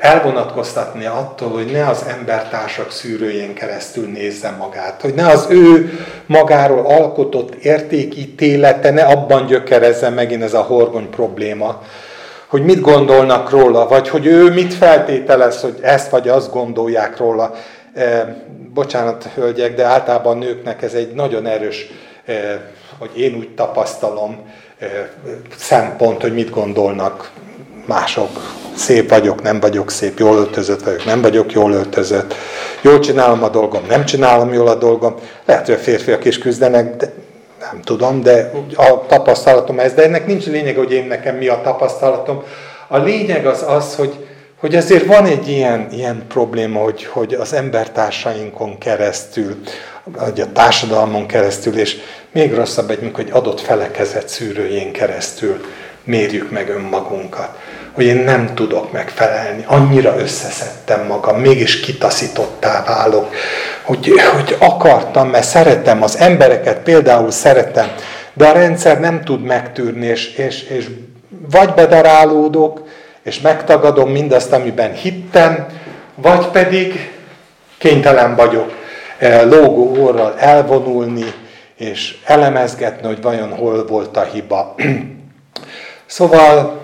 elvonatkoztatni 0.00 1.06
attól, 1.06 1.48
hogy 1.48 1.70
ne 1.72 1.88
az 1.88 2.04
embertársak 2.08 2.90
szűrőjén 2.90 3.54
keresztül 3.54 4.08
nézze 4.08 4.50
magát, 4.50 5.00
hogy 5.00 5.14
ne 5.14 5.26
az 5.26 5.46
ő 5.50 5.98
magáról 6.26 6.86
alkotott 6.86 7.54
értékítélete 7.54 8.90
ne 8.90 9.02
abban 9.02 9.46
gyökerezze 9.46 10.08
megint 10.08 10.42
ez 10.42 10.54
a 10.54 10.62
horgony 10.62 11.10
probléma, 11.10 11.82
hogy 12.46 12.64
mit 12.64 12.80
gondolnak 12.80 13.50
róla, 13.50 13.88
vagy 13.88 14.08
hogy 14.08 14.26
ő 14.26 14.52
mit 14.52 14.74
feltételez, 14.74 15.60
hogy 15.60 15.78
ezt 15.80 16.10
vagy 16.10 16.28
azt 16.28 16.52
gondolják 16.52 17.16
róla. 17.16 17.54
Bocsánat, 18.74 19.28
hölgyek, 19.34 19.74
de 19.74 19.84
általában 19.84 20.38
nőknek 20.38 20.82
ez 20.82 20.92
egy 20.92 21.12
nagyon 21.14 21.46
erős, 21.46 21.86
hogy 22.98 23.20
én 23.20 23.34
úgy 23.34 23.48
tapasztalom, 23.54 24.52
szempont, 25.56 26.20
hogy 26.20 26.34
mit 26.34 26.50
gondolnak 26.50 27.30
mások. 27.90 28.28
Szép 28.76 29.10
vagyok, 29.10 29.42
nem 29.42 29.60
vagyok 29.60 29.90
szép, 29.90 30.18
jól 30.18 30.36
öltözött 30.36 30.82
vagyok, 30.82 31.04
nem 31.04 31.20
vagyok 31.20 31.52
jól 31.52 31.72
öltözött. 31.72 32.34
Jól 32.80 32.98
csinálom 32.98 33.42
a 33.42 33.48
dolgom, 33.48 33.82
nem 33.88 34.04
csinálom 34.04 34.52
jól 34.52 34.68
a 34.68 34.74
dolgom. 34.74 35.14
Lehet, 35.44 35.66
hogy 35.66 35.74
a 35.74 35.78
férfiak 35.78 36.24
is 36.24 36.38
küzdenek, 36.38 36.96
de 36.96 37.12
nem 37.60 37.80
tudom, 37.84 38.22
de 38.22 38.52
a 38.74 39.06
tapasztalatom 39.06 39.78
ez, 39.78 39.92
de 39.92 40.02
ennek 40.02 40.26
nincs 40.26 40.46
lényeg, 40.46 40.76
hogy 40.76 40.92
én 40.92 41.06
nekem 41.06 41.36
mi 41.36 41.46
a 41.48 41.60
tapasztalatom. 41.62 42.42
A 42.88 42.98
lényeg 42.98 43.46
az 43.46 43.64
az, 43.66 43.94
hogy, 43.94 44.26
hogy 44.60 44.74
ezért 44.74 45.06
van 45.06 45.26
egy 45.26 45.48
ilyen, 45.48 45.88
ilyen 45.92 46.24
probléma, 46.28 46.80
hogy, 46.80 47.04
hogy 47.04 47.34
az 47.34 47.52
embertársainkon 47.52 48.78
keresztül, 48.78 49.56
vagy 50.04 50.40
a 50.40 50.52
társadalmon 50.52 51.26
keresztül, 51.26 51.78
és 51.78 51.96
még 52.32 52.54
rosszabb 52.54 52.90
egy, 52.90 53.10
hogy 53.14 53.28
adott 53.32 53.60
felekezet 53.60 54.28
szűrőjén 54.28 54.92
keresztül 54.92 55.60
mérjük 56.04 56.50
meg 56.50 56.68
önmagunkat 56.68 57.58
hogy 57.92 58.04
én 58.04 58.16
nem 58.16 58.54
tudok 58.54 58.92
megfelelni, 58.92 59.64
annyira 59.66 60.18
összeszedtem 60.18 61.06
magam, 61.06 61.40
mégis 61.40 61.80
kitaszítottá 61.80 62.84
válok, 62.86 63.34
hogy, 63.82 64.12
hogy 64.34 64.56
akartam, 64.58 65.28
mert 65.28 65.46
szeretem, 65.46 66.02
az 66.02 66.18
embereket 66.18 66.78
például 66.78 67.30
szeretem, 67.30 67.88
de 68.32 68.46
a 68.46 68.52
rendszer 68.52 69.00
nem 69.00 69.20
tud 69.24 69.42
megtűrni, 69.42 70.06
és, 70.06 70.34
és, 70.34 70.62
és 70.62 70.86
vagy 71.50 71.74
bedarálódok, 71.74 72.82
és 73.22 73.40
megtagadom 73.40 74.10
mindazt, 74.10 74.52
amiben 74.52 74.92
hittem, 74.92 75.66
vagy 76.14 76.46
pedig 76.46 77.12
kénytelen 77.78 78.34
vagyok 78.36 78.72
eh, 79.18 79.42
lógó 79.44 80.04
orral 80.04 80.34
elvonulni, 80.38 81.24
és 81.76 82.16
elemezgetni, 82.24 83.06
hogy 83.06 83.22
vajon 83.22 83.54
hol 83.54 83.86
volt 83.86 84.16
a 84.16 84.22
hiba. 84.22 84.74
Szóval 86.06 86.79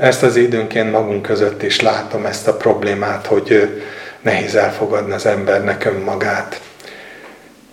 ezt 0.00 0.22
az 0.22 0.36
időnként 0.36 0.90
magunk 0.90 1.22
között 1.22 1.62
is 1.62 1.80
látom 1.80 2.26
ezt 2.26 2.48
a 2.48 2.56
problémát, 2.56 3.26
hogy 3.26 3.80
nehéz 4.20 4.54
elfogadni 4.54 5.12
az 5.12 5.26
embernek 5.26 5.84
önmagát. 5.84 6.60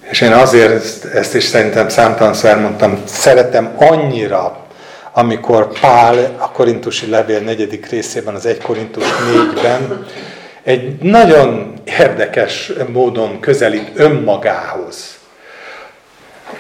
És 0.10 0.22
én 0.22 0.32
azért 0.32 1.06
ezt 1.06 1.36
is 1.36 1.44
szerintem 1.44 1.90
számtalanszor 1.90 2.50
elmondtam, 2.50 3.02
szeretem 3.06 3.74
annyira, 3.78 4.66
amikor 5.14 5.80
Pál 5.80 6.36
a 6.38 6.52
korintusi 6.52 7.10
levél 7.10 7.40
negyedik 7.40 7.90
részében, 7.90 8.36
az 8.36 8.46
1 8.46 8.62
Korintus 8.62 9.04
4-ben 9.04 10.06
egy 10.64 11.02
nagyon 11.02 11.74
érdekes 12.00 12.72
módon 12.92 13.40
közelít 13.40 13.92
önmagához 13.96 15.17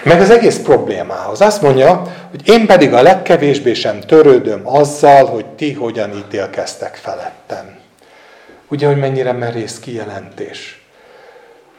meg 0.03 0.21
az 0.21 0.29
egész 0.29 0.57
problémához. 0.57 1.41
Azt 1.41 1.61
mondja, 1.61 2.01
hogy 2.29 2.47
én 2.49 2.65
pedig 2.65 2.93
a 2.93 3.01
legkevésbé 3.01 3.73
sem 3.73 3.99
törődöm 3.99 4.61
azzal, 4.63 5.25
hogy 5.25 5.45
ti 5.45 5.73
hogyan 5.73 6.17
ítélkeztek 6.17 6.95
felettem. 6.95 7.75
Ugye, 8.67 8.87
hogy 8.87 8.97
mennyire 8.97 9.31
merész 9.31 9.79
kijelentés. 9.79 10.85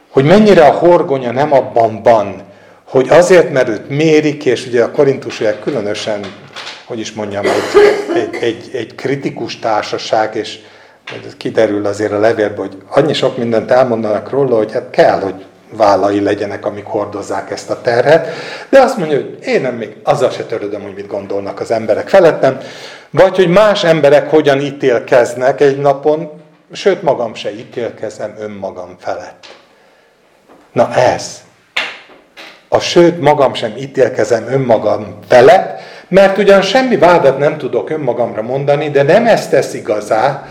Hogy 0.09 0.25
mennyire 0.25 0.65
a 0.65 0.71
horgonya 0.71 1.31
nem 1.31 1.53
abban 1.53 2.01
van, 2.03 2.43
hogy 2.83 3.09
azért, 3.09 3.51
mert 3.51 3.69
őt 3.69 3.89
mérik, 3.89 4.45
és 4.45 4.65
ugye 4.65 4.83
a 4.83 4.91
korintusiak 4.91 5.59
különösen, 5.59 6.19
hogy 6.85 6.99
is 6.99 7.13
mondjam, 7.13 7.45
egy, 7.45 8.15
egy, 8.15 8.43
egy, 8.43 8.69
egy 8.73 8.95
kritikus 8.95 9.59
társaság, 9.59 10.35
és 10.35 10.59
kiderül 11.37 11.85
azért 11.85 12.11
a 12.11 12.19
levélből, 12.19 12.67
hogy 12.67 12.77
annyi 12.89 13.13
sok 13.13 13.37
mindent 13.37 13.71
elmondanak 13.71 14.29
róla, 14.29 14.57
hogy 14.57 14.71
hát 14.71 14.89
kell, 14.89 15.19
hogy 15.19 15.45
vállai 15.71 16.21
legyenek, 16.21 16.65
amik 16.65 16.85
hordozzák 16.85 17.51
ezt 17.51 17.69
a 17.69 17.81
terhet. 17.81 18.27
De 18.69 18.79
azt 18.79 18.97
mondja, 18.97 19.17
hogy 19.17 19.37
én 19.41 19.61
nem 19.61 19.75
még 19.75 19.95
azzal 20.03 20.29
se 20.29 20.43
törődöm, 20.43 20.81
hogy 20.81 20.93
mit 20.93 21.07
gondolnak 21.07 21.59
az 21.59 21.71
emberek 21.71 22.09
felettem, 22.09 22.57
vagy 23.09 23.35
hogy 23.35 23.47
más 23.47 23.83
emberek 23.83 24.29
hogyan 24.29 24.59
ítélkeznek 24.61 25.61
egy 25.61 25.77
napon, 25.77 26.31
sőt 26.71 27.01
magam 27.01 27.33
se 27.33 27.51
ítélkezem 27.51 28.35
önmagam 28.39 28.95
felett. 28.99 29.45
Na 30.71 30.93
ez. 30.93 31.41
A 32.67 32.79
sőt 32.79 33.21
magam 33.21 33.53
sem 33.53 33.73
ítélkezem 33.77 34.47
önmagam 34.47 35.19
felett, 35.27 35.81
mert 36.07 36.37
ugyan 36.37 36.61
semmi 36.61 36.97
vádat 36.97 37.37
nem 37.37 37.57
tudok 37.57 37.89
önmagamra 37.89 38.41
mondani, 38.41 38.89
de 38.89 39.03
nem 39.03 39.27
ezt 39.27 39.49
tesz 39.49 39.73
igazá, 39.73 40.47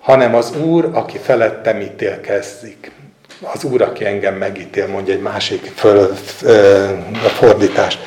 hanem 0.00 0.34
az 0.34 0.56
Úr, 0.56 0.90
aki 0.92 1.18
felettem 1.18 1.80
ítélkezzik 1.80 2.92
az 3.40 3.64
Úr, 3.64 3.82
aki 3.82 4.04
engem 4.04 4.34
megítél, 4.34 4.86
mondja 4.86 5.14
egy 5.14 5.20
másik 5.20 5.72
föl, 5.74 6.14
a 7.24 7.28
fordítás. 7.28 7.98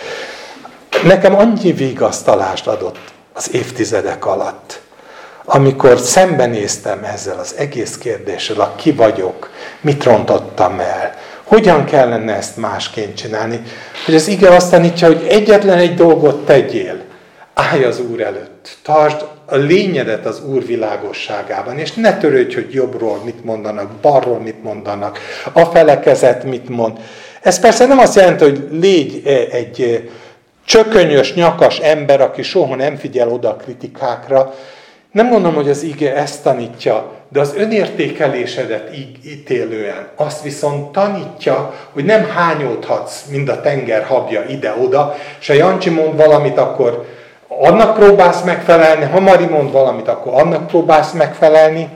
Nekem 1.03 1.35
annyi 1.35 1.71
vigasztalást 1.71 2.67
adott 2.67 2.97
az 3.33 3.53
évtizedek 3.53 4.25
alatt, 4.25 4.81
amikor 5.45 5.99
szembenéztem 5.99 7.03
ezzel 7.03 7.39
az 7.39 7.55
egész 7.57 7.97
kérdéssel, 7.97 8.59
a 8.59 8.75
ki 8.75 8.91
vagyok, 8.91 9.49
mit 9.81 10.03
rontottam 10.03 10.79
el, 10.79 11.15
hogyan 11.43 11.85
kellene 11.85 12.35
ezt 12.35 12.57
másként 12.57 13.15
csinálni, 13.15 13.61
hogy 14.05 14.15
az 14.15 14.27
ige 14.27 14.49
azt 14.55 14.71
tanítja, 14.71 15.07
hogy 15.07 15.25
egyetlen 15.29 15.77
egy 15.77 15.93
dolgot 15.93 16.45
tegyél, 16.45 17.01
állj 17.59 17.83
az 17.83 17.99
Úr 17.99 18.21
előtt, 18.21 18.77
tartsd 18.81 19.25
a 19.45 19.55
lényedet 19.55 20.25
az 20.25 20.43
Úr 20.45 20.65
világosságában, 20.65 21.77
és 21.77 21.93
ne 21.93 22.17
törődj, 22.17 22.53
hogy 22.53 22.73
jobbról 22.73 23.21
mit 23.23 23.43
mondanak, 23.43 23.91
balról 23.91 24.39
mit 24.39 24.63
mondanak, 24.63 25.19
a 25.53 25.65
felekezet 25.65 26.43
mit 26.43 26.69
mond. 26.69 26.97
Ez 27.41 27.59
persze 27.59 27.85
nem 27.85 27.99
azt 27.99 28.15
jelenti, 28.15 28.43
hogy 28.43 28.67
légy 28.71 29.21
e, 29.25 29.55
egy 29.55 29.81
e, 29.81 30.09
csökönyös, 30.65 31.33
nyakas 31.33 31.77
ember, 31.79 32.21
aki 32.21 32.41
soha 32.41 32.75
nem 32.75 32.95
figyel 32.95 33.29
oda 33.29 33.49
a 33.49 33.55
kritikákra. 33.55 34.53
Nem 35.11 35.27
mondom, 35.27 35.53
hogy 35.53 35.69
az 35.69 35.83
ige 35.83 36.15
ezt 36.15 36.43
tanítja, 36.43 37.11
de 37.29 37.39
az 37.39 37.53
önértékelésedet 37.57 38.89
ítélően 39.25 40.07
azt 40.15 40.43
viszont 40.43 40.91
tanítja, 40.91 41.73
hogy 41.93 42.05
nem 42.05 42.29
hányódhatsz, 42.29 43.25
mind 43.31 43.49
a 43.49 43.61
tenger 43.61 44.03
habja 44.03 44.43
ide-oda, 44.49 45.15
és 45.39 45.49
a 45.49 45.53
Jancsi 45.53 45.89
mond 45.89 46.15
valamit, 46.15 46.57
akkor 46.57 47.05
annak 47.61 47.93
próbálsz 47.93 48.41
megfelelni, 48.41 49.05
ha 49.05 49.19
Mari 49.19 49.45
mond 49.45 49.71
valamit, 49.71 50.07
akkor 50.07 50.33
annak 50.33 50.67
próbálsz 50.67 51.11
megfelelni, 51.11 51.89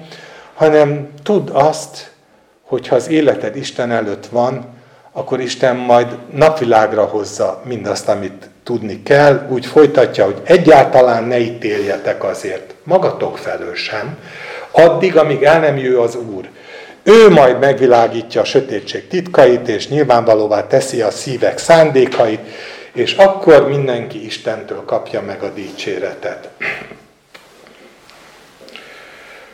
hanem 0.54 1.10
tudd 1.24 1.50
azt, 1.50 2.12
hogy 2.64 2.88
ha 2.88 2.96
az 2.96 3.10
életed 3.10 3.56
Isten 3.56 3.92
előtt 3.92 4.26
van, 4.26 4.66
akkor 5.12 5.40
Isten 5.40 5.76
majd 5.76 6.08
napvilágra 6.36 7.04
hozza 7.04 7.62
mindazt, 7.66 8.10
amit 8.10 8.50
tudni 8.64 9.04
kell, 9.04 9.48
úgy 9.50 9.66
folytatja, 9.66 10.26
hogy 10.26 10.42
egyáltalán 10.44 11.24
ne 11.24 11.40
ítéljetek 11.40 12.24
azért 12.24 12.74
magatok 12.84 13.38
felől 13.38 13.76
sem, 13.76 14.18
addig, 14.72 15.18
amíg 15.18 15.44
el 15.44 15.60
nem 15.60 15.78
jő 15.78 16.00
az 16.00 16.16
Úr. 16.16 16.50
Ő 17.04 17.30
majd 17.30 17.60
megvilágítja 17.60 18.42
a 18.42 18.46
sötétség 18.46 19.08
titkait, 19.08 19.68
és 19.68 19.90
nyilvánvalóvá 19.90 20.68
teszi 20.68 21.02
a 21.02 21.12
szívek 21.12 21.58
szándékait, 21.58 22.40
és 22.94 23.14
akkor 23.14 23.68
mindenki 23.68 24.26
Istentől 24.26 24.84
kapja 24.86 25.22
meg 25.22 25.44
a 25.44 25.50
dicséretet. 25.50 26.50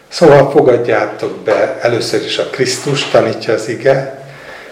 Szóval 0.08 0.52
fogadjátok 0.52 1.38
be 1.38 1.80
először 1.82 2.24
is 2.24 2.38
a 2.38 2.50
Krisztus, 2.50 3.10
tanítja 3.10 3.54
az 3.54 3.68
ige. 3.68 4.24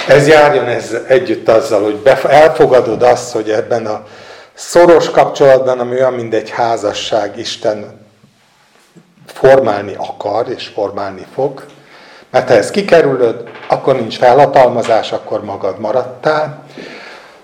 Ez 0.07 0.27
járjon 0.27 0.65
ez 0.65 0.95
együtt 1.07 1.47
azzal, 1.49 1.83
hogy 1.83 2.01
elfogadod 2.23 3.01
azt, 3.01 3.31
hogy 3.31 3.49
ebben 3.49 3.85
a 3.85 4.07
szoros 4.53 5.09
kapcsolatban, 5.09 5.79
ami 5.79 5.95
olyan, 5.95 6.13
mint 6.13 6.33
egy 6.33 6.49
házasság, 6.49 7.37
Isten 7.37 8.05
formálni 9.25 9.95
akar 9.97 10.49
és 10.49 10.67
formálni 10.67 11.25
fog. 11.33 11.65
Mert 12.29 12.47
ha 12.47 12.53
ezt 12.53 12.71
kikerülöd, 12.71 13.49
akkor 13.67 13.95
nincs 13.95 14.17
felhatalmazás, 14.17 15.11
akkor 15.11 15.43
magad 15.43 15.79
maradtál. 15.79 16.63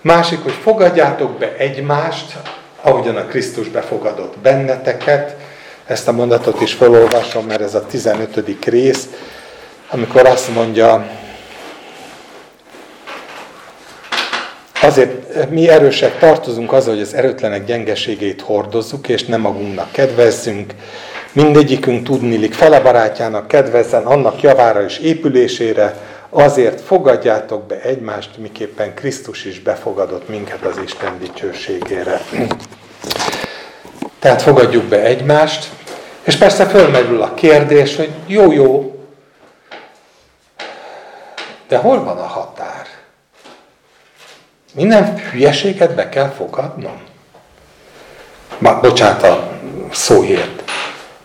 Másik, 0.04 0.40
hogy 0.44 0.54
fogadjátok 0.54 1.38
be 1.38 1.56
egymást, 1.58 2.38
ahogyan 2.82 3.16
a 3.16 3.26
Krisztus 3.26 3.68
befogadott 3.68 4.38
benneteket. 4.38 5.36
Ezt 5.86 6.08
a 6.08 6.12
mondatot 6.12 6.62
is 6.62 6.74
felolvasom, 6.74 7.46
mert 7.46 7.62
ez 7.62 7.76
a 7.76 7.86
15. 7.86 8.66
rész, 8.66 9.08
amikor 9.90 10.26
azt 10.26 10.54
mondja, 10.54 11.10
azért 14.82 15.50
mi 15.50 15.70
erősek 15.70 16.18
tartozunk 16.20 16.72
azzal, 16.72 16.94
hogy 16.94 17.04
az 17.04 17.14
erőtlenek 17.14 17.66
gyengeségét 17.66 18.42
hordozzuk, 18.42 19.08
és 19.08 19.26
nem 19.26 19.42
magunknak 19.42 19.92
kedvezzünk, 19.92 20.74
mindegyikünk 21.32 22.04
tudnilik 22.04 22.54
fele 22.54 22.80
barátjának 22.80 23.48
kedvezzen, 23.48 24.04
annak 24.04 24.42
javára 24.42 24.84
és 24.84 24.98
épülésére, 24.98 25.96
azért 26.34 26.82
fogadjátok 26.82 27.64
be 27.64 27.82
egymást, 27.82 28.38
miképpen 28.38 28.94
Krisztus 28.94 29.46
is 29.46 29.60
befogadott 29.60 30.30
minket 30.30 30.66
az 30.66 30.78
Isten 30.78 31.20
dicsőségére. 31.20 32.22
Tehát 34.20 34.42
fogadjuk 34.42 34.84
be 34.84 35.00
egymást, 35.02 35.70
és 36.24 36.36
persze 36.36 36.66
fölmerül 36.66 37.22
a 37.22 37.34
kérdés, 37.34 37.96
hogy 37.96 38.12
jó, 38.28 38.52
jó, 38.52 38.98
de 41.68 41.78
hol 41.78 42.04
van 42.04 42.18
a 42.18 42.28
határ? 42.28 42.88
Minden 44.74 45.18
hülyeséget 45.32 45.96
be 45.96 46.10
kell 46.10 46.30
fogadnom? 46.30 47.02
Ma, 48.58 48.80
bocsánat 48.80 49.24
a 49.24 49.52
szóért. 49.92 50.64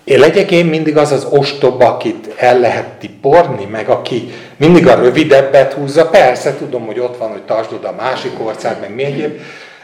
Én 0.09 0.19
legyek 0.19 0.51
én 0.51 0.67
mindig 0.67 0.97
az 0.97 1.13
az 1.13 1.27
ostoba, 1.31 1.87
akit 1.87 2.35
el 2.37 2.59
lehet 2.59 2.87
tiporni, 2.87 3.65
meg 3.65 3.89
aki 3.89 4.33
mindig 4.57 4.87
a 4.87 4.95
rövidebbet 4.95 5.73
húzza. 5.73 6.09
Persze, 6.09 6.57
tudom, 6.57 6.87
hogy 6.87 6.99
ott 6.99 7.17
van, 7.17 7.31
hogy 7.31 7.43
tartsd 7.43 7.73
oda 7.73 7.89
a 7.89 7.95
másik 7.95 8.45
ország, 8.45 8.81
meg 8.81 8.95
még 8.95 9.07
egyéb, 9.07 9.41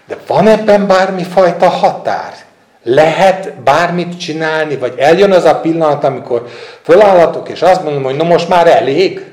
de 0.06 0.16
van 0.26 0.46
ebben 0.46 0.86
bármifajta 0.86 1.68
határ? 1.68 2.34
Lehet 2.82 3.52
bármit 3.54 4.20
csinálni, 4.20 4.76
vagy 4.76 4.94
eljön 4.98 5.32
az 5.32 5.44
a 5.44 5.60
pillanat, 5.60 6.04
amikor 6.04 6.46
fölállatok, 6.82 7.48
és 7.48 7.62
azt 7.62 7.82
mondom, 7.82 8.02
hogy 8.02 8.16
no 8.16 8.24
most 8.24 8.48
már 8.48 8.66
elég? 8.66 9.24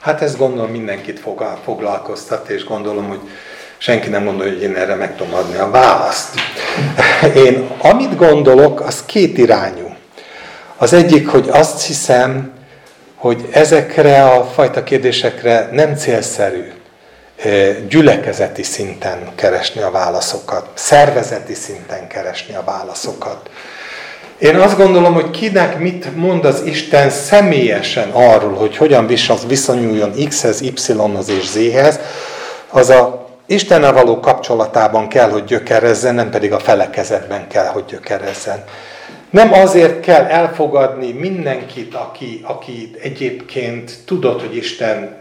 Hát 0.00 0.22
ez 0.22 0.36
gondolom 0.36 0.70
mindenkit 0.70 1.20
foglalkoztat, 1.64 2.48
és 2.48 2.64
gondolom, 2.64 3.08
hogy 3.08 3.20
senki 3.82 4.08
nem 4.08 4.24
gondolja, 4.24 4.52
hogy 4.52 4.62
én 4.62 4.76
erre 4.76 4.94
meg 4.94 5.16
tudom 5.16 5.34
adni 5.34 5.56
a 5.56 5.70
választ. 5.70 6.34
Én 7.34 7.70
amit 7.78 8.16
gondolok, 8.16 8.80
az 8.80 9.02
két 9.06 9.38
irányú. 9.38 9.94
Az 10.76 10.92
egyik, 10.92 11.28
hogy 11.28 11.48
azt 11.52 11.86
hiszem, 11.86 12.52
hogy 13.16 13.48
ezekre 13.50 14.24
a 14.24 14.44
fajta 14.44 14.82
kérdésekre 14.82 15.68
nem 15.72 15.96
célszerű 15.96 16.72
gyülekezeti 17.88 18.62
szinten 18.62 19.18
keresni 19.34 19.82
a 19.82 19.90
válaszokat, 19.90 20.68
szervezeti 20.74 21.54
szinten 21.54 22.08
keresni 22.08 22.54
a 22.54 22.62
válaszokat. 22.64 23.50
Én 24.38 24.56
azt 24.56 24.76
gondolom, 24.76 25.14
hogy 25.14 25.30
kinek 25.30 25.78
mit 25.78 26.16
mond 26.16 26.44
az 26.44 26.62
Isten 26.64 27.10
személyesen 27.10 28.10
arról, 28.10 28.54
hogy 28.54 28.76
hogyan 28.76 29.06
viszonyuljon 29.46 30.12
X-hez, 30.28 30.60
Y-hoz 30.60 31.28
és 31.28 31.46
Z-hez, 31.46 31.98
az 32.70 32.90
a 32.90 33.21
Istennel 33.46 33.92
való 33.92 34.20
kapcsolatában 34.20 35.08
kell, 35.08 35.30
hogy 35.30 35.44
gyökerezzen, 35.44 36.14
nem 36.14 36.30
pedig 36.30 36.52
a 36.52 36.58
felekezetben 36.58 37.48
kell, 37.48 37.66
hogy 37.66 37.84
gyökerezzen. 37.84 38.64
Nem 39.30 39.52
azért 39.52 40.00
kell 40.00 40.24
elfogadni 40.24 41.12
mindenkit, 41.12 41.94
aki, 41.94 42.40
aki 42.42 42.90
egyébként 43.02 43.92
tudod, 44.04 44.40
hogy 44.40 44.56
Isten 44.56 45.20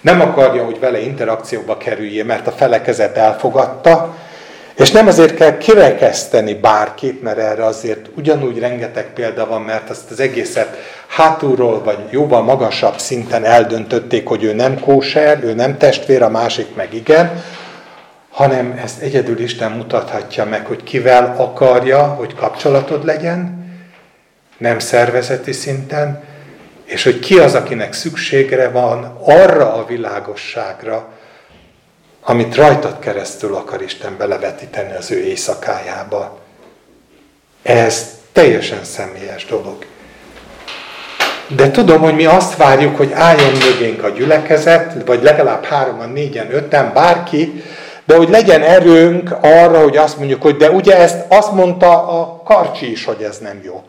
nem 0.00 0.20
akarja, 0.20 0.64
hogy 0.64 0.78
vele 0.80 1.00
interakcióba 1.00 1.76
kerüljél, 1.76 2.24
mert 2.24 2.46
a 2.46 2.52
felekezet 2.52 3.16
elfogadta, 3.16 4.16
és 4.76 4.90
nem 4.90 5.06
azért 5.06 5.34
kell 5.34 5.58
kirekeszteni 5.58 6.54
bárkit, 6.54 7.22
mert 7.22 7.38
erre 7.38 7.64
azért 7.64 8.06
ugyanúgy 8.16 8.58
rengeteg 8.58 9.12
példa 9.12 9.46
van, 9.46 9.62
mert 9.62 9.90
azt 9.90 10.10
az 10.10 10.20
egészet 10.20 10.76
hátulról 11.08 11.82
vagy 11.82 11.98
jóval 12.10 12.42
magasabb 12.42 12.98
szinten 12.98 13.44
eldöntötték, 13.44 14.28
hogy 14.28 14.42
ő 14.42 14.52
nem 14.52 14.80
kóser, 14.80 15.44
ő 15.44 15.54
nem 15.54 15.78
testvér, 15.78 16.22
a 16.22 16.28
másik 16.28 16.74
meg 16.74 16.94
igen, 16.94 17.42
hanem 18.30 18.80
ezt 18.82 19.00
egyedül 19.00 19.40
Isten 19.40 19.72
mutathatja 19.72 20.44
meg, 20.44 20.66
hogy 20.66 20.82
kivel 20.82 21.34
akarja, 21.38 22.02
hogy 22.02 22.34
kapcsolatod 22.34 23.04
legyen, 23.04 23.66
nem 24.58 24.78
szervezeti 24.78 25.52
szinten, 25.52 26.24
és 26.84 27.04
hogy 27.04 27.18
ki 27.18 27.38
az, 27.38 27.54
akinek 27.54 27.92
szükségre 27.92 28.68
van 28.68 29.18
arra 29.24 29.74
a 29.74 29.86
világosságra, 29.86 31.08
amit 32.22 32.54
rajtad 32.54 32.98
keresztül 32.98 33.54
akar 33.54 33.82
Isten 33.82 34.16
belevetíteni 34.18 34.94
az 34.96 35.10
ő 35.10 35.24
éjszakájába. 35.24 36.38
Ez 37.62 38.18
teljesen 38.32 38.84
személyes 38.84 39.46
dolog. 39.46 39.86
De 41.56 41.70
tudom, 41.70 42.00
hogy 42.00 42.14
mi 42.14 42.24
azt 42.24 42.56
várjuk, 42.56 42.96
hogy 42.96 43.12
álljon 43.12 43.52
mögénk 43.52 44.02
a 44.02 44.08
gyülekezet, 44.08 45.06
vagy 45.06 45.22
legalább 45.22 45.64
hárman, 45.64 46.10
négyen, 46.10 46.54
öten, 46.54 46.90
bárki, 46.94 47.62
de 48.04 48.16
hogy 48.16 48.28
legyen 48.28 48.62
erőnk 48.62 49.36
arra, 49.40 49.82
hogy 49.82 49.96
azt 49.96 50.18
mondjuk, 50.18 50.42
hogy 50.42 50.56
de 50.56 50.70
ugye 50.70 50.98
ezt 50.98 51.24
azt 51.28 51.52
mondta 51.52 52.20
a 52.20 52.42
Karcsi 52.44 52.90
is, 52.90 53.04
hogy 53.04 53.22
ez 53.22 53.38
nem 53.38 53.60
jó. 53.64 53.82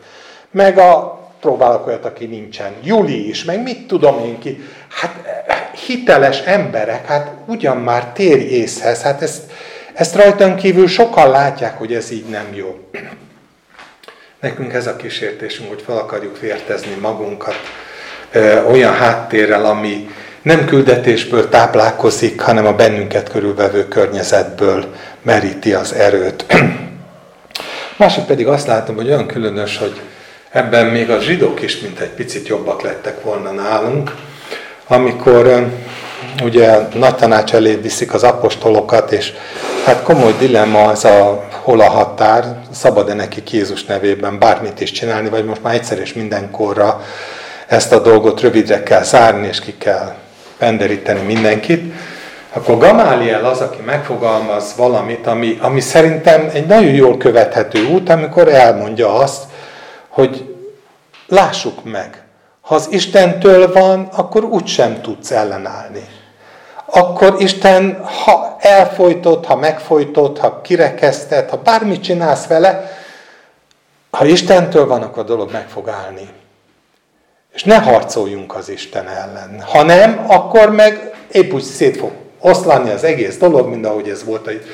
Meg 0.50 0.78
a 0.78 1.20
próbálok 1.40 1.86
olyat, 1.86 2.04
aki 2.04 2.24
nincsen. 2.24 2.72
Juli 2.82 3.28
is, 3.28 3.44
meg 3.44 3.62
mit 3.62 3.86
tudom 3.86 4.18
én 4.24 4.38
ki. 4.38 4.60
Hát 4.88 5.14
hiteles 5.86 6.40
emberek, 6.40 7.06
hát 7.06 7.30
ugyan 7.46 7.76
már 7.76 8.04
térj 8.04 8.42
észhez, 8.42 9.02
hát 9.02 9.22
ezt, 9.22 9.42
ezt 9.94 10.14
rajtam 10.14 10.56
kívül 10.56 10.88
sokan 10.88 11.30
látják, 11.30 11.78
hogy 11.78 11.94
ez 11.94 12.10
így 12.10 12.24
nem 12.24 12.46
jó. 12.52 12.78
Nekünk 14.40 14.72
ez 14.72 14.86
a 14.86 14.96
kísértésünk, 14.96 15.68
hogy 15.68 15.82
fel 15.86 15.96
akarjuk 15.96 16.40
vértezni 16.40 16.94
magunkat 17.00 17.54
ö, 18.32 18.64
olyan 18.64 18.94
háttérrel, 18.94 19.64
ami 19.64 20.08
nem 20.42 20.64
küldetésből 20.64 21.48
táplálkozik, 21.48 22.40
hanem 22.40 22.66
a 22.66 22.74
bennünket 22.74 23.30
körülvevő 23.30 23.88
környezetből 23.88 24.94
meríti 25.22 25.72
az 25.72 25.92
erőt. 25.92 26.44
Másik 27.96 28.24
pedig 28.24 28.46
azt 28.46 28.66
látom, 28.66 28.94
hogy 28.94 29.06
olyan 29.06 29.26
különös, 29.26 29.78
hogy 29.78 30.00
ebben 30.50 30.86
még 30.86 31.10
a 31.10 31.20
zsidók 31.20 31.62
is 31.62 31.80
mint 31.80 31.98
egy 32.00 32.10
picit 32.10 32.48
jobbak 32.48 32.82
lettek 32.82 33.22
volna 33.22 33.50
nálunk, 33.50 34.14
amikor 34.86 35.66
ugye 36.40 36.78
nagy 36.94 37.14
tanács 37.14 37.54
elé 37.54 37.74
viszik 37.74 38.14
az 38.14 38.22
apostolokat, 38.22 39.12
és 39.12 39.32
hát 39.84 40.02
komoly 40.02 40.34
dilemma 40.38 40.82
az 40.82 41.04
a 41.04 41.48
hol 41.62 41.80
a 41.80 41.88
határ, 41.88 42.44
szabad-e 42.70 43.14
neki 43.14 43.42
Jézus 43.50 43.84
nevében 43.84 44.38
bármit 44.38 44.80
is 44.80 44.90
csinálni, 44.90 45.28
vagy 45.28 45.44
most 45.44 45.62
már 45.62 45.74
egyszer 45.74 45.98
és 45.98 46.12
mindenkorra 46.12 47.02
ezt 47.66 47.92
a 47.92 47.98
dolgot 47.98 48.40
rövidre 48.40 48.82
kell 48.82 49.02
zárni, 49.02 49.46
és 49.46 49.60
ki 49.60 49.74
kell 49.78 50.14
penderíteni 50.58 51.20
mindenkit, 51.20 51.92
akkor 52.52 52.78
Gamáliel 52.78 53.44
az, 53.44 53.60
aki 53.60 53.80
megfogalmaz 53.84 54.74
valamit, 54.76 55.26
ami, 55.26 55.58
ami 55.60 55.80
szerintem 55.80 56.50
egy 56.52 56.66
nagyon 56.66 56.92
jól 56.92 57.16
követhető 57.16 57.86
út, 57.86 58.08
amikor 58.08 58.48
elmondja 58.48 59.14
azt, 59.14 59.42
hogy 60.08 60.54
lássuk 61.26 61.84
meg, 61.84 62.22
ha 62.60 62.74
az 62.74 62.88
Istentől 62.90 63.72
van, 63.72 64.08
akkor 64.12 64.44
úgysem 64.44 65.00
tudsz 65.00 65.30
ellenállni. 65.30 66.06
Akkor 66.92 67.36
Isten, 67.38 68.04
ha 68.04 68.56
elfolytott, 68.60 69.46
ha 69.46 69.56
megfolytott, 69.56 70.38
ha 70.38 70.60
kirekesztett, 70.60 71.50
ha 71.50 71.56
bármit 71.56 72.02
csinálsz 72.02 72.46
vele, 72.46 72.98
ha 74.10 74.24
Istentől 74.24 74.86
van, 74.86 75.02
akkor 75.02 75.22
a 75.22 75.26
dolog 75.26 75.52
meg 75.52 75.68
fog 75.68 75.88
állni. 75.88 76.28
És 77.52 77.64
ne 77.64 77.78
harcoljunk 77.78 78.54
az 78.54 78.68
Isten 78.68 79.08
ellen. 79.08 79.60
Ha 79.60 79.82
nem, 79.82 80.24
akkor 80.28 80.70
meg 80.70 81.12
épp 81.32 81.52
úgy 81.52 81.62
szét 81.62 81.96
fog 81.96 82.10
oszlani 82.40 82.90
az 82.90 83.04
egész 83.04 83.36
dolog, 83.36 83.68
mint 83.68 83.86
ahogy 83.86 84.08
ez 84.08 84.24
volt 84.24 84.46
egy, 84.46 84.64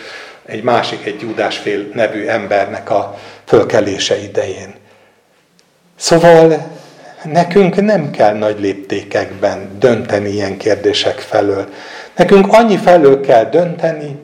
egy 0.47 0.63
másik, 0.63 1.07
egy 1.07 1.21
Júdásfél 1.21 1.89
nevű 1.95 2.27
embernek 2.27 2.91
a 2.91 3.19
fölkelése 3.45 4.23
idején. 4.23 4.75
Szóval 5.97 6.67
nekünk 7.33 7.81
nem 7.81 8.11
kell 8.11 8.35
nagy 8.35 8.61
léptékekben 8.61 9.79
dönteni 9.79 10.29
ilyen 10.29 10.57
kérdések 10.57 11.19
felől. 11.19 11.69
Nekünk 12.17 12.47
annyi 12.53 12.77
felől 12.77 13.21
kell 13.21 13.45
dönteni, 13.45 14.17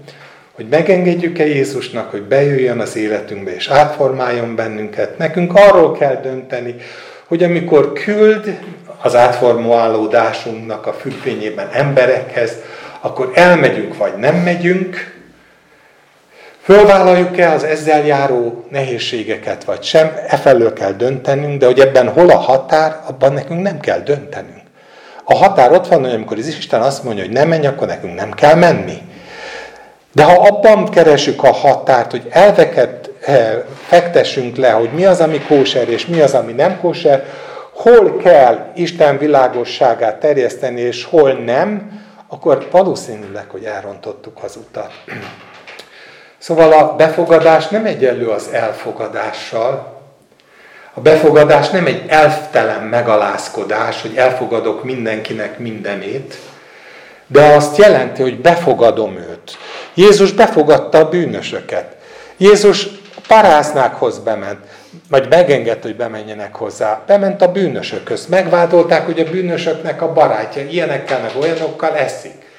hogy 0.53 0.67
megengedjük-e 0.71 1.47
Jézusnak, 1.47 2.11
hogy 2.11 2.23
bejöjjön 2.23 2.79
az 2.79 2.97
életünkbe 2.97 3.55
és 3.55 3.69
átformáljon 3.69 4.55
bennünket. 4.55 5.19
Nekünk 5.19 5.55
arról 5.55 5.93
kell 5.93 6.21
dönteni, 6.23 6.75
hogy 7.27 7.43
amikor 7.43 7.93
küld 7.93 8.59
az 9.03 9.15
átformálódásunknak 9.15 10.87
a 10.87 10.93
függvényében 10.93 11.69
emberekhez, 11.73 12.53
akkor 13.01 13.31
elmegyünk 13.35 13.97
vagy 13.97 14.17
nem 14.17 14.37
megyünk, 14.37 15.22
Fölvállaljuk-e 16.63 17.51
az 17.51 17.65
ezzel 17.65 18.07
járó 18.07 18.65
nehézségeket, 18.71 19.65
vagy 19.65 19.83
sem, 19.83 20.13
e 20.27 20.37
felől 20.37 20.73
kell 20.73 20.93
döntenünk, 20.93 21.61
de 21.61 21.67
hogy 21.67 21.81
ebben 21.81 22.09
hol 22.09 22.31
a 22.31 22.37
határ, 22.37 23.01
abban 23.07 23.33
nekünk 23.33 23.63
nem 23.63 23.81
kell 23.81 24.01
döntenünk. 24.01 24.63
A 25.25 25.35
határ 25.35 25.73
ott 25.73 25.87
van, 25.87 26.01
hogy 26.01 26.15
amikor 26.15 26.39
az 26.39 26.47
Isten 26.47 26.81
azt 26.81 27.05
mondja, 27.05 27.25
hogy 27.25 27.33
nem 27.33 27.49
menj, 27.49 27.67
akkor 27.67 27.87
nekünk 27.87 28.15
nem 28.15 28.33
kell 28.33 28.55
menni. 28.55 29.03
De 30.13 30.25
ha 30.25 30.43
abban 30.43 30.89
keresünk 30.89 31.43
a 31.43 31.53
határt, 31.53 32.11
hogy 32.11 32.27
elveket 32.31 33.11
eh, 33.21 33.63
fektessünk 33.87 34.57
le, 34.57 34.71
hogy 34.71 34.91
mi 34.93 35.05
az, 35.05 35.21
ami 35.21 35.41
kóser, 35.41 35.89
és 35.89 36.07
mi 36.07 36.21
az, 36.21 36.35
ami 36.35 36.53
nem 36.53 36.79
kóser, 36.81 37.25
hol 37.73 38.17
kell 38.17 38.73
Isten 38.75 39.19
világosságát 39.19 40.21
terjeszteni, 40.21 40.81
és 40.81 41.05
hol 41.05 41.33
nem, 41.33 42.01
akkor 42.29 42.69
valószínűleg, 42.71 43.45
hogy 43.51 43.65
elrontottuk 43.65 44.43
az 44.43 44.57
utat. 44.57 44.93
Szóval 46.43 46.73
a 46.73 46.97
befogadás 46.97 47.69
nem 47.69 47.85
egyenlő 47.85 48.29
az 48.29 48.49
elfogadással. 48.53 50.01
A 50.95 51.01
befogadás 51.01 51.71
nem 51.71 51.87
egy 51.87 52.05
elftelen 52.09 52.83
megalázkodás, 52.83 54.03
hogy 54.03 54.17
elfogadok 54.17 54.85
mindenkinek 54.85 55.59
mindenét, 55.59 56.35
de 57.27 57.45
azt 57.45 57.77
jelenti, 57.77 58.23
hogy 58.23 58.41
befogadom 58.41 59.17
őt. 59.17 59.59
Jézus 59.95 60.33
befogadta 60.33 60.99
a 60.99 61.09
bűnösöket. 61.09 61.97
Jézus 62.37 62.87
paráznákhoz 63.27 64.19
bement, 64.19 64.59
vagy 65.09 65.29
megengedte, 65.29 65.87
hogy 65.87 65.97
bemenjenek 65.97 66.55
hozzá. 66.55 67.03
Bement 67.07 67.43
a 67.43 67.53
bűnösökhöz. 67.53 68.27
Megvádolták, 68.27 69.05
hogy 69.05 69.21
a 69.21 69.31
bűnösöknek 69.31 70.03
a 70.03 70.13
barátja 70.13 70.63
ilyenekkel, 70.63 71.21
meg 71.21 71.33
olyanokkal 71.41 71.97
eszik. 71.97 72.51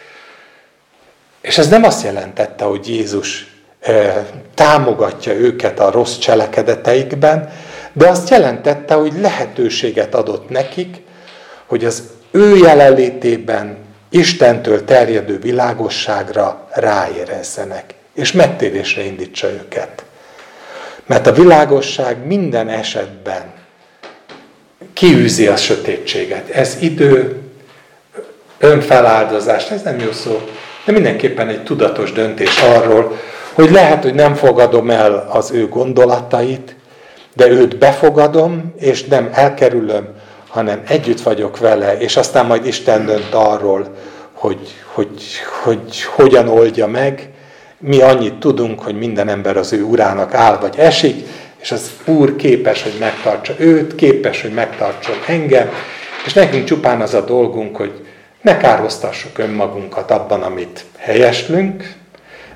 És 1.42 1.58
ez 1.58 1.70
nem 1.70 1.84
azt 1.84 2.04
jelentette, 2.04 2.64
hogy 2.64 2.90
Jézus 2.90 3.53
támogatja 4.54 5.34
őket 5.34 5.80
a 5.80 5.92
rossz 5.92 6.18
cselekedeteikben, 6.18 7.50
de 7.94 8.08
azt 8.08 8.30
jelentette, 8.30 8.94
hogy 8.94 9.14
lehetőséget 9.20 10.16
adott 10.16 10.50
nekik, 10.50 10.98
hogy 11.66 11.86
az 11.86 12.04
ő 12.32 12.58
jelenlétében 12.58 13.78
Istentől 14.10 14.84
terjedő 14.84 15.40
világosságra 15.40 16.68
ráérezzenek, 16.72 17.94
és 18.14 18.32
megtérésre 18.32 19.04
indítsa 19.04 19.48
őket. 19.52 20.04
Mert 21.06 21.28
a 21.28 21.32
világosság 21.32 22.26
minden 22.26 22.70
esetben 22.70 23.54
kiűzi 24.94 25.48
a 25.48 25.56
sötétséget. 25.56 26.50
Ez 26.50 26.78
idő, 26.80 27.42
önfeláldozás, 28.58 29.70
ez 29.70 29.82
nem 29.82 30.00
jó 30.00 30.12
szó, 30.12 30.42
de 30.86 30.92
mindenképpen 30.92 31.48
egy 31.48 31.64
tudatos 31.64 32.12
döntés 32.12 32.62
arról, 32.62 33.20
hogy 33.54 33.72
lehet, 33.72 34.04
hogy 34.04 34.14
nem 34.14 34.34
fogadom 34.34 34.90
el 34.90 35.28
az 35.32 35.52
ő 35.52 35.68
gondolatait, 35.68 36.76
de 37.36 37.48
őt 37.48 37.78
befogadom, 37.78 38.74
és 38.80 39.04
nem 39.04 39.30
elkerülöm, 39.34 40.08
hanem 40.48 40.82
együtt 40.88 41.22
vagyok 41.22 41.58
vele, 41.58 41.98
és 41.98 42.18
aztán 42.18 42.46
majd 42.46 42.66
Isten 42.66 43.06
dönt 43.06 43.34
arról, 43.34 43.88
hogy, 44.34 44.74
hogy, 44.94 45.24
hogy 45.64 46.02
hogyan 46.02 46.48
oldja 46.48 46.88
meg. 46.88 47.30
Mi 47.78 48.02
annyit 48.02 48.40
tudunk, 48.40 48.80
hogy 48.82 48.98
minden 48.98 49.30
ember 49.30 49.58
az 49.58 49.74
ő 49.74 49.84
urának 49.84 50.34
áll 50.34 50.58
vagy 50.58 50.74
esik, 50.78 51.28
és 51.62 51.72
az 51.72 51.92
Úr 52.06 52.36
képes, 52.36 52.84
hogy 52.84 52.96
megtartsa 53.00 53.54
őt, 53.58 53.96
képes, 53.96 54.42
hogy 54.42 54.54
megtartson 54.54 55.16
engem, 55.28 55.70
és 56.26 56.34
nekünk 56.34 56.66
csupán 56.66 57.02
az 57.02 57.14
a 57.14 57.22
dolgunk, 57.22 57.76
hogy 57.76 58.06
ne 58.42 58.58
kárhoztassuk 58.58 59.38
önmagunkat 59.38 60.12
abban, 60.12 60.42
amit 60.42 60.86
helyeslünk, 60.98 61.96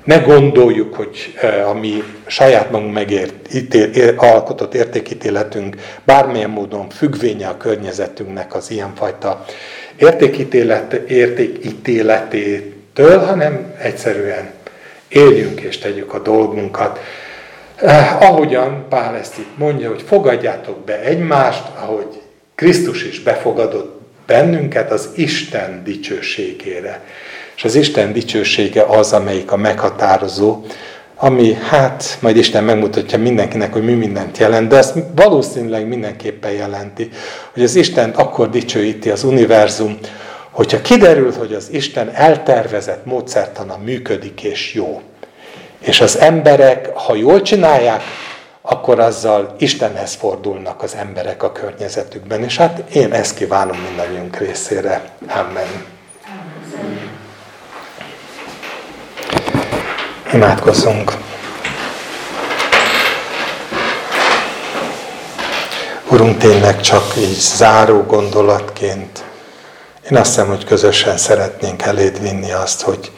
ne 0.08 0.18
gondoljuk, 0.18 0.94
hogy 0.94 1.38
a 1.66 1.72
mi 1.72 2.02
saját 2.26 2.70
magunk 2.70 2.92
megért, 2.92 3.54
ítél, 3.54 4.14
alkotott 4.16 4.74
értékítéletünk 4.74 5.76
bármilyen 6.04 6.50
módon 6.50 6.88
függvénye 6.88 7.48
a 7.48 7.56
környezetünknek 7.56 8.54
az 8.54 8.70
ilyenfajta 8.70 9.44
értékítélet, 9.96 10.92
értékítéletétől, 10.92 13.18
hanem 13.18 13.74
egyszerűen 13.78 14.50
éljünk 15.08 15.60
és 15.60 15.78
tegyük 15.78 16.14
a 16.14 16.18
dolgunkat. 16.18 17.00
Eh, 17.76 18.22
ahogyan 18.22 18.86
Pál 18.88 19.16
ezt 19.16 19.38
itt 19.38 19.58
mondja, 19.58 19.88
hogy 19.88 20.02
fogadjátok 20.06 20.84
be 20.84 21.00
egymást, 21.00 21.64
ahogy 21.82 22.20
Krisztus 22.54 23.04
is 23.04 23.20
befogadott 23.20 24.00
bennünket 24.26 24.90
az 24.90 25.08
Isten 25.14 25.82
dicsőségére. 25.84 27.02
És 27.58 27.64
az 27.64 27.74
Isten 27.74 28.12
dicsősége 28.12 28.82
az, 28.82 29.12
amelyik 29.12 29.52
a 29.52 29.56
meghatározó, 29.56 30.64
ami 31.16 31.54
hát 31.54 32.18
majd 32.20 32.36
Isten 32.36 32.64
megmutatja 32.64 33.18
mindenkinek, 33.18 33.72
hogy 33.72 33.84
mi 33.84 33.92
mindent 33.92 34.38
jelent, 34.38 34.68
de 34.68 34.76
ezt 34.76 34.94
valószínűleg 35.14 35.88
mindenképpen 35.88 36.50
jelenti, 36.50 37.08
hogy 37.52 37.62
az 37.62 37.74
Isten 37.74 38.10
akkor 38.10 38.50
dicsőíti 38.50 39.10
az 39.10 39.24
univerzum, 39.24 39.98
hogyha 40.50 40.80
kiderül, 40.80 41.32
hogy 41.38 41.52
az 41.52 41.68
Isten 41.70 42.10
eltervezett 42.14 43.04
módszertana 43.04 43.76
működik 43.84 44.42
és 44.42 44.74
jó. 44.74 45.02
És 45.78 46.00
az 46.00 46.18
emberek, 46.18 46.96
ha 46.96 47.14
jól 47.14 47.42
csinálják, 47.42 48.02
akkor 48.62 49.00
azzal 49.00 49.54
Istenhez 49.58 50.14
fordulnak 50.14 50.82
az 50.82 50.94
emberek 50.94 51.42
a 51.42 51.52
környezetükben. 51.52 52.42
És 52.42 52.56
hát 52.56 52.94
én 52.94 53.12
ezt 53.12 53.36
kívánom 53.36 53.76
mindannyiunk 53.88 54.36
részére. 54.36 55.10
Amen. 55.28 55.96
Imádkozzunk. 60.32 61.16
Urunk, 66.08 66.38
tényleg 66.38 66.80
csak 66.80 67.16
így 67.16 67.38
záró 67.38 68.02
gondolatként, 68.02 69.24
én 70.10 70.18
azt 70.18 70.28
hiszem, 70.30 70.48
hogy 70.48 70.64
közösen 70.64 71.16
szeretnénk 71.16 71.82
eléd 71.82 72.20
vinni 72.20 72.52
azt, 72.52 72.82
hogy 72.82 73.10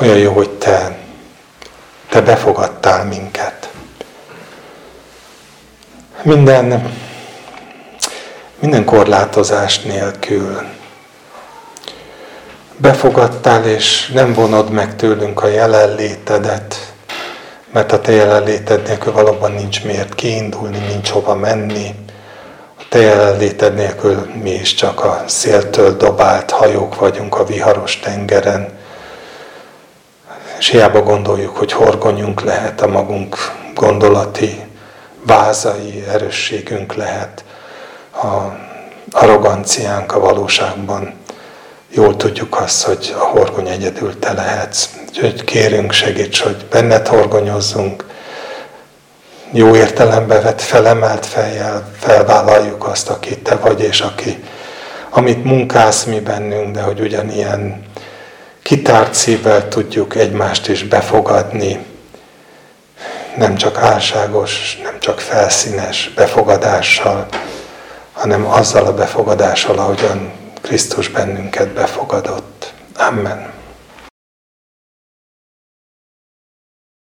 olyan 0.00 0.16
jó, 0.16 0.32
hogy 0.32 0.50
Te, 0.50 0.98
Te 2.08 2.20
befogadtál 2.20 3.04
minket. 3.04 3.70
Minden, 6.22 6.92
minden 8.60 8.84
korlátozás 8.84 9.80
nélkül, 9.80 10.62
befogadtál, 12.80 13.64
és 13.64 14.10
nem 14.14 14.32
vonod 14.32 14.70
meg 14.70 14.96
tőlünk 14.96 15.42
a 15.42 15.46
jelenlétedet, 15.46 16.92
mert 17.72 17.92
a 17.92 18.00
te 18.00 18.12
jelenléted 18.12 18.82
nélkül 18.86 19.12
valóban 19.12 19.52
nincs 19.52 19.84
miért 19.84 20.14
kiindulni, 20.14 20.78
nincs 20.78 21.08
hova 21.08 21.34
menni. 21.34 21.94
A 22.78 22.82
te 22.88 23.00
jelenléted 23.00 23.74
nélkül 23.74 24.30
mi 24.42 24.50
is 24.50 24.74
csak 24.74 25.04
a 25.04 25.24
széltől 25.26 25.96
dobált 25.96 26.50
hajók 26.50 26.94
vagyunk 26.94 27.38
a 27.38 27.44
viharos 27.44 27.98
tengeren. 27.98 28.68
És 30.58 30.68
hiába 30.68 31.02
gondoljuk, 31.02 31.56
hogy 31.56 31.72
horgonyunk 31.72 32.40
lehet 32.40 32.80
a 32.80 32.86
magunk 32.86 33.36
gondolati 33.74 34.60
vázai, 35.26 36.04
erősségünk 36.08 36.94
lehet, 36.94 37.44
a 38.12 38.68
arroganciánk 39.12 40.14
a 40.14 40.20
valóságban 40.20 41.19
jól 41.90 42.16
tudjuk 42.16 42.60
azt, 42.60 42.82
hogy 42.82 43.14
a 43.18 43.24
horgony 43.24 43.68
egyedül 43.68 44.18
te 44.18 44.32
lehetsz. 44.32 44.88
Úgyhogy 45.08 45.44
kérünk, 45.44 45.92
segíts, 45.92 46.40
hogy 46.40 46.56
benned 46.70 47.06
horgonyozzunk, 47.06 48.04
jó 49.52 49.76
értelembe 49.76 50.40
vett, 50.40 50.60
felemelt 50.60 51.26
fejjel 51.26 51.90
felvállaljuk 51.98 52.86
azt, 52.86 53.08
aki 53.08 53.38
te 53.38 53.54
vagy, 53.56 53.80
és 53.80 54.00
aki, 54.00 54.44
amit 55.10 55.44
munkálsz 55.44 56.04
mi 56.04 56.20
bennünk, 56.20 56.74
de 56.74 56.80
hogy 56.80 57.00
ugyanilyen 57.00 57.84
kitárt 58.62 59.14
szívvel 59.14 59.68
tudjuk 59.68 60.16
egymást 60.16 60.68
is 60.68 60.84
befogadni, 60.84 61.84
nem 63.36 63.56
csak 63.56 63.78
álságos, 63.78 64.78
nem 64.82 65.00
csak 65.00 65.20
felszínes 65.20 66.12
befogadással, 66.14 67.26
hanem 68.12 68.46
azzal 68.46 68.86
a 68.86 68.94
befogadással, 68.94 69.78
ahogyan 69.78 70.32
Krisztus 70.60 71.08
bennünket 71.08 71.68
befogadott. 71.68 72.72
Amen. 72.96 73.59